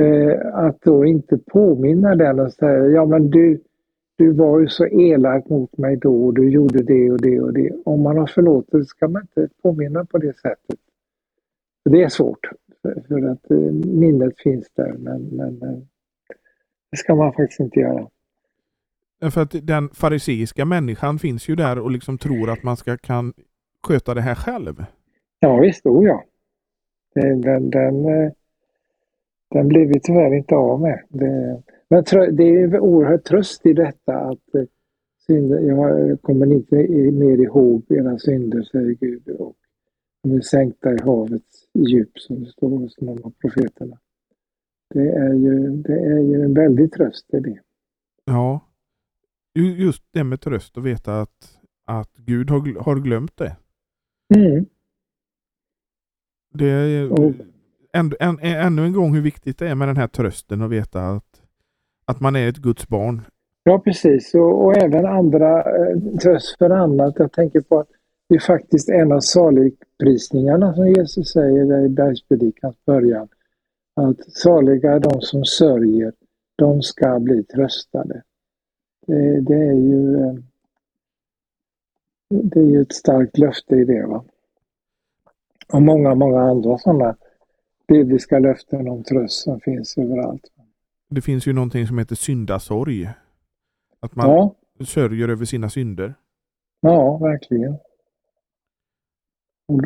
Eh, 0.00 0.54
att 0.54 0.82
då 0.82 1.04
inte 1.04 1.38
påminna 1.38 2.14
den 2.14 2.40
och 2.40 2.52
säga, 2.52 2.86
ja 2.86 3.06
men 3.06 3.30
du, 3.30 3.60
du 4.20 4.32
var 4.32 4.60
ju 4.60 4.68
så 4.68 4.86
elak 4.86 5.48
mot 5.48 5.78
mig 5.78 5.96
då 5.96 6.24
och 6.24 6.34
du 6.34 6.50
gjorde 6.50 6.82
det 6.82 7.10
och 7.10 7.20
det 7.20 7.40
och 7.40 7.52
det. 7.52 7.70
Om 7.84 8.02
man 8.02 8.18
har 8.18 8.26
förlåtit 8.26 8.88
ska 8.88 9.08
man 9.08 9.22
inte 9.22 9.48
påminna 9.62 10.04
på 10.04 10.18
det 10.18 10.38
sättet. 10.38 10.78
Det 11.84 12.02
är 12.02 12.08
svårt, 12.08 12.50
för 12.82 13.30
att 13.30 13.50
eh, 13.50 13.56
minnet 13.86 14.38
finns 14.38 14.70
där 14.74 14.92
men, 14.98 15.22
men 15.22 15.58
det 16.90 16.96
ska 16.96 17.14
man 17.14 17.32
faktiskt 17.32 17.60
inte 17.60 17.80
göra. 17.80 18.08
För 19.30 19.42
att 19.42 19.66
den 19.66 19.88
fariseiska 19.88 20.64
människan 20.64 21.18
finns 21.18 21.48
ju 21.48 21.56
där 21.56 21.78
och 21.78 21.90
liksom 21.90 22.18
tror 22.18 22.50
att 22.50 22.62
man 22.62 22.76
ska 22.76 22.96
kan 22.96 23.32
sköta 23.86 24.14
det 24.14 24.20
här 24.20 24.34
själv. 24.34 24.84
Ja 25.38 25.56
visst, 25.60 25.86
oh 25.86 26.06
ja. 26.06 26.24
Den, 27.14 27.40
den, 27.40 27.70
den, 27.70 28.04
eh, 28.04 28.32
den 29.50 29.68
blir 29.68 29.86
vi 29.86 30.00
tyvärr 30.00 30.34
inte 30.34 30.54
av 30.54 30.80
med. 30.80 31.02
Det, 31.08 31.62
men 31.90 32.04
det 32.36 32.44
är 32.44 32.80
oerhört 32.80 33.24
tröst 33.24 33.66
i 33.66 33.72
detta 33.72 34.16
att 34.16 34.54
eh, 34.54 34.64
synder, 35.26 35.60
jag 35.60 36.22
kommer 36.22 36.52
inte 36.52 36.76
mer 37.12 37.38
ihåg 37.38 37.84
era 37.88 38.18
synder, 38.18 38.62
säger 38.62 38.90
Gud. 38.90 39.28
Och 39.28 39.56
de 40.22 40.32
är 40.32 40.40
sänkta 40.40 40.92
i 40.94 40.98
havets 41.02 41.68
djup, 41.74 42.18
som 42.18 42.44
det 42.44 42.50
står 42.50 42.78
hos 42.78 43.00
någon 43.00 43.24
av 43.24 43.30
profeterna. 43.30 43.98
Det 44.94 45.08
är 45.08 45.34
ju, 45.34 45.70
det 45.70 45.98
är 45.98 46.18
ju 46.18 46.42
en 46.42 46.54
väldig 46.54 46.92
tröst 46.92 47.34
i 47.34 47.40
det. 47.40 47.60
Ja, 48.24 48.60
just 49.54 50.02
det 50.12 50.24
med 50.24 50.40
tröst 50.40 50.78
att 50.78 50.84
veta 50.84 51.20
att, 51.20 51.58
att 51.84 52.16
Gud 52.16 52.50
har, 52.50 52.80
har 52.80 52.96
glömt 53.00 53.36
det. 53.36 53.56
Mm. 54.34 54.66
Det 56.54 56.66
är 56.66 57.12
och, 57.12 57.32
än, 57.92 58.12
än, 58.20 58.38
ännu 58.38 58.84
en 58.84 58.92
gång 58.92 59.14
hur 59.14 59.22
viktigt 59.22 59.58
det 59.58 59.68
är 59.68 59.74
med 59.74 59.88
den 59.88 59.96
här 59.96 60.08
trösten 60.08 60.62
och 60.62 60.72
veta 60.72 61.06
att, 61.06 61.39
att 62.10 62.20
man 62.20 62.36
är 62.36 62.48
ett 62.48 62.56
Guds 62.56 62.88
barn. 62.88 63.22
Ja 63.64 63.78
precis 63.78 64.34
och, 64.34 64.64
och 64.64 64.76
även 64.76 65.06
andra 65.06 65.58
eh, 65.58 65.96
tröst 66.22 66.58
för 66.58 66.70
annat. 66.70 67.14
Jag 67.18 67.32
tänker 67.32 67.60
på 67.60 67.78
att 67.78 67.88
det 68.28 68.34
är 68.34 68.40
faktiskt 68.40 68.88
en 68.88 69.12
av 69.12 69.20
saligprisningarna 69.20 70.74
som 70.74 70.88
Jesus 70.88 71.32
säger 71.32 71.84
i 71.84 71.88
bergspredikans 71.88 72.76
början. 72.84 73.28
Att 73.94 74.32
saliga 74.32 74.92
är 74.92 75.00
de 75.00 75.20
som 75.20 75.44
sörjer, 75.44 76.12
de 76.56 76.82
ska 76.82 77.20
bli 77.20 77.44
tröstade. 77.44 78.22
Det, 79.06 79.40
det, 79.40 79.54
är 79.54 79.72
ju 79.72 80.16
eh, 80.16 80.34
det 82.28 82.60
är 82.60 82.64
ju 82.64 82.82
ett 82.82 82.92
starkt 82.92 83.38
löfte 83.38 83.76
i 83.76 83.84
det. 83.84 84.06
Va? 84.06 84.24
Och 85.72 85.82
många, 85.82 86.14
många 86.14 86.40
andra 86.40 86.78
sådana 86.78 87.16
bibliska 87.88 88.38
löften 88.38 88.88
om 88.88 89.04
tröst 89.04 89.42
som 89.42 89.60
finns 89.60 89.98
överallt. 89.98 90.50
Det 91.10 91.20
finns 91.20 91.46
ju 91.46 91.52
någonting 91.52 91.86
som 91.86 91.98
heter 91.98 92.14
syndasorg. 92.16 93.10
Att 94.00 94.16
man 94.16 94.30
ja. 94.30 94.54
sörjer 94.84 95.28
över 95.28 95.44
sina 95.44 95.70
synder. 95.70 96.14
Ja, 96.80 97.18
verkligen. 97.18 97.78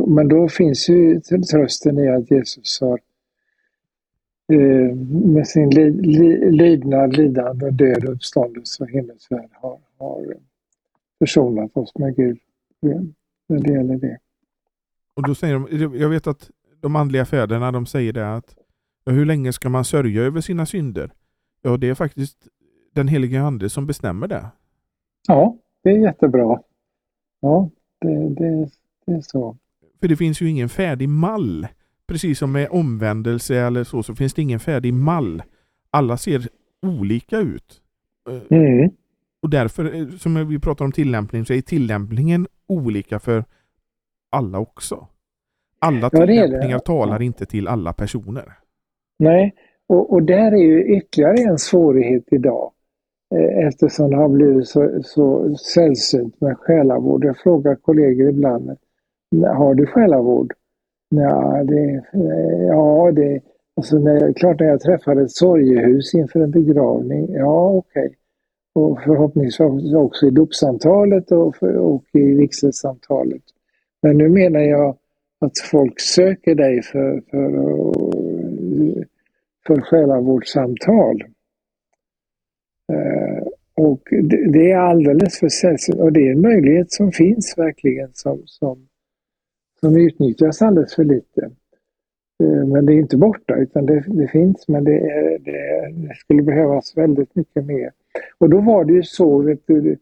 Men 0.07 0.29
då 0.29 0.49
finns 0.49 0.89
ju 0.89 1.21
trösten 1.21 1.99
i 1.99 2.09
att 2.09 2.31
Jesus 2.31 2.81
har 2.81 3.01
eh, 4.53 4.97
med 5.35 5.47
sin 5.47 5.71
li, 5.71 5.91
li, 5.91 6.51
lydnad, 6.51 7.17
lidande, 7.17 7.71
död, 7.71 8.05
uppståndelse 8.05 8.83
och 8.83 8.91
himmelsfärd 8.91 9.51
har, 9.53 9.79
har 9.99 10.37
försonat 11.19 11.77
oss 11.77 11.93
med 11.99 12.17
Gud 12.17 12.39
när 13.47 13.59
det 13.61 13.73
gäller 13.73 13.97
det. 13.97 14.19
Och 15.15 15.29
då 15.29 15.35
säger 15.35 15.55
de, 15.55 15.99
jag 15.99 16.09
vet 16.09 16.27
att 16.27 16.51
de 16.81 16.97
andliga 16.97 17.25
fäderna 17.25 17.73
de 17.73 17.87
säger 17.87 18.13
det 18.13 18.35
att 18.35 18.57
ja, 19.05 19.13
hur 19.13 19.25
länge 19.25 19.53
ska 19.53 19.69
man 19.69 19.85
sörja 19.85 20.23
över 20.23 20.41
sina 20.41 20.67
synder? 20.67 21.11
Ja, 21.63 21.77
det 21.77 21.89
är 21.89 21.95
faktiskt 21.95 22.49
den 22.93 23.09
helige 23.09 23.43
Ande 23.43 23.71
som 23.71 23.87
bestämmer 23.87 24.29
det. 24.29 24.47
Ja, 25.29 25.57
det 25.83 25.91
är 25.91 25.99
jättebra. 25.99 26.61
Ja, 27.41 27.71
det, 28.01 28.29
det, 28.29 28.71
det 29.07 29.13
är 29.13 29.21
så. 29.21 29.57
För 30.01 30.09
det 30.09 30.17
finns 30.17 30.41
ju 30.41 30.51
ingen 30.51 30.69
färdig 30.69 31.09
mall. 31.09 31.67
Precis 32.07 32.39
som 32.39 32.53
med 32.53 32.69
omvändelse 32.71 33.57
eller 33.57 33.85
så, 33.85 34.03
så 34.03 34.15
finns 34.15 34.35
det 34.35 34.43
ingen 34.43 34.61
färdig 34.61 34.95
mall. 34.95 35.43
Alla 35.91 36.17
ser 36.17 36.49
olika 36.83 37.39
ut. 37.39 37.81
Mm. 38.51 38.91
Och 39.43 39.51
därför, 39.51 39.95
eh, 39.95 40.09
som 40.09 40.49
vi 40.49 40.59
pratar 40.59 40.85
om 40.85 40.93
tillämpning, 40.93 41.45
så 41.45 41.53
är 41.53 41.61
tillämpningen 41.61 42.47
olika 42.67 43.19
för 43.19 43.45
alla 44.31 44.59
också. 44.59 45.09
Alla 45.79 46.11
ja, 46.13 46.27
tillämpningar 46.27 46.79
talar 46.79 47.23
inte 47.23 47.47
till 47.47 47.69
alla 47.69 47.93
personer. 47.93 48.53
Nej, 49.19 49.55
och, 49.87 50.13
och 50.13 50.23
där 50.23 50.53
är 50.53 50.63
ju 50.63 50.97
ytterligare 50.97 51.51
en 51.51 51.59
svårighet 51.59 52.25
idag 52.31 52.73
eh, 53.35 53.67
eftersom 53.67 54.11
det 54.11 54.17
har 54.17 54.29
blivit 54.29 54.69
så, 54.69 55.03
så 55.03 55.57
sällsynt 55.57 56.41
med 56.41 56.59
själavård. 56.59 57.25
Jag 57.25 57.37
frågar 57.37 57.75
kollegor 57.75 58.29
ibland, 58.29 58.77
har 59.57 59.75
du 59.75 59.87
själavård? 59.87 60.53
Ja, 61.09 61.65
det, 61.65 62.03
eh, 62.13 62.63
ja, 62.67 63.13
det 63.13 63.41
alltså 63.77 63.99
när, 63.99 64.33
klart 64.33 64.61
när 64.61 64.67
jag 64.67 64.81
träffar 64.81 65.17
ett 65.17 65.31
sorgehus 65.31 66.15
inför 66.15 66.41
en 66.41 66.51
begravning, 66.51 67.33
ja 67.33 67.71
okej. 67.71 68.07
Okay. 68.07 68.17
Och 68.75 69.03
förhoppningsvis 69.03 69.95
också 69.95 70.27
i 70.27 70.31
dopsamtalet 70.31 71.33
och, 71.33 71.63
och 71.63 72.05
i 72.13 72.35
vigselsamtalet. 72.35 73.43
Men 74.03 74.19
nu 74.19 74.29
menar 74.29 74.61
jag 74.61 74.97
att 75.41 75.59
folk 75.59 76.01
söker 76.01 76.55
dig 76.55 76.83
för, 76.83 77.23
för, 77.31 77.51
för 79.67 79.81
själavårdssamtal. 79.81 81.25
Eh, 82.93 83.47
och 83.77 84.09
det, 84.53 84.71
är 84.71 84.77
alldeles 84.77 85.39
för 85.39 85.49
sällsynt 85.49 86.01
och 86.01 86.13
det 86.13 86.29
är 86.29 86.33
en 86.33 86.41
möjlighet 86.41 86.93
som 86.93 87.13
finns 87.13 87.55
verkligen 87.57 88.11
som, 88.13 88.43
som, 88.45 88.89
som 89.81 89.97
utnyttjas 89.97 90.63
alldeles 90.63 90.95
för 90.95 91.05
lite. 91.05 91.51
Eh, 92.43 92.67
men 92.67 92.87
det 92.87 92.93
är 92.93 92.99
inte 92.99 93.17
borta 93.17 93.57
utan 93.57 93.87
det, 93.87 94.05
det 94.07 94.29
finns 94.29 94.69
men 94.69 94.85
det, 94.85 94.99
är, 94.99 95.39
det, 95.39 95.93
det, 96.09 96.15
skulle 96.17 96.43
behövas 96.43 96.97
väldigt 96.97 97.35
mycket 97.35 97.65
mer. 97.65 97.93
Och 98.39 98.51
då 98.51 98.61
var 98.61 98.85
det 98.85 98.93
ju 98.93 99.03
så 99.03 99.39
vet 99.39 99.67
du, 99.67 99.97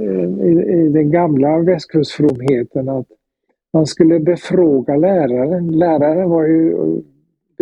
eh, 0.00 0.46
i, 0.46 0.82
i 0.84 0.88
den 0.88 1.10
gamla 1.10 1.58
västkustfromheten 1.58 2.88
att 2.88 3.06
man 3.72 3.86
skulle 3.86 4.20
befråga 4.20 4.96
läraren. 4.96 5.78
Läraren 5.78 6.30
var 6.30 6.46
ju 6.46 6.76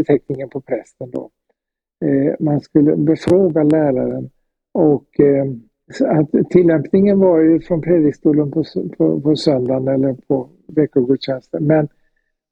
beteckningen 0.01 0.49
på 0.49 0.61
prästen 0.61 1.11
då. 1.11 1.31
Eh, 2.05 2.35
man 2.41 2.61
skulle 2.61 2.97
befråga 2.97 3.63
läraren 3.63 4.31
och 4.73 5.21
eh, 5.21 5.47
att 6.07 6.51
tillämpningen 6.51 7.19
var 7.19 7.41
ju 7.41 7.61
från 7.61 7.83
predikstolen 7.83 8.51
på, 8.51 8.65
på, 8.97 9.21
på 9.21 9.37
söndagen 9.37 9.89
eller 9.89 10.15
på 10.29 10.49
veckogudstjänsten. 10.67 11.65
Men, 11.65 11.89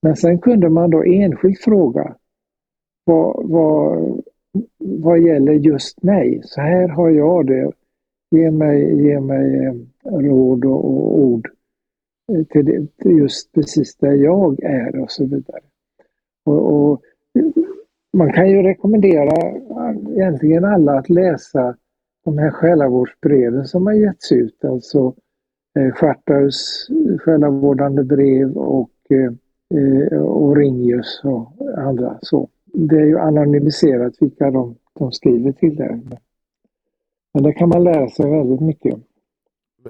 men 0.03 0.17
sen 0.17 0.39
kunde 0.39 0.69
man 0.69 0.91
då 0.91 1.03
enskilt 1.05 1.61
fråga 1.61 2.17
vad, 3.05 3.49
vad, 3.49 4.23
vad 4.79 5.21
gäller 5.21 5.53
just 5.53 6.03
mig? 6.03 6.41
Så 6.45 6.61
här 6.61 6.89
har 6.89 7.11
jag 7.11 7.47
det. 7.47 7.73
Ge 8.31 8.51
mig, 8.51 9.03
ge 9.03 9.21
mig 9.21 9.67
eh, 9.67 9.75
råd 10.11 10.65
och, 10.65 10.85
och 10.85 11.19
ord 11.19 11.49
till, 12.53 12.65
det, 12.65 12.87
till, 13.03 13.19
just 13.19 13.53
precis 13.53 13.97
där 13.97 14.13
jag 14.13 14.63
är 14.63 15.01
och 15.03 15.11
så 15.11 15.25
vidare. 15.25 15.61
Och, 16.45 16.75
och, 16.75 17.03
man 18.13 18.33
kan 18.33 18.51
ju 18.51 18.63
rekommendera 18.63 19.53
egentligen 20.11 20.65
alla 20.65 20.99
att 20.99 21.09
läsa 21.09 21.77
de 22.25 22.39
här 22.39 22.51
själavårdsbreven 22.51 23.65
som 23.65 23.87
har 23.87 23.95
getts 23.95 24.33
ut, 24.33 24.65
alltså 24.65 25.15
eh, 25.79 25.93
Schartaus 25.93 26.89
själavårdande 27.19 28.05
brev 28.05 28.57
och, 28.57 28.91
eh, 29.11 30.19
och 30.19 30.57
Ringius 30.57 31.21
och 31.25 31.53
andra. 31.77 32.19
Så. 32.23 32.49
Det 32.65 32.97
är 32.97 33.07
ju 33.07 33.19
anonymiserat 33.19 34.15
vilka 34.21 34.51
de, 34.51 34.77
de 34.99 35.13
skriver 35.13 35.53
till 35.53 35.77
där. 35.77 36.01
Men 37.35 37.43
där 37.43 37.53
kan 37.53 37.69
man 37.69 37.85
lära 37.85 38.09
sig 38.09 38.31
väldigt 38.31 38.61
mycket. 38.61 38.99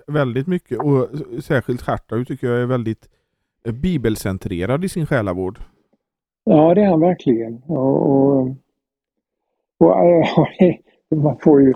Väldigt 0.07 0.47
mycket 0.47 0.79
och 0.79 1.09
särskilt 1.45 1.83
Schartau 1.83 2.25
tycker 2.25 2.47
jag 2.47 2.63
är 2.63 2.67
väldigt 2.67 3.09
eh, 3.65 3.73
bibelcentrerad 3.73 4.85
i 4.85 4.89
sin 4.89 5.07
själavård. 5.07 5.59
Ja, 6.51 6.75
det 6.75 6.83
är 6.83 6.87
han 6.87 7.01
verkligen. 7.01 7.63
Och, 7.67 8.11
och, 8.11 8.57
och, 9.79 9.97
äh, 10.61 10.75
man 11.17 11.39
får 11.39 11.63
ju 11.63 11.75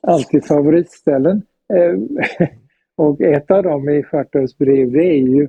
alltid 0.00 0.44
favoritställen. 0.44 1.42
Ehm, 1.74 2.08
och 2.96 3.20
ett 3.20 3.50
av 3.50 3.62
dem 3.62 3.88
i 3.88 4.02
Stjärtövs 4.02 4.58
brev 4.58 4.92
det 4.92 5.04
är 5.04 5.18
ju 5.18 5.48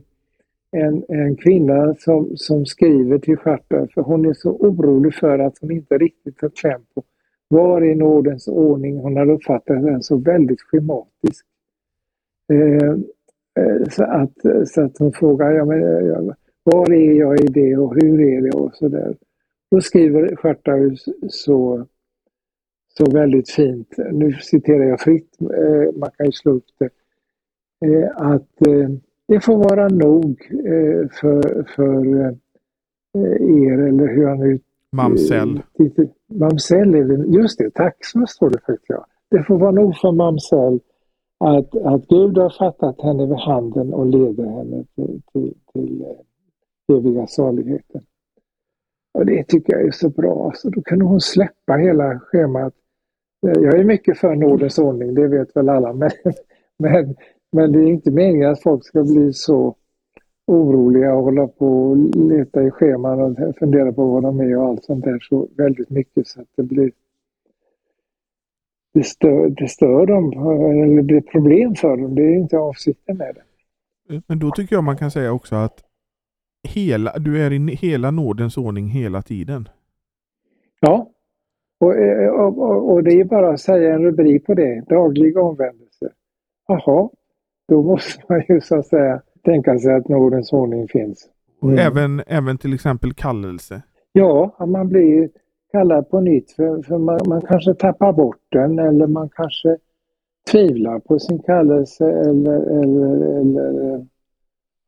en, 0.72 1.04
en 1.08 1.36
kvinna 1.36 1.96
som, 2.00 2.38
som 2.38 2.66
skriver 2.66 3.20
till 3.20 3.38
Stjärtö, 3.38 3.88
för 3.94 4.02
hon 4.02 4.26
är 4.26 4.34
så 4.34 4.52
orolig 4.52 5.14
för 5.14 5.40
att 5.40 5.58
hon 5.62 5.72
inte 5.72 5.98
riktigt 5.98 6.42
har 6.42 6.50
kläm 6.50 6.82
på 6.96 7.04
var 7.48 7.84
i 7.84 7.96
nådens 7.96 8.48
ordning? 8.48 8.98
Hon 8.98 9.18
har 9.18 9.30
uppfattat 9.30 9.82
den 9.84 10.04
så 10.04 10.18
väldigt 10.18 10.62
schematisk. 10.62 11.46
Ehm, 12.54 13.06
eh 13.60 13.90
så, 13.90 14.04
att, 14.04 14.34
så 14.66 14.82
att 14.82 14.98
hon 14.98 15.12
frågar, 15.14 15.52
ja, 15.52 15.66
men, 15.66 16.36
var 16.64 16.94
är 16.94 17.14
jag 17.14 17.40
i 17.40 17.46
det 17.46 17.78
och 17.78 17.96
hur 17.96 18.22
är 18.22 18.42
det 18.42 18.58
och 18.58 18.76
så 18.76 18.88
där. 18.88 19.16
Då 19.72 19.82
skriver 19.82 20.36
Schartaus 20.36 21.06
så, 21.30 21.86
så 22.98 23.12
väldigt 23.12 23.50
fint, 23.50 23.96
nu 24.12 24.34
citerar 24.34 24.84
jag 24.84 25.00
fritt, 25.00 25.38
eh, 25.42 25.96
man 25.96 26.10
kan 26.18 26.26
ju 26.26 26.32
slå 26.32 26.52
upp 26.52 26.66
det, 26.80 26.90
eh, 27.86 28.10
att 28.16 28.68
eh, 28.68 28.90
det 29.28 29.40
får 29.40 29.58
vara 29.58 29.88
nog 29.88 30.52
för, 31.22 31.66
för 31.76 32.06
er, 33.40 33.80
eller 33.88 34.08
hur 34.08 34.28
han 34.28 34.40
nu... 34.40 34.60
Mamsell. 34.92 35.62
Mamsell 36.28 36.96
är 36.96 37.04
det, 37.04 37.38
just 37.38 37.58
det, 37.58 37.94
så 38.00 38.26
står 38.28 38.50
det 38.50 38.60
faktiskt. 38.60 38.90
Ja. 38.90 39.06
Det 39.30 39.44
får 39.44 39.58
vara 39.58 39.72
nog 39.72 39.96
för 39.96 40.12
Mamsell 40.12 40.80
att, 41.38 41.76
att 41.76 42.08
Gud 42.08 42.38
har 42.38 42.50
fattat 42.50 43.02
henne 43.02 43.26
vid 43.26 43.38
handen 43.38 43.94
och 43.94 44.06
leder 44.06 44.46
henne 44.46 44.84
till, 44.96 45.22
till, 45.34 45.54
till 45.74 46.06
eviga 46.98 47.28
saligheten. 47.28 48.02
Och 49.14 49.26
det 49.26 49.44
tycker 49.44 49.74
jag 49.74 49.88
är 49.88 49.92
så 49.92 50.10
bra. 50.10 50.52
så 50.56 50.70
då 50.70 50.82
kan 50.82 51.02
hon 51.02 51.22
släppa 51.22 51.74
hela 51.74 52.20
schemat. 52.20 52.74
Jag 53.40 53.80
är 53.80 53.84
mycket 53.84 54.18
för 54.18 54.36
nådens 54.36 54.80
ordning, 54.80 55.14
det 55.14 55.28
vet 55.28 55.56
väl 55.56 55.70
alla. 55.70 55.94
Men, 55.94 56.12
men, 56.80 57.16
men 57.52 57.72
det 57.72 57.80
är 57.80 57.86
inte 57.86 58.12
meningen 58.12 58.52
att 58.52 58.62
folk 58.62 58.86
ska 58.86 59.04
bli 59.04 59.34
så 59.34 59.76
oroliga 60.48 61.14
och 61.14 61.24
hålla 61.24 61.48
på 61.48 61.90
och 61.90 61.98
leta 62.16 62.64
i 62.64 62.72
scheman 62.72 63.20
och 63.20 63.58
fundera 63.58 63.94
på 63.94 64.06
vad 64.06 64.24
de 64.24 64.40
är 64.40 64.58
och 64.58 64.66
allt 64.66 64.84
sånt 64.84 65.06
där 65.06 65.20
så 65.20 65.48
väldigt 65.58 65.90
mycket 65.90 66.28
så 66.28 66.42
att 66.42 66.48
det 66.56 66.64
blir 66.64 66.92
det 68.94 69.04
stör, 69.04 69.50
det 69.50 69.68
stör 69.68 70.06
dem 70.06 70.32
eller 70.32 70.96
det 70.96 71.04
blir 71.04 71.22
problem 71.22 71.76
för 71.76 71.98
dem. 71.98 72.16
Det 72.16 72.22
är 72.22 72.36
inte 72.36 72.58
avsikten 72.58 73.18
med 73.18 73.36
det. 73.36 74.22
Men 74.28 74.40
då 74.40 74.52
tycker 74.52 74.76
jag 74.76 74.84
man 74.84 74.98
kan 74.98 75.12
säga 75.12 75.32
också 75.32 75.56
att 75.56 75.84
hela, 76.64 77.20
du 77.20 77.46
är 77.46 77.54
i 77.54 77.76
hela 77.76 78.12
nådens 78.12 78.58
ordning 78.58 78.88
hela 78.88 79.22
tiden. 79.22 79.70
Ja, 80.80 81.10
och, 81.80 81.96
eh, 81.96 82.30
och, 82.30 82.92
och, 82.92 83.04
det 83.04 83.20
är 83.20 83.26
bara 83.26 83.54
att 83.54 83.60
säga 83.60 83.94
en 83.94 84.04
rubrik 84.04 84.46
på 84.46 84.54
det, 84.54 84.84
daglig 84.90 85.38
omvändelse. 85.38 86.10
Jaha, 86.68 87.10
då 87.68 87.84
måste 87.84 88.24
man 88.30 88.44
ju 88.50 88.62
så 88.62 88.76
att 88.76 88.88
säga 88.88 89.22
tänka 89.44 89.80
sig 89.80 89.94
att 89.94 90.08
nådens 90.08 90.54
ordning 90.54 90.88
finns. 90.88 91.30
Mm. 91.64 91.80
Även, 91.80 92.22
även 92.28 92.58
till 92.58 92.74
exempel 92.74 93.14
kallelse? 93.14 93.82
Ja, 94.12 94.66
man 94.68 94.90
blir 94.90 95.30
kallad 95.72 96.10
på 96.10 96.22
nytt 96.22 96.52
för, 96.52 96.82
för 96.84 96.98
man, 96.98 97.20
man 97.28 97.42
kanske 97.42 97.74
tappar 97.74 98.14
bort 98.14 98.42
den 98.50 98.80
eller 98.80 99.08
man 99.08 99.30
kanske 99.30 99.78
tvivlar 100.52 101.00
på 101.00 101.20
sin 101.20 101.40
kallelse 101.40 102.12
eller, 102.12 102.82
eller, 102.84 103.40
eller 103.40 104.08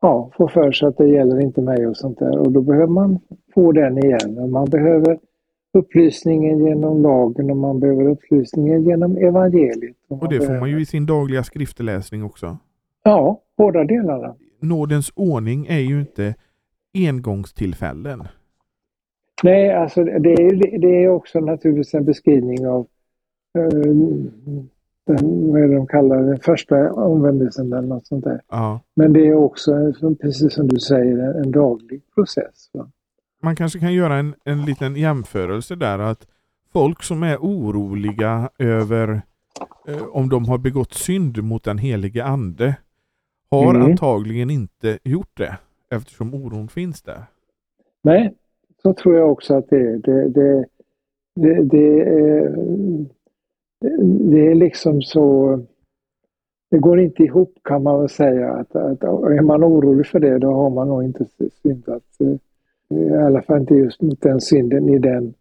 ja, 0.03 0.29
får 0.37 0.47
för 0.47 0.71
sig 0.71 0.87
att 0.87 0.97
det 0.97 1.07
gäller 1.07 1.39
inte 1.39 1.61
mig 1.61 1.87
och 1.87 1.97
sånt 1.97 2.19
där. 2.19 2.37
Och 2.39 2.51
då 2.51 2.61
behöver 2.61 2.87
man 2.87 3.19
få 3.53 3.71
den 3.71 3.97
igen. 3.97 4.37
Och 4.37 4.49
man 4.49 4.69
behöver 4.69 5.19
upplysningen 5.73 6.65
genom 6.65 7.01
lagen 7.01 7.51
och 7.51 7.57
man 7.57 7.79
behöver 7.79 8.07
upplysningen 8.07 8.83
genom 8.83 9.17
evangeliet. 9.17 9.95
Och, 10.07 10.23
och 10.23 10.29
det 10.29 10.39
behöver... 10.39 10.55
får 10.55 10.59
man 10.59 10.69
ju 10.69 10.81
i 10.81 10.85
sin 10.85 11.05
dagliga 11.05 11.43
skriftläsning 11.43 12.23
också. 12.23 12.57
Ja, 13.03 13.41
båda 13.57 13.83
delarna. 13.83 14.35
Nådens 14.59 15.11
ordning 15.15 15.65
är 15.65 15.79
ju 15.79 15.99
inte 15.99 16.35
engångstillfällen. 16.93 18.23
Nej, 19.43 19.73
alltså 19.73 20.03
det 20.03 20.33
är, 20.33 20.79
det 20.79 21.03
är 21.03 21.09
också 21.09 21.39
naturligtvis 21.39 21.93
en 21.93 22.05
beskrivning 22.05 22.67
av 22.67 22.87
uh, 23.57 23.95
den, 25.05 25.51
vad 25.51 25.61
är 25.61 25.67
det 25.67 25.75
de 25.75 25.87
kallar 25.87 26.23
den 26.23 26.39
första 26.39 26.93
omvändelsen 26.93 27.73
eller 27.73 27.87
något 27.87 28.07
sånt 28.07 28.23
där. 28.23 28.41
Ja. 28.49 28.79
Men 28.95 29.13
det 29.13 29.27
är 29.27 29.35
också, 29.35 29.93
precis 30.21 30.53
som 30.53 30.67
du 30.67 30.79
säger, 30.79 31.41
en 31.43 31.51
daglig 31.51 32.01
process. 32.15 32.69
Va? 32.73 32.89
Man 33.41 33.55
kanske 33.55 33.79
kan 33.79 33.93
göra 33.93 34.15
en, 34.15 34.35
en 34.43 34.65
liten 34.65 34.95
jämförelse 34.95 35.75
där 35.75 35.99
att 35.99 36.27
folk 36.73 37.03
som 37.03 37.23
är 37.23 37.37
oroliga 37.37 38.49
över 38.59 39.21
eh, 39.87 40.03
om 40.11 40.29
de 40.29 40.45
har 40.45 40.57
begått 40.57 40.93
synd 40.93 41.43
mot 41.43 41.63
den 41.63 41.77
helige 41.77 42.23
ande 42.23 42.75
har 43.51 43.75
mm. 43.75 43.91
antagligen 43.91 44.49
inte 44.49 44.99
gjort 45.03 45.37
det 45.37 45.57
eftersom 45.89 46.33
oron 46.33 46.67
finns 46.67 47.01
där. 47.01 47.25
Nej, 48.01 48.33
så 48.81 48.93
tror 48.93 49.15
jag 49.15 49.31
också 49.31 49.55
att 49.55 49.69
det 49.69 49.77
är. 49.77 49.97
Det, 49.97 50.29
det, 50.29 50.65
det, 51.35 51.63
det 51.63 52.01
är 52.01 52.55
det 54.31 54.47
är 54.47 54.55
liksom 54.55 55.01
så... 55.01 55.59
Det 56.71 56.79
går 56.79 56.99
inte 56.99 57.23
ihop 57.23 57.59
kan 57.63 57.83
man 57.83 57.99
väl 57.99 58.09
säga. 58.09 58.53
Att, 58.53 58.75
att, 58.75 59.03
är 59.03 59.41
man 59.41 59.63
orolig 59.63 60.07
för 60.07 60.19
det 60.19 60.37
då 60.37 60.53
har 60.53 60.69
man 60.69 60.87
nog 60.87 61.03
inte 61.03 61.25
syndat. 61.63 62.03
Eh, 62.19 62.97
I 62.97 63.15
alla 63.15 63.41
fall 63.41 63.59
inte 63.59 63.75
just 63.75 64.01
mot 64.01 64.21
den 64.21 64.41
synden 64.41 64.89
i 64.89 64.99
den 64.99 65.33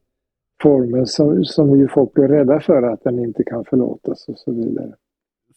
formen 0.62 1.07
som, 1.07 1.44
som 1.44 1.78
ju 1.78 1.88
folk 1.88 2.18
är 2.18 2.28
rädda 2.28 2.61
för 2.61 2.83
att 2.83 3.05
den 3.05 3.18
inte 3.18 3.44
kan 3.44 3.64
förlåtas 3.64 4.28
och 4.28 4.38
så 4.38 4.52
vidare. 4.52 4.92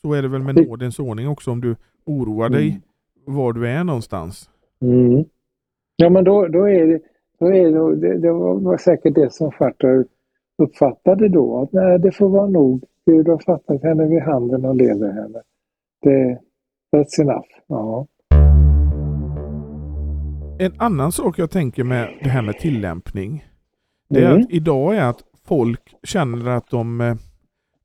Så 0.01 0.13
är 0.13 0.21
det 0.21 0.27
väl 0.27 0.41
med 0.41 0.67
nådens 0.67 0.99
ordning 0.99 1.27
också 1.27 1.51
om 1.51 1.61
du 1.61 1.75
oroar 2.05 2.49
dig 2.49 2.67
mm. 2.67 3.37
var 3.37 3.53
du 3.53 3.67
är 3.67 3.83
någonstans. 3.83 4.49
Mm. 4.81 5.25
Ja 5.95 6.09
men 6.09 6.23
då, 6.23 6.47
då 6.47 6.69
är 6.69 6.87
det, 6.87 6.99
då 7.39 7.45
är 7.45 7.71
det, 7.71 7.95
det, 7.95 8.17
det 8.17 8.31
var 8.31 8.77
säkert 8.77 9.15
det 9.15 9.33
som 9.33 9.51
Fartar 9.51 10.05
uppfattade 10.57 11.29
då 11.29 11.61
att 11.61 11.73
nej, 11.73 11.99
det 11.99 12.11
får 12.11 12.29
vara 12.29 12.47
nog. 12.47 12.83
Gud 13.05 13.27
har 13.27 13.37
fattat 13.37 13.83
henne 13.83 14.05
vid 14.07 14.21
handen 14.21 14.65
och 14.65 14.75
leder 14.75 15.11
henne. 15.11 15.41
Det, 16.01 16.39
that's 16.95 17.21
enough. 17.21 17.47
Ja. 17.67 18.07
En 20.59 20.73
annan 20.77 21.11
sak 21.11 21.39
jag 21.39 21.51
tänker 21.51 21.83
med 21.83 22.09
det 22.23 22.29
här 22.29 22.41
med 22.41 22.59
tillämpning. 22.59 23.45
Det 24.09 24.23
är 24.23 24.31
mm. 24.31 24.41
att 24.41 24.51
idag 24.51 24.97
är 24.97 25.05
att 25.05 25.23
folk 25.43 25.95
känner 26.03 26.49
att 26.49 26.69
de, 26.69 27.01
eh, 27.01 27.15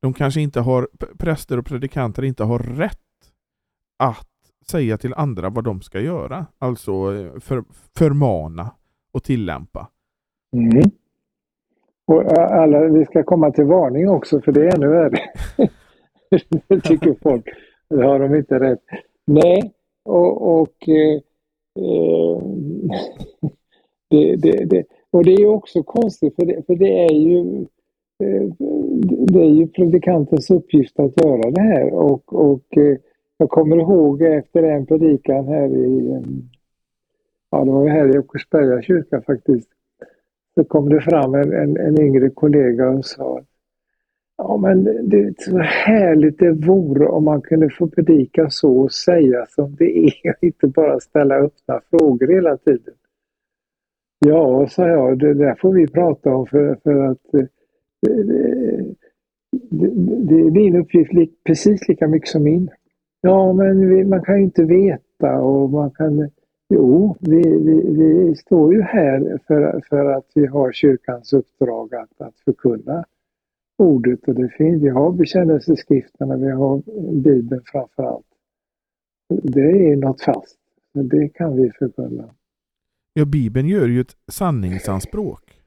de 0.00 0.12
kanske 0.12 0.40
inte 0.40 0.60
har, 0.60 0.88
präster 1.18 1.58
och 1.58 1.66
predikanter 1.66 2.24
inte 2.24 2.44
har 2.44 2.58
rätt 2.58 2.98
att 3.96 4.28
säga 4.70 4.98
till 4.98 5.14
andra 5.14 5.50
vad 5.50 5.64
de 5.64 5.80
ska 5.80 6.00
göra. 6.00 6.46
Alltså 6.58 6.92
eh, 6.92 7.40
för, 7.40 7.64
förmana 7.96 8.70
och 9.12 9.24
tillämpa. 9.24 9.88
Mm. 10.56 10.90
Och 12.10 12.38
eh, 12.38 12.60
alla, 12.62 12.84
vi 12.84 13.04
ska 13.04 13.22
komma 13.22 13.50
till 13.50 13.64
varning 13.64 14.08
också 14.08 14.40
för 14.40 14.52
det 14.52 14.66
är 14.66 14.74
ännu 14.76 14.88
värre. 14.88 15.18
det 16.68 16.80
tycker 16.80 17.16
folk. 17.22 17.44
Det 17.90 18.04
har 18.04 18.18
de 18.18 18.34
inte 18.34 18.58
rätt. 18.58 18.82
Nej, 19.26 19.72
och, 20.04 20.60
och 20.60 20.88
eh, 20.88 21.14
eh, 21.84 22.42
det, 24.10 24.36
det, 24.36 24.64
det, 24.64 24.84
och 25.10 25.24
det 25.24 25.32
är 25.32 25.46
också 25.46 25.82
konstigt 25.82 26.34
för 26.36 26.46
det, 26.46 26.66
för 26.66 26.74
det 26.74 27.04
är 27.04 27.14
ju 27.14 27.66
eh, 28.22 28.52
det 29.32 29.40
är 29.40 29.50
ju 29.50 29.68
predikantens 29.68 30.50
uppgift 30.50 31.00
att 31.00 31.24
göra 31.24 31.50
det 31.50 31.60
här 31.60 31.92
och, 31.92 32.32
och 32.50 32.76
eh, 32.76 32.96
jag 33.36 33.50
kommer 33.50 33.76
ihåg 33.76 34.22
efter 34.22 34.62
en 34.62 34.86
predikan 34.86 35.48
här 35.48 35.76
i, 35.76 36.20
ja 37.50 37.64
det 37.64 37.70
var 37.70 37.88
här 37.88 38.14
i 38.14 38.18
Åkersberga 38.18 38.82
kyrka 38.82 39.22
faktiskt, 39.22 39.68
så 40.60 40.64
kom 40.64 40.88
det 40.88 41.00
fram 41.00 41.34
en, 41.34 41.52
en, 41.52 41.76
en 41.76 42.00
yngre 42.00 42.30
kollega 42.30 42.88
och 42.88 43.04
sa 43.04 43.40
Ja 44.36 44.56
men 44.56 44.84
det 44.84 45.18
är 45.18 45.34
så 45.38 45.58
härligt 45.58 46.38
det 46.38 46.52
vore 46.52 47.06
om 47.06 47.24
man 47.24 47.42
kunde 47.42 47.70
få 47.70 47.88
predika 47.88 48.50
så 48.50 48.80
och 48.80 48.92
säga 48.92 49.46
som 49.48 49.74
det 49.78 49.98
är 49.98 50.30
och 50.30 50.44
inte 50.44 50.66
bara 50.66 51.00
ställa 51.00 51.34
öppna 51.34 51.80
frågor 51.90 52.34
hela 52.34 52.56
tiden. 52.56 52.94
Ja, 54.18 54.68
sa 54.68 54.88
jag, 54.88 55.18
det 55.18 55.34
där 55.34 55.54
får 55.54 55.72
vi 55.72 55.86
prata 55.86 56.34
om 56.34 56.46
för, 56.46 56.78
för 56.82 57.06
att 57.06 57.34
eh, 57.34 57.44
det, 58.02 58.86
det, 59.70 59.90
det, 60.28 60.40
är 60.40 60.50
din 60.50 60.76
uppgift 60.76 61.12
precis 61.44 61.88
lika 61.88 62.08
mycket 62.08 62.28
som 62.28 62.42
min. 62.42 62.70
Ja, 63.20 63.52
men 63.52 64.08
man 64.08 64.22
kan 64.22 64.36
ju 64.36 64.42
inte 64.42 64.64
veta 64.64 65.40
och 65.40 65.70
man 65.70 65.90
kan... 65.90 66.30
Jo, 66.72 67.16
vi, 67.20 67.42
vi, 67.42 67.82
vi 67.96 68.36
står 68.36 68.74
ju 68.74 68.82
här 68.82 69.40
för, 69.46 69.82
för 69.88 70.04
att 70.04 70.26
vi 70.34 70.46
har 70.46 70.72
kyrkans 70.72 71.32
uppdrag 71.32 71.94
att, 71.94 72.20
att 72.20 72.38
förkunna 72.44 73.04
ordet 73.78 74.28
och 74.28 74.34
det 74.34 74.48
finns, 74.48 74.82
vi 74.82 74.88
har 74.88 75.12
bekännelseskrifterna, 75.12 76.36
vi 76.36 76.50
har 76.50 76.82
Bibeln 77.12 77.62
framför 77.64 78.02
allt. 78.02 78.26
Det 79.28 79.90
är 79.92 79.96
något 79.96 80.22
fast, 80.22 80.58
det 80.92 81.28
kan 81.28 81.56
vi 81.56 81.70
förkunna. 81.78 82.34
Ja, 83.12 83.24
Bibeln 83.24 83.68
gör 83.68 83.88
ju 83.88 84.00
ett 84.00 84.16
sanningsanspråk. 84.32 85.60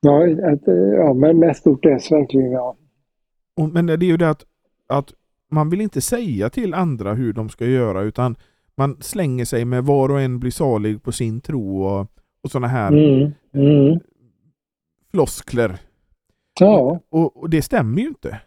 Ja, 0.00 0.26
ett, 0.26 0.62
ja 0.96 1.14
men 1.14 1.38
med 1.38 1.56
stort 1.56 1.86
S 1.86 2.12
verkligen, 2.12 2.50
ja. 2.50 2.76
Men 3.72 3.86
det 3.86 3.92
är 3.92 4.04
ju 4.04 4.16
det 4.16 4.30
att, 4.30 4.44
att 4.86 5.14
man 5.50 5.70
vill 5.70 5.80
inte 5.80 6.00
säga 6.00 6.50
till 6.50 6.74
andra 6.74 7.14
hur 7.14 7.32
de 7.32 7.48
ska 7.48 7.66
göra 7.66 8.02
utan 8.02 8.36
man 8.76 8.96
slänger 9.00 9.44
sig 9.44 9.64
med 9.64 9.84
var 9.84 10.08
och 10.08 10.20
en 10.20 10.38
blir 10.38 10.50
salig 10.50 11.02
på 11.02 11.12
sin 11.12 11.40
tro 11.40 11.82
och, 11.82 12.06
och 12.42 12.50
sådana 12.50 12.66
här 12.66 12.92
mm, 12.92 13.32
mm. 13.54 14.00
floskler. 15.10 15.80
Ja. 16.60 17.00
Och, 17.08 17.36
och, 17.36 17.50
det 17.50 17.62
stämmer 17.62 18.00
ju 18.00 18.08
inte. 18.08 18.40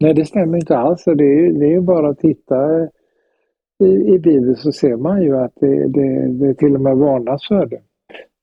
Nej, 0.00 0.14
det 0.14 0.24
stämmer 0.24 0.58
inte 0.58 0.78
alls. 0.78 1.04
Det 1.04 1.12
är, 1.12 1.52
det 1.52 1.74
är 1.74 1.80
bara 1.80 2.08
att 2.08 2.18
titta 2.18 2.88
i, 3.78 4.14
i 4.14 4.18
Bibeln 4.18 4.56
så 4.56 4.72
ser 4.72 4.96
man 4.96 5.22
ju 5.22 5.36
att 5.36 5.52
det, 5.60 5.88
det, 5.88 6.28
det 6.28 6.54
till 6.54 6.74
och 6.74 6.80
med 6.80 6.96
varnas 6.96 7.48
för 7.48 7.66
det. 7.66 7.80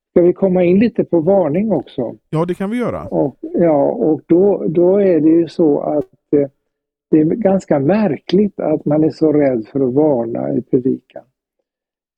Ska 0.10 0.21
vi 0.21 0.34
komma 0.34 0.63
in 0.63 0.79
lite 0.79 1.03
på 1.03 1.19
varning 1.19 1.71
också? 1.71 2.15
Ja, 2.29 2.45
det 2.45 2.53
kan 2.53 2.69
vi 2.69 2.77
göra. 2.77 3.03
Och, 3.03 3.38
ja, 3.41 3.91
och 3.91 4.21
då, 4.25 4.65
då 4.67 4.97
är 4.97 5.19
det 5.19 5.29
ju 5.29 5.47
så 5.47 5.82
att 5.82 6.34
eh, 6.36 6.49
det 7.13 7.19
är 7.19 7.26
ganska 7.26 7.80
märkligt 7.80 8.60
att 8.60 8.86
man 8.86 9.04
är 9.04 9.10
så 9.10 9.34
rädd 9.34 9.67
för 9.67 9.88
att 9.88 9.93
varna 9.93 10.54
i 10.54 10.62
predikan. 10.62 11.23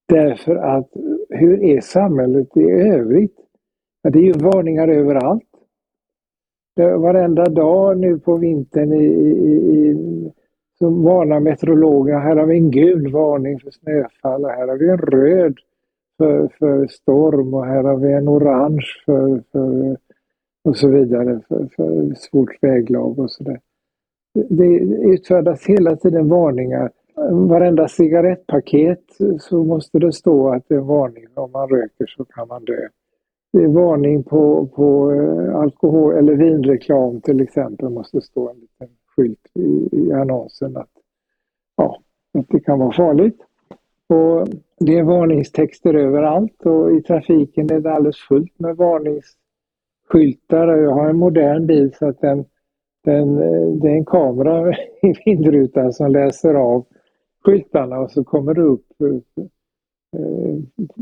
Därför 0.07 0.55
att 0.55 0.89
hur 1.29 1.63
är 1.63 1.81
samhället 1.81 2.57
i 2.57 2.63
övrigt? 2.71 3.37
Det 4.03 4.19
är 4.19 4.23
ju 4.23 4.31
varningar 4.31 4.87
överallt. 4.87 5.43
Varenda 6.75 7.45
dag 7.45 7.99
nu 7.99 8.19
på 8.19 8.37
vintern 8.37 8.93
i, 8.93 9.05
i, 9.05 9.53
i, 9.75 10.31
så 10.79 10.89
varnar 10.89 11.39
meteorologerna. 11.39 12.19
Här 12.19 12.35
har 12.35 12.45
vi 12.45 12.57
en 12.57 12.71
gul 12.71 13.11
varning 13.11 13.59
för 13.59 13.71
snöfall 13.71 14.43
och 14.45 14.51
här 14.51 14.67
har 14.67 14.77
vi 14.77 14.89
en 14.89 14.97
röd 14.97 15.57
för, 16.17 16.47
för 16.59 16.87
storm 16.87 17.53
och 17.53 17.65
här 17.65 17.83
har 17.83 17.97
vi 17.97 18.13
en 18.13 18.29
orange 18.29 18.87
för, 19.05 19.43
för 19.51 19.97
och 20.63 20.77
så 20.77 20.87
vidare 20.87 21.41
för, 21.47 21.67
för 21.75 22.13
svårt 22.15 22.63
väglag 22.63 23.19
och 23.19 23.31
sådär. 23.31 23.59
Det 24.35 24.65
utfärdas 25.13 25.65
hela 25.65 25.95
tiden 25.95 26.29
varningar. 26.29 26.91
Varenda 27.31 27.87
cigarettpaket 27.87 29.03
så 29.39 29.63
måste 29.63 29.99
det 29.99 30.11
stå 30.11 30.53
att 30.53 30.63
det 30.67 30.75
är 30.75 30.79
varning. 30.79 31.25
Om 31.33 31.51
man 31.51 31.69
röker 31.69 32.05
så 32.05 32.25
kan 32.25 32.47
man 32.47 32.65
dö. 32.65 32.87
Det 33.53 33.63
är 33.63 33.67
varning 33.67 34.23
på, 34.23 34.67
på 34.67 35.11
eh, 35.11 35.55
alkohol 35.55 36.13
eller 36.13 36.35
vinreklam 36.35 37.21
till 37.21 37.41
exempel 37.41 37.89
måste 37.89 38.21
stå 38.21 38.49
en 38.49 38.55
liten 38.55 38.87
skylt 39.15 39.47
i, 39.53 39.89
i 39.91 40.11
annonsen 40.11 40.77
att, 40.77 40.89
ja, 41.75 41.99
att 42.33 42.45
det 42.49 42.59
kan 42.59 42.79
vara 42.79 42.91
farligt. 42.91 43.41
Och 44.07 44.47
det 44.79 44.97
är 44.97 45.03
varningstexter 45.03 45.93
överallt 45.93 46.65
och 46.65 46.91
i 46.91 47.01
trafiken 47.01 47.71
är 47.71 47.79
det 47.79 47.91
alldeles 47.91 48.17
fullt 48.17 48.59
med 48.59 48.77
varningsskyltar. 48.77 50.67
Jag 50.67 50.91
har 50.91 51.09
en 51.09 51.17
modern 51.17 51.65
bil 51.65 51.93
så 51.99 52.07
att 52.07 52.21
den, 52.21 52.45
den, 53.05 53.37
eh, 53.37 53.67
det 53.67 53.87
är 53.87 53.95
en 53.95 54.05
kamera 54.05 54.71
i 55.01 55.13
vindrutan 55.25 55.93
som 55.93 56.11
läser 56.11 56.53
av 56.53 56.85
skyltarna 57.45 57.99
och 57.99 58.11
så 58.11 58.23
kommer 58.23 58.53
det 58.53 58.61
upp 58.61 59.01
eh, 59.01 59.43
eh, 60.21 60.57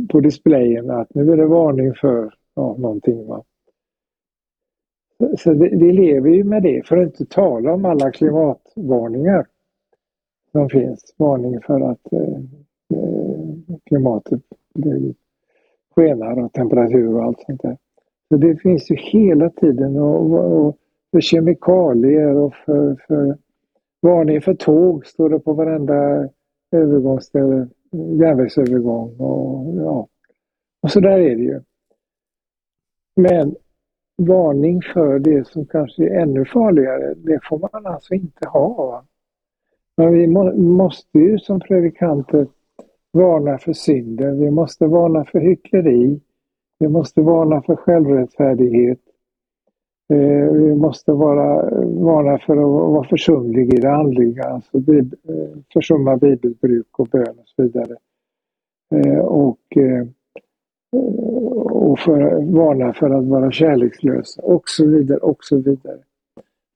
på 0.10 0.20
displayen 0.20 0.92
att 0.92 1.16
nu 1.16 1.32
är 1.32 1.38
det 1.38 1.46
varning 1.46 1.94
för 1.94 2.34
ja, 2.56 2.76
någonting. 2.80 3.28
Va? 3.28 3.44
Så 5.38 5.54
vi 5.54 5.92
lever 5.92 6.30
ju 6.30 6.44
med 6.44 6.63
det, 6.63 6.88
för 6.88 6.98
att 6.98 7.08
inte 7.08 7.26
tala 7.26 7.74
om 7.74 7.86
alla 7.86 8.12
klimatvarningar 8.12 9.48
som 10.52 10.70
finns. 10.70 11.16
Varning 11.18 11.62
för 11.62 11.82
att 11.82 12.13
eh, 12.13 12.38
eh 12.94 13.78
klimatet 13.86 14.42
skenar 15.96 16.44
och 16.44 16.54
temperatur 16.54 17.16
och 17.16 17.24
allt 17.24 17.39
sånt 17.42 17.62
där. 17.62 17.78
Så 18.30 18.38
det 18.38 18.56
finns 18.56 18.92
ju 18.92 18.96
hela 18.96 19.50
tiden 19.50 19.98
och, 19.98 20.66
och 20.68 20.78
för 21.13 21.21
kemikalier 21.21 22.36
och 22.36 22.56
för, 22.56 22.95
för 23.08 23.38
varning 24.02 24.41
för 24.41 24.54
tåg 24.54 25.06
står 25.06 25.30
det 25.30 25.39
på 25.39 25.54
varenda 25.54 26.30
övergångsställe, 26.71 27.67
järnvägsövergång 28.19 29.19
och 29.19 29.76
ja. 29.76 30.08
Och 30.82 30.91
så 30.91 30.99
där 30.99 31.19
är 31.19 31.36
det 31.36 31.43
ju. 31.43 31.62
Men 33.15 33.56
varning 34.17 34.82
för 34.93 35.19
det 35.19 35.47
som 35.47 35.65
kanske 35.65 36.04
är 36.04 36.19
ännu 36.19 36.45
farligare, 36.45 37.13
det 37.13 37.39
får 37.43 37.60
man 37.60 37.86
alltså 37.93 38.13
inte 38.13 38.47
ha. 38.47 39.06
Men 39.97 40.13
vi 40.13 40.28
må, 40.28 40.54
måste 40.56 41.19
ju 41.19 41.39
som 41.39 41.60
predikanter 41.60 42.47
varna 43.12 43.58
för 43.58 43.73
synden, 43.73 44.39
vi 44.39 44.52
måste 44.52 44.86
varna 44.88 45.26
för 45.26 45.39
hyckleri, 45.39 46.19
vi 46.80 46.88
måste 46.88 47.21
varna 47.21 47.62
för 47.62 47.76
självrättfärdighet, 47.76 48.99
Eh, 50.13 50.52
vi 50.52 50.76
måste 50.76 51.12
vara, 51.12 51.69
varna 51.86 52.38
för 52.38 52.58
att 52.58 52.93
vara 52.93 53.08
försumlig 53.08 53.73
i 53.73 53.78
det 53.78 53.91
andliga, 53.91 54.43
alltså 54.43 54.78
eh, 54.78 55.06
försumma 55.73 56.17
bibelbruk 56.17 56.99
och 56.99 57.08
bön 57.08 57.39
och 57.39 57.47
så 57.56 57.63
vidare. 57.63 57.95
Eh, 58.95 59.19
och 59.19 59.78
eh, 59.78 60.08
och 61.71 61.99
för, 61.99 62.52
varna 62.54 62.93
för 62.93 63.10
att 63.10 63.26
vara 63.26 63.52
kärlekslös 63.52 64.38
och 64.38 64.69
så 64.69 64.88
vidare 64.88 65.19
och 65.19 65.38
så 65.43 65.58
vidare. 65.58 65.97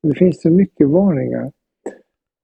Det 0.04 0.18
finns 0.18 0.42
så 0.42 0.50
mycket 0.50 0.88
varningar. 0.88 1.52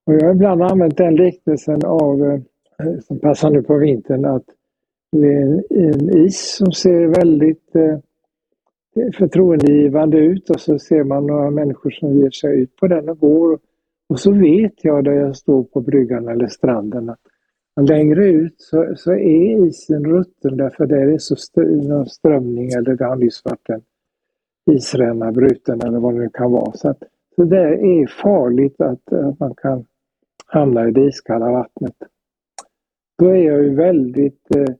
Och 0.05 0.13
jag 0.13 0.23
har 0.23 0.31
ibland 0.31 0.61
använt 0.61 0.97
den 0.97 1.15
liknelsen 1.15 1.85
av, 1.85 2.23
eh, 2.23 2.99
som 3.07 3.19
passar 3.19 3.49
nu 3.49 3.63
på 3.63 3.77
vintern, 3.77 4.25
att 4.25 4.45
det 5.11 5.33
är 5.33 5.63
en 5.69 6.25
is 6.25 6.55
som 6.57 6.71
ser 6.71 7.07
väldigt 7.07 7.75
förtroendeingivande 8.93 9.17
förtroendegivande 9.17 10.17
ut 10.17 10.49
och 10.49 10.59
så 10.59 10.79
ser 10.79 11.03
man 11.03 11.27
några 11.27 11.51
människor 11.51 11.89
som 11.89 12.17
ger 12.19 12.29
sig 12.29 12.61
ut 12.61 12.75
på 12.75 12.87
den 12.87 13.09
och 13.09 13.19
går. 13.19 13.59
Och 14.09 14.19
så 14.19 14.31
vet 14.31 14.85
jag 14.85 15.03
där 15.03 15.11
jag 15.11 15.35
står 15.35 15.63
på 15.63 15.81
bryggan 15.81 16.27
eller 16.27 16.47
stranden 16.47 17.09
att 17.09 17.19
Längre 17.81 18.25
ut 18.25 18.55
så, 18.57 18.93
så 18.95 19.11
är 19.11 19.67
isen 19.67 20.05
rutten 20.05 20.57
därför 20.57 20.85
där 20.85 21.07
är 21.07 21.17
så 21.17 21.33
st 21.33 21.61
någon 21.61 22.05
strömning 22.05 22.69
eller 22.71 22.95
det 22.95 23.05
har 23.05 23.15
nyss 23.15 23.41
varit 23.45 23.69
en 23.69 23.81
isränna 24.71 25.31
bruten 25.31 25.81
eller 25.81 25.99
vad 25.99 26.13
det 26.13 26.19
nu 26.19 26.29
kan 26.29 26.51
vara. 26.51 26.71
Så, 26.71 26.89
att, 26.89 27.03
så 27.35 27.43
det 27.43 27.61
är 27.61 28.21
farligt 28.21 28.81
att, 28.81 29.13
att 29.13 29.39
man 29.39 29.55
kan 29.55 29.85
hamna 30.45 30.87
i 30.87 30.91
det 30.91 31.05
iskalla 31.07 31.51
vattnet. 31.51 31.95
Då 33.17 33.27
är 33.29 33.35
jag 33.35 33.63
ju 33.63 33.75
väldigt 33.75 34.55
eh, 34.55 34.75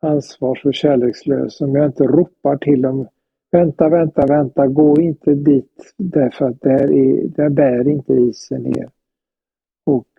ansvars 0.00 0.64
och 0.64 0.74
kärlekslös 0.74 1.60
om 1.60 1.74
jag 1.74 1.86
inte 1.86 2.04
ropar 2.04 2.56
till 2.56 2.82
dem 2.82 3.08
Vänta, 3.50 3.88
vänta, 3.88 4.26
vänta, 4.26 4.66
gå 4.66 5.00
inte 5.00 5.34
dit 5.34 5.94
därför 5.96 6.44
att 6.44 6.60
där, 6.60 6.92
är, 6.92 7.28
där 7.28 7.48
bär 7.48 7.88
inte 7.88 8.12
isen 8.12 8.62
ner. 8.62 8.90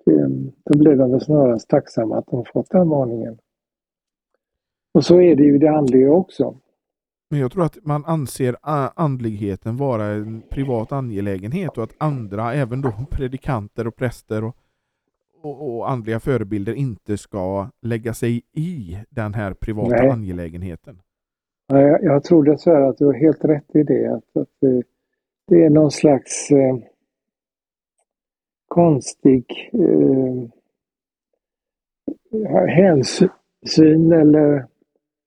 Ehm, 0.10 0.52
då 0.66 0.78
blir 0.78 0.96
de 0.96 1.12
väl 1.12 1.22
snarast 1.22 1.70
tacksamma 1.70 2.18
att 2.18 2.28
de 2.28 2.46
fått 2.54 2.70
den 2.70 2.90
varningen. 2.90 3.38
Och 4.94 5.06
så 5.06 5.22
är 5.22 5.36
det 5.36 5.44
ju 5.44 5.58
det 5.58 5.68
andliga 5.68 6.12
också. 6.12 6.58
Men 7.30 7.40
jag 7.40 7.52
tror 7.52 7.66
att 7.66 7.78
man 7.84 8.06
anser 8.06 8.56
andligheten 8.96 9.78
vara 9.78 10.06
en 10.06 10.42
privat 10.50 10.92
angelägenhet 10.92 11.78
och 11.78 11.84
att 11.84 11.96
andra, 11.98 12.54
även 12.54 12.82
då 12.82 12.94
predikanter 13.12 13.88
och 13.88 13.96
präster 13.96 14.44
och, 14.44 14.56
och, 15.42 15.76
och 15.76 15.92
andliga 15.92 16.20
förebilder 16.20 16.74
inte 16.74 17.18
ska 17.18 17.70
lägga 17.82 18.14
sig 18.14 18.42
i 18.52 18.98
den 19.10 19.34
här 19.34 19.54
privata 19.54 19.96
Nej. 19.96 20.10
angelägenheten. 20.10 21.02
Jag, 21.72 22.04
jag 22.04 22.24
tror 22.24 22.44
dessvärre 22.44 22.88
att 22.88 22.98
du 22.98 23.06
har 23.06 23.14
helt 23.14 23.46
rätt 23.46 23.76
i 23.76 23.84
det. 23.84 24.14
Att, 24.14 24.38
att 24.38 24.50
det, 24.60 24.84
det 25.48 25.64
är 25.64 25.70
någon 25.70 25.92
slags 25.92 26.52
eh, 26.52 26.78
konstig 28.68 29.70
eh, 29.74 30.50
hänsyn 32.68 34.12
eller 34.12 34.66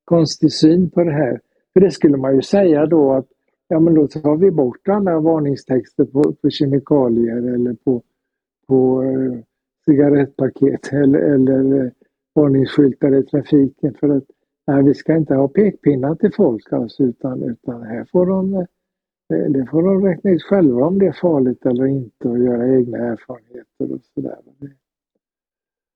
konstig 0.04 0.52
syn 0.52 0.90
på 0.90 1.04
det 1.04 1.12
här. 1.12 1.40
För 1.72 1.80
det 1.80 1.90
skulle 1.90 2.16
man 2.16 2.34
ju 2.34 2.42
säga 2.42 2.86
då 2.86 3.12
att 3.12 3.26
ja 3.68 3.80
men 3.80 3.94
då 3.94 4.06
tar 4.08 4.36
vi 4.36 4.50
bort 4.50 4.88
alla 4.88 5.20
varningstexter 5.20 6.04
på, 6.04 6.32
på 6.32 6.50
kemikalier 6.50 7.54
eller 7.54 7.74
på, 7.84 8.02
på 8.66 9.02
eh, 9.02 9.38
cigarettpaket 9.84 10.92
eller, 10.92 11.18
eller 11.18 11.84
eh, 11.84 11.90
varningsskyltar 12.34 13.14
i 13.14 13.22
trafiken 13.22 13.94
för 14.00 14.08
att 14.08 14.24
nej, 14.66 14.82
vi 14.82 14.94
ska 14.94 15.16
inte 15.16 15.34
ha 15.34 15.48
pekpinnar 15.48 16.14
till 16.14 16.32
folk 16.36 16.72
alltså, 16.72 17.02
utan, 17.02 17.42
utan 17.42 17.82
här 17.82 18.06
får 18.12 18.26
de 18.26 18.54
eh, 18.54 18.64
det 19.28 19.66
får 19.70 19.82
de 19.82 20.04
räkna 20.04 20.30
ut 20.30 20.42
själva 20.42 20.86
om 20.86 20.98
det 20.98 21.06
är 21.06 21.18
farligt 21.20 21.66
eller 21.66 21.86
inte 21.86 22.28
och 22.28 22.38
göra 22.38 22.78
egna 22.78 22.98
erfarenheter 22.98 23.92
och 23.92 24.00
sådär. 24.14 24.38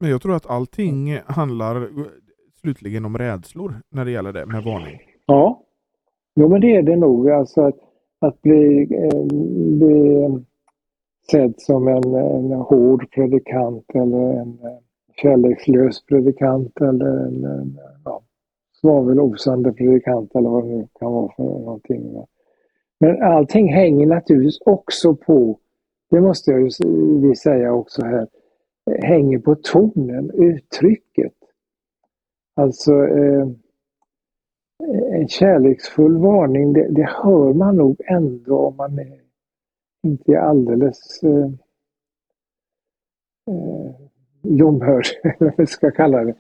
Men 0.01 0.11
jag 0.11 0.23
tror 0.23 0.37
att 0.37 0.47
allting 0.47 1.19
handlar 1.27 1.89
slutligen 2.61 3.05
om 3.05 3.19
rädslor 3.19 3.75
när 3.91 4.05
det 4.05 4.11
gäller 4.11 4.33
det 4.33 4.47
med 4.47 4.65
varning. 4.65 5.01
Ja, 5.27 5.63
jo 6.35 6.49
men 6.49 6.61
det 6.61 6.77
är 6.77 6.83
det 6.83 6.97
nog. 6.97 7.31
Alltså 7.31 7.61
att, 7.61 7.79
att 8.19 8.43
bli, 8.43 8.83
eh, 8.83 9.25
bli 9.79 10.45
sedd 11.31 11.55
som 11.59 11.89
en, 11.89 12.15
en 12.15 12.53
hård 12.53 13.11
predikant 13.11 13.85
eller 13.95 14.41
en 14.41 14.59
eh, 14.63 14.79
kärlekslös 15.23 16.07
predikant 16.07 16.81
eller 16.81 17.27
en, 17.27 17.45
en 17.45 17.79
ja, 18.05 18.23
svavelosande 18.81 19.73
predikant 19.73 20.35
eller 20.35 20.49
vad 20.49 20.65
det 20.65 20.69
nu 20.69 20.89
kan 20.99 21.13
vara 21.13 21.33
för 21.37 21.43
någonting. 21.43 22.27
Men 23.01 23.23
allting 23.23 23.73
hänger 23.73 24.07
naturligtvis 24.07 24.61
också 24.61 25.17
på, 25.17 25.59
det 26.11 26.21
måste 26.21 26.51
jag 26.51 26.61
ju 26.61 27.35
säga 27.35 27.73
också 27.73 28.05
här, 28.05 28.29
hänger 29.03 29.39
på 29.39 29.55
tonen, 29.55 30.31
uttrycket. 30.31 31.33
Alltså 32.55 32.93
eh, 32.93 33.49
en 35.13 35.29
kärleksfull 35.29 36.19
varning, 36.19 36.73
det, 36.73 36.89
det, 36.91 37.11
hör 37.23 37.53
man 37.53 37.77
nog 37.77 38.01
ändå 38.07 38.59
om 38.59 38.77
man 38.77 38.99
är, 38.99 39.21
inte 40.03 40.33
är 40.33 40.39
alldeles 40.39 41.23
eh, 41.23 41.51
eh, 43.51 43.95
ljumhörd, 44.43 45.07
eller 45.23 45.37
vad 45.39 45.55
vi 45.59 45.67
ska 45.67 45.91
kalla 45.91 46.25
det. 46.25 46.35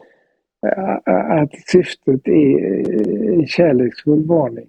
Att 1.42 1.50
syftet 1.66 2.28
är 2.28 2.58
en 3.32 3.46
kärleksfull 3.46 4.26
varning. 4.26 4.68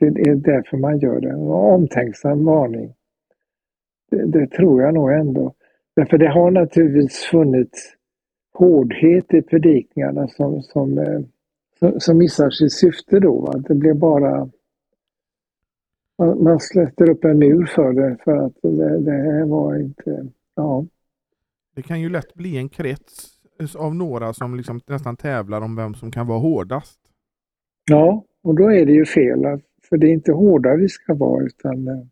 Det 0.00 0.06
är 0.06 0.34
därför 0.34 0.76
man 0.76 0.98
gör 0.98 1.20
det. 1.20 1.30
En 1.30 1.48
omtänksam 1.50 2.44
varning. 2.44 2.94
Det, 4.10 4.26
det, 4.26 4.46
tror 4.46 4.82
jag 4.82 4.94
nog 4.94 5.12
ändå. 5.12 5.54
Därför 5.96 6.18
det 6.18 6.28
har 6.28 6.50
naturligtvis 6.50 7.18
funnits 7.18 7.96
hårdhet 8.54 9.34
i 9.34 9.42
predikningarna 9.42 10.28
som, 10.28 10.62
som, 10.62 11.06
som, 11.78 12.00
som 12.00 12.18
missar 12.18 12.50
sitt 12.50 12.72
syfte 12.72 13.20
då. 13.20 13.40
Va? 13.40 13.58
Det 13.58 13.74
blir 13.74 13.94
bara... 13.94 14.48
Man 16.18 16.60
släpper 16.60 17.10
upp 17.10 17.24
en 17.24 17.38
mur 17.38 17.66
för 17.66 17.92
det 17.92 18.16
för 18.24 18.36
att 18.36 18.54
det, 18.62 18.98
det 19.00 19.12
här 19.12 19.44
var 19.46 19.80
inte... 19.80 20.26
Ja. 20.54 20.86
Det 21.74 21.82
kan 21.82 22.00
ju 22.00 22.08
lätt 22.08 22.34
bli 22.34 22.56
en 22.56 22.68
krets 22.68 23.35
av 23.76 23.94
några 23.94 24.32
som 24.32 24.54
liksom 24.54 24.80
nästan 24.86 25.16
tävlar 25.16 25.60
om 25.60 25.76
vem 25.76 25.94
som 25.94 26.10
kan 26.10 26.26
vara 26.26 26.38
hårdast. 26.38 27.00
Ja, 27.90 28.24
och 28.42 28.54
då 28.54 28.72
är 28.72 28.86
det 28.86 28.92
ju 28.92 29.04
fel. 29.04 29.60
För 29.88 29.96
det 29.96 30.06
är 30.06 30.12
inte 30.12 30.32
hårda 30.32 30.76
vi 30.76 30.88
ska 30.88 31.14
vara 31.14 31.44
utan 31.44 31.88
eh, 31.88 32.02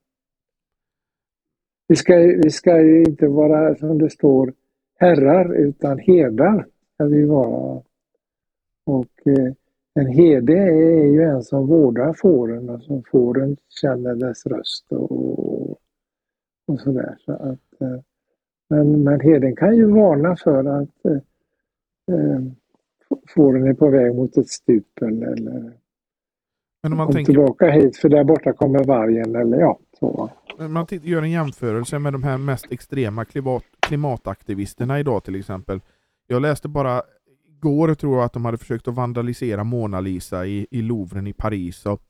vi 1.88 1.97
ska, 1.97 2.16
vi 2.16 2.51
ska 2.51 2.82
ju 2.82 3.03
inte 3.03 3.26
vara 3.26 3.74
som 3.74 3.99
det 3.99 4.11
står 4.11 4.53
herrar 4.99 5.55
utan 5.55 5.99
herdar 5.99 6.66
ska 6.95 7.05
vi 7.05 7.24
vara. 7.24 7.82
Och 8.86 9.26
eh, 9.26 9.53
en 9.95 10.07
herde 10.07 10.59
är 10.59 11.07
ju 11.07 11.22
en 11.22 11.42
som 11.42 11.66
vårdar 11.66 12.12
fåren 12.12 12.70
och 12.70 12.82
som 12.82 13.03
fåren 13.11 13.57
känner 13.80 14.14
dess 14.14 14.47
röst 14.47 14.92
och, 14.92 15.70
och 16.66 16.80
sådär. 16.80 17.16
Så 17.18 17.32
att, 17.32 17.80
eh, 17.80 18.01
men, 18.68 19.03
men 19.03 19.20
herden 19.20 19.57
kan 19.57 19.76
ju 19.76 19.86
varna 19.86 20.36
för 20.36 20.64
att 20.64 21.07
eh, 22.13 22.43
fåren 23.35 23.67
är 23.67 23.75
på 23.75 23.91
väg 23.91 24.15
mot 24.15 24.37
ett 24.37 24.49
stup 24.49 25.03
eller 25.03 25.73
men 26.85 26.93
om 26.93 26.97
man 26.97 27.07
Kom 27.07 27.15
tänker, 27.15 27.33
tillbaka 27.33 27.71
hit 27.71 27.97
för 27.97 28.09
där 28.09 28.25
borta 28.25 28.53
kommer 28.53 28.85
vargen 28.85 29.37
eller 29.37 29.59
ja, 29.59 29.79
så. 30.01 30.31
Men 30.59 30.73
man 30.73 30.87
gör 30.91 31.23
en 31.23 31.31
jämförelse 31.31 31.99
med 31.99 32.13
de 32.13 32.23
här 32.23 32.39
mest 32.39 32.73
extrema 32.73 33.25
klimat, 33.25 33.65
klimataktivisterna 33.81 35.01
idag 35.01 35.25
till 35.25 35.35
exempel. 35.35 35.81
Jag 36.27 36.43
läste 36.43 36.69
bara 36.69 37.03
igår 37.49 37.95
tror 37.95 38.17
jag 38.17 38.25
att 38.25 38.33
de 38.33 38.45
hade 38.45 38.59
försökt 38.59 38.89
att 38.89 38.95
vandalisera 38.95 39.65
Mona 39.65 40.01
Lisa 40.01 40.47
i, 40.47 40.67
i 40.71 40.83
Louvren 40.83 41.27
i 41.27 41.33
Paris. 41.33 41.87
Och 41.87 42.03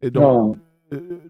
de, 0.00 0.10
ja. 0.12 0.56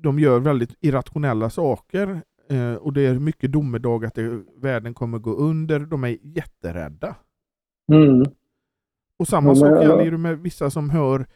de 0.00 0.18
gör 0.18 0.38
väldigt 0.38 0.74
irrationella 0.80 1.50
saker 1.50 2.20
eh, 2.50 2.74
och 2.74 2.92
det 2.92 3.06
är 3.06 3.14
mycket 3.14 3.52
domedag 3.52 4.04
att 4.04 4.14
det, 4.14 4.42
världen 4.56 4.94
kommer 4.94 5.18
gå 5.18 5.34
under. 5.34 5.80
De 5.80 6.04
är 6.04 6.16
jätterädda. 6.22 7.16
Mm. 7.92 8.24
Och 9.16 9.28
samma 9.28 9.48
ja, 9.48 9.54
sak 9.54 9.82
gäller 9.82 10.04
ju 10.04 10.18
med 10.18 10.38
vissa 10.38 10.70
som 10.70 10.90
hör 10.90 11.26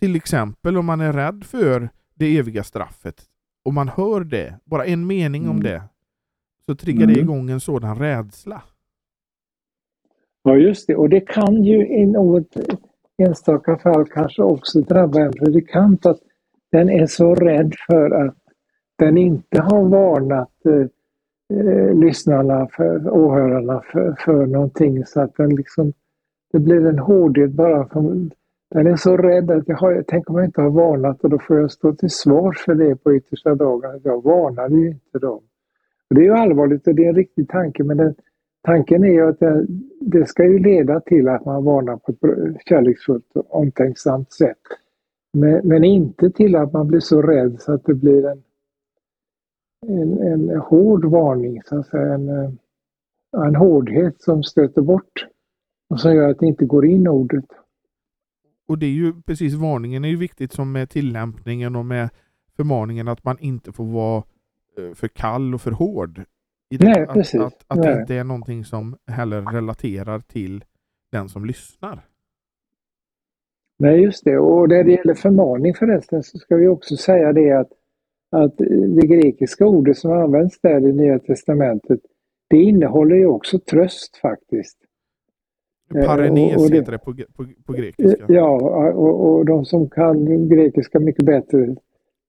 till 0.00 0.16
exempel 0.16 0.76
om 0.76 0.86
man 0.86 1.00
är 1.00 1.12
rädd 1.12 1.44
för 1.44 1.88
det 2.14 2.38
eviga 2.38 2.64
straffet 2.64 3.22
och 3.64 3.74
man 3.74 3.88
hör 3.88 4.24
det, 4.24 4.54
bara 4.64 4.84
en 4.84 5.06
mening 5.06 5.42
mm. 5.42 5.56
om 5.56 5.62
det, 5.62 5.82
så 6.66 6.74
triggar 6.74 7.02
mm. 7.02 7.14
det 7.14 7.20
igång 7.20 7.50
en 7.50 7.60
sådan 7.60 7.98
rädsla. 7.98 8.62
Ja 10.42 10.56
just 10.56 10.86
det, 10.86 10.96
och 10.96 11.08
det 11.08 11.20
kan 11.20 11.64
ju 11.64 11.86
i 11.86 12.06
något 12.06 12.56
enstaka 13.18 13.78
fall 13.78 14.08
kanske 14.08 14.42
också 14.42 14.80
drabba 14.80 15.20
en 15.20 15.32
predikant 15.32 16.06
att 16.06 16.18
den 16.72 16.90
är 16.90 17.06
så 17.06 17.34
rädd 17.34 17.74
för 17.86 18.10
att 18.10 18.36
den 18.98 19.18
inte 19.18 19.60
har 19.60 19.88
varnat 19.88 20.52
eh, 21.54 21.94
lyssnarna, 21.94 22.68
för, 22.72 23.10
åhörarna 23.10 23.82
för, 23.92 24.16
för 24.18 24.46
någonting 24.46 25.04
så 25.04 25.20
att 25.20 25.36
den 25.36 25.56
liksom, 25.56 25.92
det 26.52 26.58
blir 26.58 26.86
en 26.86 26.98
hårdhet 26.98 27.50
bara 27.50 27.88
för... 27.88 28.02
den 28.70 28.86
är 28.86 28.96
så 28.96 29.16
rädd 29.16 29.50
att 29.50 29.68
jag, 29.68 29.76
har, 29.76 30.04
tänk 30.06 30.30
om 30.30 30.36
jag 30.36 30.44
inte 30.44 30.60
har 30.60 30.70
varnat 30.70 31.24
och 31.24 31.30
då 31.30 31.38
får 31.38 31.58
jag 31.58 31.70
stå 31.70 31.92
till 31.92 32.10
svars 32.10 32.64
för 32.64 32.74
det 32.74 32.96
på 32.96 33.14
yttersta 33.14 33.54
dagen. 33.54 34.00
Jag 34.04 34.22
varnade 34.22 34.76
ju 34.76 34.88
inte 34.88 35.18
dem. 35.18 35.42
Och 36.10 36.14
det 36.14 36.20
är 36.20 36.24
ju 36.24 36.32
allvarligt 36.32 36.86
och 36.86 36.94
det 36.94 37.04
är 37.04 37.08
en 37.08 37.14
riktig 37.14 37.48
tanke 37.48 37.84
men 37.84 37.96
den, 37.96 38.14
tanken 38.62 39.04
är 39.04 39.12
ju 39.12 39.28
att 39.28 39.38
det, 39.38 39.66
det, 40.00 40.26
ska 40.26 40.44
ju 40.44 40.58
leda 40.58 41.00
till 41.00 41.28
att 41.28 41.44
man 41.44 41.64
varnar 41.64 41.96
på 41.96 42.12
ett 42.12 42.66
kärleksfullt 42.68 43.30
och 43.34 43.54
omtänksamt 43.54 44.32
sätt. 44.32 44.58
Men, 45.32 45.68
men, 45.68 45.84
inte 45.84 46.30
till 46.30 46.56
att 46.56 46.72
man 46.72 46.86
blir 46.86 47.00
så 47.00 47.22
rädd 47.22 47.60
så 47.60 47.72
att 47.72 47.84
det 47.84 47.94
blir 47.94 48.26
en, 48.26 48.42
en, 49.88 50.18
en 50.18 50.60
hård 50.60 51.04
varning, 51.04 51.62
så 51.64 51.78
att 51.78 51.86
säga. 51.86 52.14
En, 52.14 52.58
en 53.36 53.54
hårdhet 53.54 54.22
som 54.22 54.42
stöter 54.42 54.82
bort 54.82 55.26
och 55.90 56.00
som 56.00 56.14
gör 56.14 56.30
att 56.30 56.38
det 56.38 56.46
inte 56.46 56.64
går 56.64 56.86
in 56.86 57.08
ordet. 57.08 57.44
Och 58.68 58.78
det 58.78 58.86
är 58.86 58.90
ju 58.90 59.22
precis, 59.22 59.54
varningen 59.54 60.04
är 60.04 60.08
ju 60.08 60.16
viktigt 60.16 60.52
som 60.52 60.72
med 60.72 60.90
tillämpningen 60.90 61.76
och 61.76 61.86
med 61.86 62.08
förmaningen 62.56 63.08
att 63.08 63.24
man 63.24 63.36
inte 63.40 63.72
får 63.72 63.84
vara 63.84 64.22
eh, 64.78 64.94
för 64.94 65.08
kall 65.08 65.54
och 65.54 65.60
för 65.60 65.70
hård. 65.70 66.24
Nej, 66.70 67.06
precis. 67.06 67.40
Att, 67.40 67.46
att, 67.46 67.64
att 67.68 67.78
Nej. 67.78 67.94
det 67.94 68.00
inte 68.00 68.14
är 68.14 68.24
någonting 68.24 68.64
som 68.64 68.96
heller 69.06 69.42
relaterar 69.42 70.20
till 70.20 70.64
den 71.12 71.28
som 71.28 71.44
lyssnar. 71.44 72.06
Nej, 73.78 74.00
just 74.00 74.24
det. 74.24 74.38
Och 74.38 74.68
när 74.68 74.84
det 74.84 74.92
gäller 74.92 75.14
förmaning 75.14 75.74
förresten 75.74 76.22
så 76.22 76.38
ska 76.38 76.56
vi 76.56 76.68
också 76.68 76.96
säga 76.96 77.32
det 77.32 77.52
att, 77.52 77.68
att 78.30 78.56
det 78.96 79.06
grekiska 79.06 79.66
ordet 79.66 79.96
som 79.96 80.12
används 80.12 80.60
där 80.60 80.88
i 80.88 80.92
Nya 80.92 81.18
Testamentet, 81.18 82.00
det 82.48 82.56
innehåller 82.56 83.16
ju 83.16 83.26
också 83.26 83.58
tröst 83.58 84.16
faktiskt. 84.16 84.78
Parenes 85.92 86.56
och, 86.56 86.74
heter 86.74 86.92
det 86.92 86.98
på, 86.98 87.14
på, 87.36 87.46
på 87.66 87.72
grekiska. 87.72 88.24
Ja, 88.28 88.50
och, 88.92 89.26
och 89.28 89.44
de 89.44 89.64
som 89.64 89.90
kan 89.90 90.48
grekiska 90.48 91.00
mycket 91.00 91.24
bättre, 91.24 91.76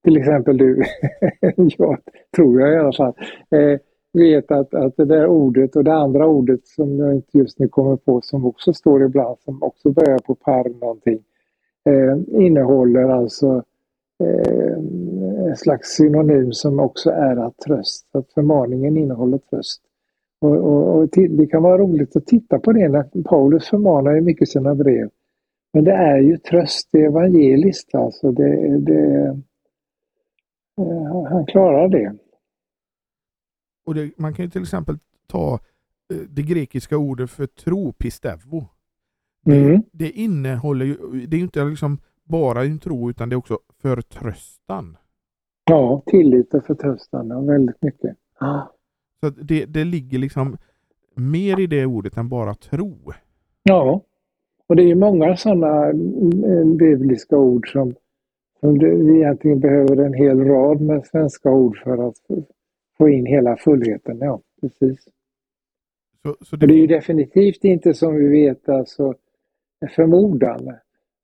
till 0.04 0.16
exempel 0.16 0.56
du, 0.56 0.82
jag 1.56 1.98
tror 2.36 2.60
jag 2.60 2.72
i 2.72 2.76
alla 2.76 2.92
fall, 2.92 3.14
eh, 3.50 3.80
vet 4.12 4.50
att, 4.50 4.74
att 4.74 4.96
det 4.96 5.04
där 5.04 5.26
ordet 5.26 5.76
och 5.76 5.84
det 5.84 5.94
andra 5.94 6.26
ordet 6.26 6.66
som 6.66 6.98
jag 6.98 7.14
inte 7.14 7.38
just 7.38 7.58
nu 7.58 7.68
kommer 7.68 7.96
på 7.96 8.20
som 8.20 8.44
också 8.46 8.72
står 8.72 9.04
ibland, 9.04 9.38
som 9.38 9.62
också 9.62 9.90
börjar 9.90 10.18
på 10.18 10.34
par 10.34 10.80
någonting, 10.80 11.20
eh, 11.84 12.42
innehåller 12.44 13.08
alltså 13.08 13.62
eh, 14.24 14.78
en 15.48 15.56
slags 15.56 15.88
synonym 15.88 16.52
som 16.52 16.80
också 16.80 17.10
är 17.10 17.36
att 17.36 17.58
tröst, 17.58 18.06
att 18.14 18.32
förmaningen 18.32 18.96
innehåller 18.96 19.38
tröst. 19.38 19.82
Och, 20.40 20.56
och, 20.56 20.96
och 20.98 21.08
det 21.08 21.46
kan 21.46 21.62
vara 21.62 21.78
roligt 21.78 22.16
att 22.16 22.26
titta 22.26 22.58
på 22.58 22.72
det 22.72 22.88
när 22.88 23.22
Paulus 23.22 23.68
förmanar 23.68 24.14
ju 24.14 24.20
mycket 24.20 24.48
sina 24.48 24.74
brev. 24.74 25.10
Men 25.72 25.84
det 25.84 25.92
är 25.92 26.18
ju 26.18 26.36
tröst, 26.38 26.88
det 26.92 26.98
är 26.98 27.06
evangeliskt 27.06 27.94
alltså. 27.94 28.32
Det, 28.32 28.78
det, 28.78 29.24
eh, 30.80 31.24
han 31.30 31.46
klarar 31.46 31.88
det. 31.88 32.14
Och 33.86 33.94
det, 33.94 34.18
man 34.18 34.34
kan 34.34 34.44
ju 34.44 34.50
till 34.50 34.62
exempel 34.62 34.98
ta 35.26 35.54
eh, 36.14 36.20
det 36.28 36.42
grekiska 36.42 36.96
ordet 36.98 37.30
för 37.30 37.46
tro, 37.46 37.92
pistevo. 37.92 38.66
Det, 39.44 39.56
Mm. 39.56 39.82
det 39.92 40.10
innehåller 40.10 40.86
ju, 40.86 40.96
det 41.26 41.36
är 41.36 41.38
ju 41.38 41.44
inte 41.44 41.64
liksom 41.64 41.98
bara 42.24 42.64
en 42.64 42.78
tro 42.78 43.10
utan 43.10 43.28
det 43.28 43.34
är 43.34 43.38
också 43.38 43.58
förtröstan. 43.82 44.96
Ja, 45.68 46.02
tillit 46.06 46.54
och 46.54 46.64
förtröstan, 46.64 47.28
ja, 47.28 47.40
väldigt 47.40 47.82
mycket. 47.82 48.16
Så 49.20 49.30
det, 49.30 49.64
det 49.64 49.84
ligger 49.84 50.18
liksom 50.18 50.56
mer 51.14 51.60
i 51.60 51.66
det 51.66 51.86
ordet 51.86 52.16
än 52.16 52.28
bara 52.28 52.54
tro. 52.54 52.98
Ja, 53.62 54.02
och 54.66 54.76
det 54.76 54.82
är 54.82 54.86
ju 54.86 54.94
många 54.94 55.36
sådana 55.36 55.84
mm, 55.86 56.76
bibliska 56.76 57.36
ord 57.36 57.72
som, 57.72 57.94
som 58.60 58.78
det, 58.78 58.94
vi 58.94 59.16
egentligen 59.16 59.60
behöver 59.60 59.96
en 59.96 60.14
hel 60.14 60.44
rad 60.44 60.80
med 60.80 61.06
svenska 61.06 61.50
ord 61.50 61.78
för 61.84 62.08
att 62.08 62.16
få- 62.98 63.08
in 63.08 63.26
hela 63.26 63.56
fullheten. 63.56 64.18
Ja, 64.20 64.40
precis. 64.60 65.08
Så, 66.22 66.36
så 66.40 66.56
Och 66.56 66.68
det 66.68 66.74
är 66.74 66.78
ju 66.78 66.86
definitivt 66.86 67.64
inte 67.64 67.94
som 67.94 68.14
vi 68.14 68.28
vet 68.28 68.68
alltså 68.68 69.14
förmodan. 69.96 70.72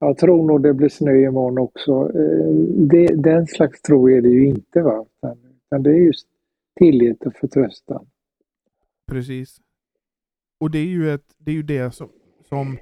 Jag 0.06 0.18
tror 0.18 0.46
nog 0.46 0.62
det 0.62 0.74
blir 0.74 0.88
snö 0.88 1.16
imorgon 1.16 1.58
också. 1.58 1.92
Eh, 1.92 2.54
Det, 2.90 3.06
den 3.06 3.46
slags 3.46 3.82
tro 3.82 4.10
är 4.10 4.20
det 4.20 4.28
ju 4.28 4.46
inte. 4.46 4.82
Va? 4.82 5.06
Utan, 5.66 5.82
det 5.82 5.90
är 5.90 5.94
just 6.06 6.26
tillit 6.78 7.26
och 7.26 7.34
förtröstan. 7.34 8.06
Precis. 9.10 9.56
Och 10.60 10.70
det 10.70 10.78
är 10.78 10.86
ju, 10.86 11.14
ett, 11.14 11.24
det, 11.38 11.50
är 11.50 11.54
ju 11.54 11.62
det 11.62 11.94
som, 11.94 12.08
som, 12.48 12.78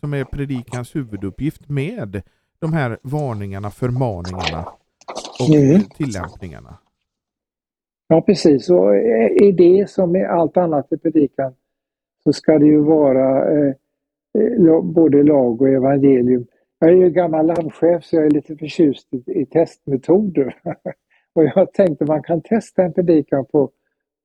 som 0.00 0.14
är 0.14 0.24
predikans 0.24 0.96
huvuduppgift 0.96 1.68
med 1.68 2.22
de 2.58 2.72
här 2.72 2.98
varningarna, 3.02 3.70
förmaningarna 3.70 4.68
och 5.40 5.54
Mm. 5.54 5.80
tillämpningarna. 5.96 6.78
Ja, 8.08 8.20
precis. 8.22 8.70
Och 8.70 8.96
i 9.40 9.52
det 9.52 9.90
som 9.90 10.16
i 10.16 10.24
allt 10.24 10.56
annat 10.56 10.92
i 10.92 10.96
predikan 10.98 11.54
så 12.24 12.32
ska 12.32 12.58
det 12.58 12.66
ju 12.66 12.80
vara 12.80 13.52
eh, 13.52 13.66
eh, 13.68 13.74
Eh, 14.38 14.82
både 14.82 15.22
lag 15.22 15.62
och 15.62 15.68
evangelium. 15.68 16.46
Jag 16.78 16.90
är 16.90 16.94
ju 16.94 17.10
gammal 17.10 17.46
landchef 17.46 18.04
så 18.04 18.16
jag 18.16 18.26
är 18.26 18.30
lite 18.30 18.56
förtjust 18.56 19.14
i, 19.14 19.40
i 19.40 19.46
testmetoder. 19.46 20.56
och 21.34 21.44
jag 21.44 21.72
tänkte 21.72 22.04
man 22.04 22.22
kan 22.22 22.40
testa 22.40 22.82
en 22.82 22.92
predikan 22.92 23.44
på, 23.44 23.70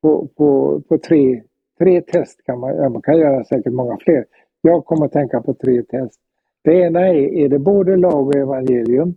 på, 0.01 0.27
på, 0.27 0.81
på 0.89 0.97
tre, 0.97 1.43
tre 1.79 2.01
test. 2.01 2.43
Kan 2.45 2.59
man, 2.59 2.75
ja, 2.75 2.89
man 2.89 3.01
kan 3.01 3.17
göra 3.17 3.43
säkert 3.43 3.73
många 3.73 3.97
fler. 3.97 4.25
Jag 4.61 4.85
kommer 4.85 5.05
att 5.05 5.11
tänka 5.11 5.41
på 5.41 5.53
tre 5.53 5.83
test. 5.83 6.19
Det 6.63 6.73
ena 6.73 7.07
är, 7.07 7.33
är 7.33 7.49
det 7.49 7.59
både 7.59 7.97
lag 7.97 8.27
och 8.27 8.35
evangelium 8.35 9.15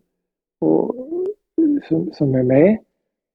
och, 0.61 0.95
som, 1.89 2.11
som 2.13 2.35
är 2.35 2.43
med? 2.43 2.79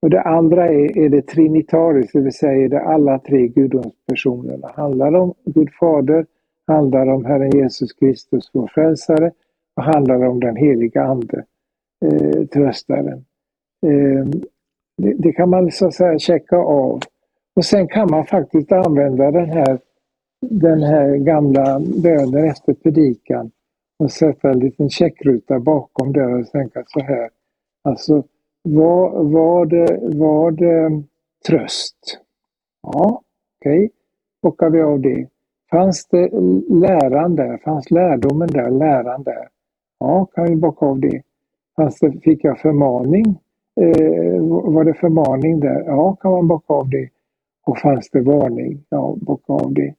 Och 0.02 0.10
det 0.10 0.22
andra 0.22 0.68
är, 0.68 0.97
är 0.97 1.10
det 1.10 1.22
trinitariskt, 1.22 2.14
det 2.14 2.22
vill 2.22 2.34
säga 2.34 2.66
är 2.66 2.70
det 2.70 2.82
alla 2.82 3.20
tre 3.20 3.47
gudomspersonerna. 3.47 4.72
Handlar 4.76 5.16
om 5.16 5.34
Gud 5.45 5.70
Fader, 5.80 6.26
handlar 6.72 7.07
om 7.07 7.26
Herren 7.26 7.51
Jesus 7.51 7.93
Kristus, 7.93 8.49
vår 8.53 8.67
frälsare, 8.67 9.32
och 9.76 9.84
handlar 9.84 10.26
om 10.26 10.39
den 10.39 10.55
heliga 10.55 11.03
Ande, 11.03 11.45
eh, 12.05 12.45
tröstaren. 12.45 13.26
Eh, 13.86 14.26
det, 14.97 15.13
det 15.13 15.32
kan 15.32 15.49
man 15.49 15.72
så 15.72 15.88
att 15.88 15.93
säga 15.93 16.19
checka 16.19 16.57
av. 16.57 17.01
Och 17.55 17.65
sen 17.65 17.88
kan 17.88 18.11
man 18.11 18.26
faktiskt 18.26 18.72
använda 18.72 19.32
den 19.32 19.49
här, 19.49 19.80
den 20.41 20.84
här 20.84 21.15
gamla 21.15 21.80
bönen 21.80 22.45
efter 22.45 22.74
predikan 22.74 23.51
och 23.99 24.11
sätta 24.11 24.49
en 24.49 24.59
liten 24.59 24.89
checkruta 24.89 25.59
bakom 25.59 26.13
där 26.13 26.39
och 26.39 26.51
tänka 26.51 26.84
så 26.88 26.99
här. 26.99 27.30
Alltså, 27.84 28.24
var, 28.63 29.24
var, 29.24 29.65
det, 29.65 29.99
var 30.17 30.51
det 30.51 30.86
eh, 30.86 30.89
tröst? 31.47 32.19
Ja, 32.84 33.22
okej. 33.59 33.78
Okay. 33.78 33.89
Bockar 34.41 34.69
vi 34.69 34.82
av 34.82 34.99
det. 34.99 35.28
Fanns 35.72 36.07
det 36.07 36.30
läran 36.69 37.36
där? 37.36 37.57
Fanns 37.57 37.91
lärdomen 37.91 38.47
där? 38.47 38.72
Läran 38.72 39.24
där? 39.24 39.47
Ja, 39.99 40.26
kan 40.26 40.45
vi 40.45 40.55
bocka 40.55 40.86
av 40.86 40.99
det. 40.99 41.22
Fanns 41.76 41.99
det, 41.99 42.11
fick 42.24 42.43
jag 42.43 42.59
förmaning? 42.59 43.39
Eh, 43.82 44.41
var 44.47 44.84
det 44.84 44.93
förmaning 44.93 45.59
där? 45.59 45.84
Ja, 45.88 46.15
kan 46.15 46.32
man 46.32 46.47
bocka 46.47 46.74
av 46.74 46.89
det. 46.89 47.09
Och 47.65 47.78
fanns 47.78 48.09
det 48.09 48.22
varning? 48.22 48.84
Ja, 48.89 49.17
bocka 49.22 49.53
av 49.53 49.74
det. 49.74 49.93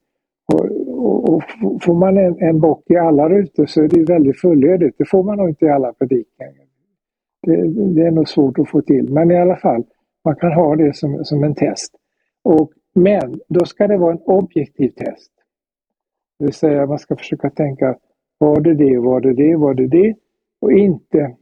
Och, 0.52 0.64
och, 0.88 1.34
och 1.34 1.42
får 1.82 1.94
man 1.94 2.16
en, 2.16 2.36
en 2.42 2.60
bock 2.60 2.82
i 2.90 2.96
alla 2.96 3.28
rutor 3.28 3.66
så 3.66 3.82
är 3.82 3.88
det 3.88 4.12
väldigt 4.12 4.40
fullödigt. 4.40 4.94
Det 4.98 5.08
får 5.08 5.22
man 5.22 5.38
nog 5.38 5.48
inte 5.48 5.64
i 5.64 5.70
alla 5.70 5.92
predikningar. 5.92 6.54
Det, 7.42 7.68
det, 7.94 8.06
är 8.06 8.10
nog 8.10 8.28
svårt 8.28 8.58
att 8.58 8.68
få 8.68 8.82
till, 8.82 9.12
men 9.12 9.30
i 9.30 9.36
alla 9.36 9.56
fall, 9.56 9.84
man 10.24 10.36
kan 10.36 10.52
ha 10.52 10.76
det 10.76 10.96
som, 10.96 11.24
som 11.24 11.44
en 11.44 11.54
test. 11.54 11.94
Och, 12.42 12.72
men 12.94 13.40
då 13.48 13.64
ska 13.64 13.86
det 13.86 13.96
vara 13.96 14.12
en 14.12 14.20
objektiv 14.26 14.88
test. 14.88 15.31
Det 16.43 16.47
vill 16.47 16.55
säga 16.55 16.86
man 16.86 16.99
ska 16.99 17.16
försöka 17.16 17.51
tänka, 17.51 17.99
var 18.38 18.61
det 18.61 18.74
det, 18.74 18.99
var 18.99 19.20
det 19.20 19.32
det, 19.32 19.57
var 19.57 19.74
det 19.74 19.86
det? 19.86 20.14
Och 20.61 20.72
inte 20.72 21.36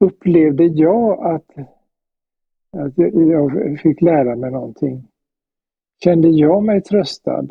upplevde 0.00 0.64
jag 0.64 1.26
att, 1.26 1.50
att 2.76 2.92
jag 2.96 3.80
fick 3.82 4.02
lära 4.02 4.36
mig 4.36 4.50
någonting. 4.50 5.08
Kände 6.04 6.28
jag 6.28 6.64
mig 6.64 6.82
tröstad? 6.82 7.46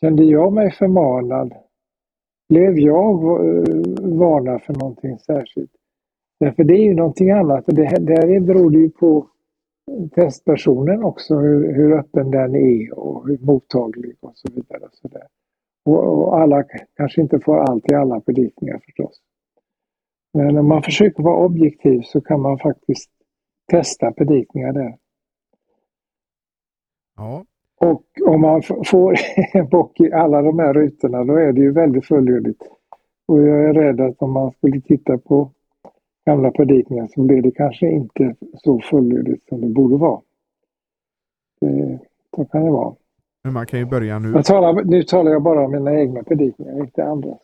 Kände 0.00 0.24
jag 0.24 0.52
mig 0.52 0.70
förmanad? 0.70 1.54
Blev 2.48 2.78
jag 2.78 3.22
eh, 3.22 4.18
varnad 4.18 4.62
för 4.62 4.72
någonting 4.72 5.18
särskilt? 5.18 5.72
Därför 6.40 6.64
det 6.64 6.74
är 6.74 6.84
ju 6.84 6.94
någonting 6.94 7.30
annat. 7.30 7.64
Det, 7.66 7.98
där 8.00 8.40
beror 8.40 8.70
det 8.70 8.78
ju 8.78 8.90
på 8.90 9.26
testpersonen 10.14 11.04
också, 11.04 11.36
hur, 11.36 11.74
hur 11.74 11.92
öppen 11.92 12.30
den 12.30 12.56
är 12.56 12.98
och 12.98 13.28
hur 13.28 13.38
mottaglig 13.38 14.16
och 14.20 14.32
så 14.34 14.48
vidare. 14.52 14.80
Och, 14.80 14.94
så 14.94 15.08
där. 15.08 15.26
Och, 15.84 16.18
och 16.18 16.40
alla 16.40 16.64
kanske 16.96 17.20
inte 17.20 17.40
får 17.40 17.58
allt 17.58 17.92
i 17.92 17.94
alla 17.94 18.20
predikningar 18.20 18.80
förstås. 18.84 19.20
Men 20.34 20.58
om 20.58 20.68
man 20.68 20.82
försöker 20.82 21.22
vara 21.22 21.44
objektiv 21.44 22.02
så 22.04 22.20
kan 22.20 22.40
man 22.40 22.58
faktiskt 22.58 23.10
testa 23.70 24.12
predikningar 24.12 24.72
där. 24.72 24.96
Ja. 27.16 27.44
Och 27.80 28.04
om 28.26 28.40
man 28.40 28.62
får 28.62 29.14
en 29.52 29.68
bock 29.68 30.00
i 30.00 30.12
alla 30.12 30.42
de 30.42 30.58
här 30.58 30.74
rutorna 30.74 31.24
då 31.24 31.36
är 31.36 31.52
det 31.52 31.60
ju 31.60 31.72
väldigt 31.72 32.06
fullödigt. 32.06 32.62
Och 33.26 33.42
jag 33.42 33.68
är 33.68 33.74
rädd 33.74 34.00
att 34.00 34.22
om 34.22 34.32
man 34.32 34.52
skulle 34.52 34.80
titta 34.80 35.18
på 35.18 35.50
gamla 36.24 36.50
predikningar 36.50 37.08
så 37.14 37.22
blir 37.22 37.42
det 37.42 37.50
kanske 37.50 37.90
inte 37.90 38.34
så 38.54 38.80
fullödigt 38.80 39.48
som 39.48 39.60
det 39.60 39.68
borde 39.68 39.96
vara. 39.96 40.20
Det, 41.60 41.98
så 42.36 42.44
kan 42.44 42.64
det 42.64 42.70
vara. 42.70 42.94
Men 43.44 43.52
man 43.52 43.66
kan 43.66 43.78
ju 43.78 43.86
börja 43.86 44.18
nu. 44.18 44.42
Talar, 44.42 44.84
nu 44.84 45.02
talar 45.02 45.30
jag 45.30 45.42
bara 45.42 45.64
om 45.64 45.72
mina 45.72 46.00
egna 46.00 46.22
predikningar, 46.22 46.80
inte 46.80 47.04
andra. 47.04 47.38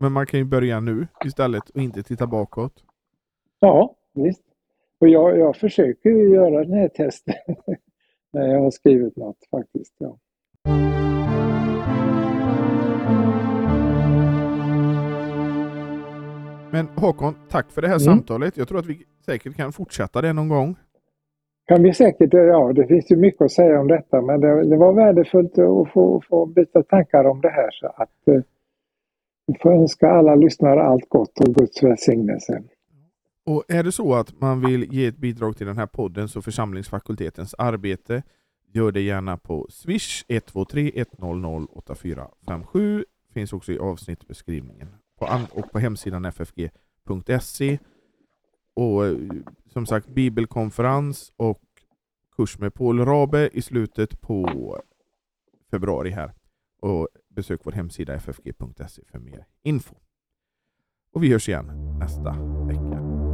Men 0.00 0.12
man 0.12 0.26
kan 0.26 0.40
ju 0.40 0.44
börja 0.44 0.80
nu 0.80 1.06
istället 1.24 1.70
och 1.70 1.82
inte 1.82 2.02
titta 2.02 2.26
bakåt. 2.26 2.72
Ja, 3.60 3.94
visst. 4.14 4.44
Och 4.98 5.08
jag, 5.08 5.38
jag 5.38 5.56
försöker 5.56 6.10
göra 6.10 6.64
den 6.64 6.72
här 6.72 6.88
testen 6.88 7.34
när 8.32 8.46
jag 8.46 8.60
har 8.60 8.70
skrivit 8.70 9.16
något 9.16 9.38
faktiskt. 9.50 9.94
Ja. 9.98 10.18
Men 16.70 16.88
Håkon, 16.96 17.34
tack 17.48 17.70
för 17.70 17.82
det 17.82 17.88
här 17.88 17.94
mm. 17.94 18.04
samtalet. 18.04 18.56
Jag 18.56 18.68
tror 18.68 18.78
att 18.78 18.86
vi 18.86 19.04
säkert 19.26 19.56
kan 19.56 19.72
fortsätta 19.72 20.22
det 20.22 20.32
någon 20.32 20.48
gång. 20.48 20.76
Kan 21.66 21.82
vi 21.82 21.94
säkert, 21.94 22.32
ja 22.32 22.72
det 22.72 22.86
finns 22.86 23.10
ju 23.10 23.16
mycket 23.16 23.42
att 23.42 23.52
säga 23.52 23.80
om 23.80 23.88
detta 23.88 24.22
men 24.22 24.40
det, 24.40 24.70
det 24.70 24.76
var 24.76 24.92
värdefullt 24.92 25.58
att 25.58 25.92
få, 25.92 26.22
få 26.28 26.46
byta 26.46 26.82
tankar 26.82 27.24
om 27.24 27.40
det 27.40 27.48
här 27.48 27.70
så 27.70 27.86
att 27.86 28.28
eh, 28.28 28.42
vi 29.46 29.54
får 29.62 29.72
önska 29.72 30.10
alla 30.10 30.34
lyssnare 30.34 30.82
allt 30.82 31.08
gott 31.08 31.40
och 31.40 31.54
Guds 31.54 31.82
välsignelse. 31.82 32.62
Och 33.46 33.64
är 33.68 33.82
det 33.82 33.92
så 33.92 34.14
att 34.14 34.40
man 34.40 34.60
vill 34.60 34.94
ge 34.94 35.06
ett 35.06 35.16
bidrag 35.16 35.56
till 35.56 35.66
den 35.66 35.78
här 35.78 35.86
podden 35.86 36.28
så 36.28 36.42
församlingsfakultetens 36.42 37.54
arbete 37.58 38.22
gör 38.72 38.92
det 38.92 39.00
gärna 39.00 39.36
på 39.36 39.66
Swish 39.70 40.24
123 40.28 41.04
100 41.20 41.66
8457 41.72 43.04
finns 43.34 43.52
också 43.52 43.72
i 43.72 43.78
avsnittbeskrivningen 43.78 44.88
på 45.18 45.46
och 45.52 45.72
på 45.72 45.78
hemsidan 45.78 46.32
ffg.se. 46.32 47.78
Och 48.74 49.06
eh, 49.06 49.16
som 49.66 49.86
sagt 49.86 50.08
bibelkonferens 50.08 51.32
och 51.36 51.62
kurs 52.36 52.58
med 52.58 52.74
Paul 52.74 53.04
Rabe 53.04 53.50
i 53.52 53.62
slutet 53.62 54.20
på 54.20 54.48
februari 55.70 56.10
här. 56.10 56.34
Och 56.80 57.08
besök 57.28 57.60
vår 57.64 57.72
hemsida 57.72 58.20
ffg.se 58.20 59.02
för 59.06 59.18
mer 59.18 59.46
info. 59.62 59.94
Och 61.12 61.22
vi 61.22 61.32
hörs 61.32 61.48
igen 61.48 61.98
nästa 61.98 62.32
vecka. 62.66 63.27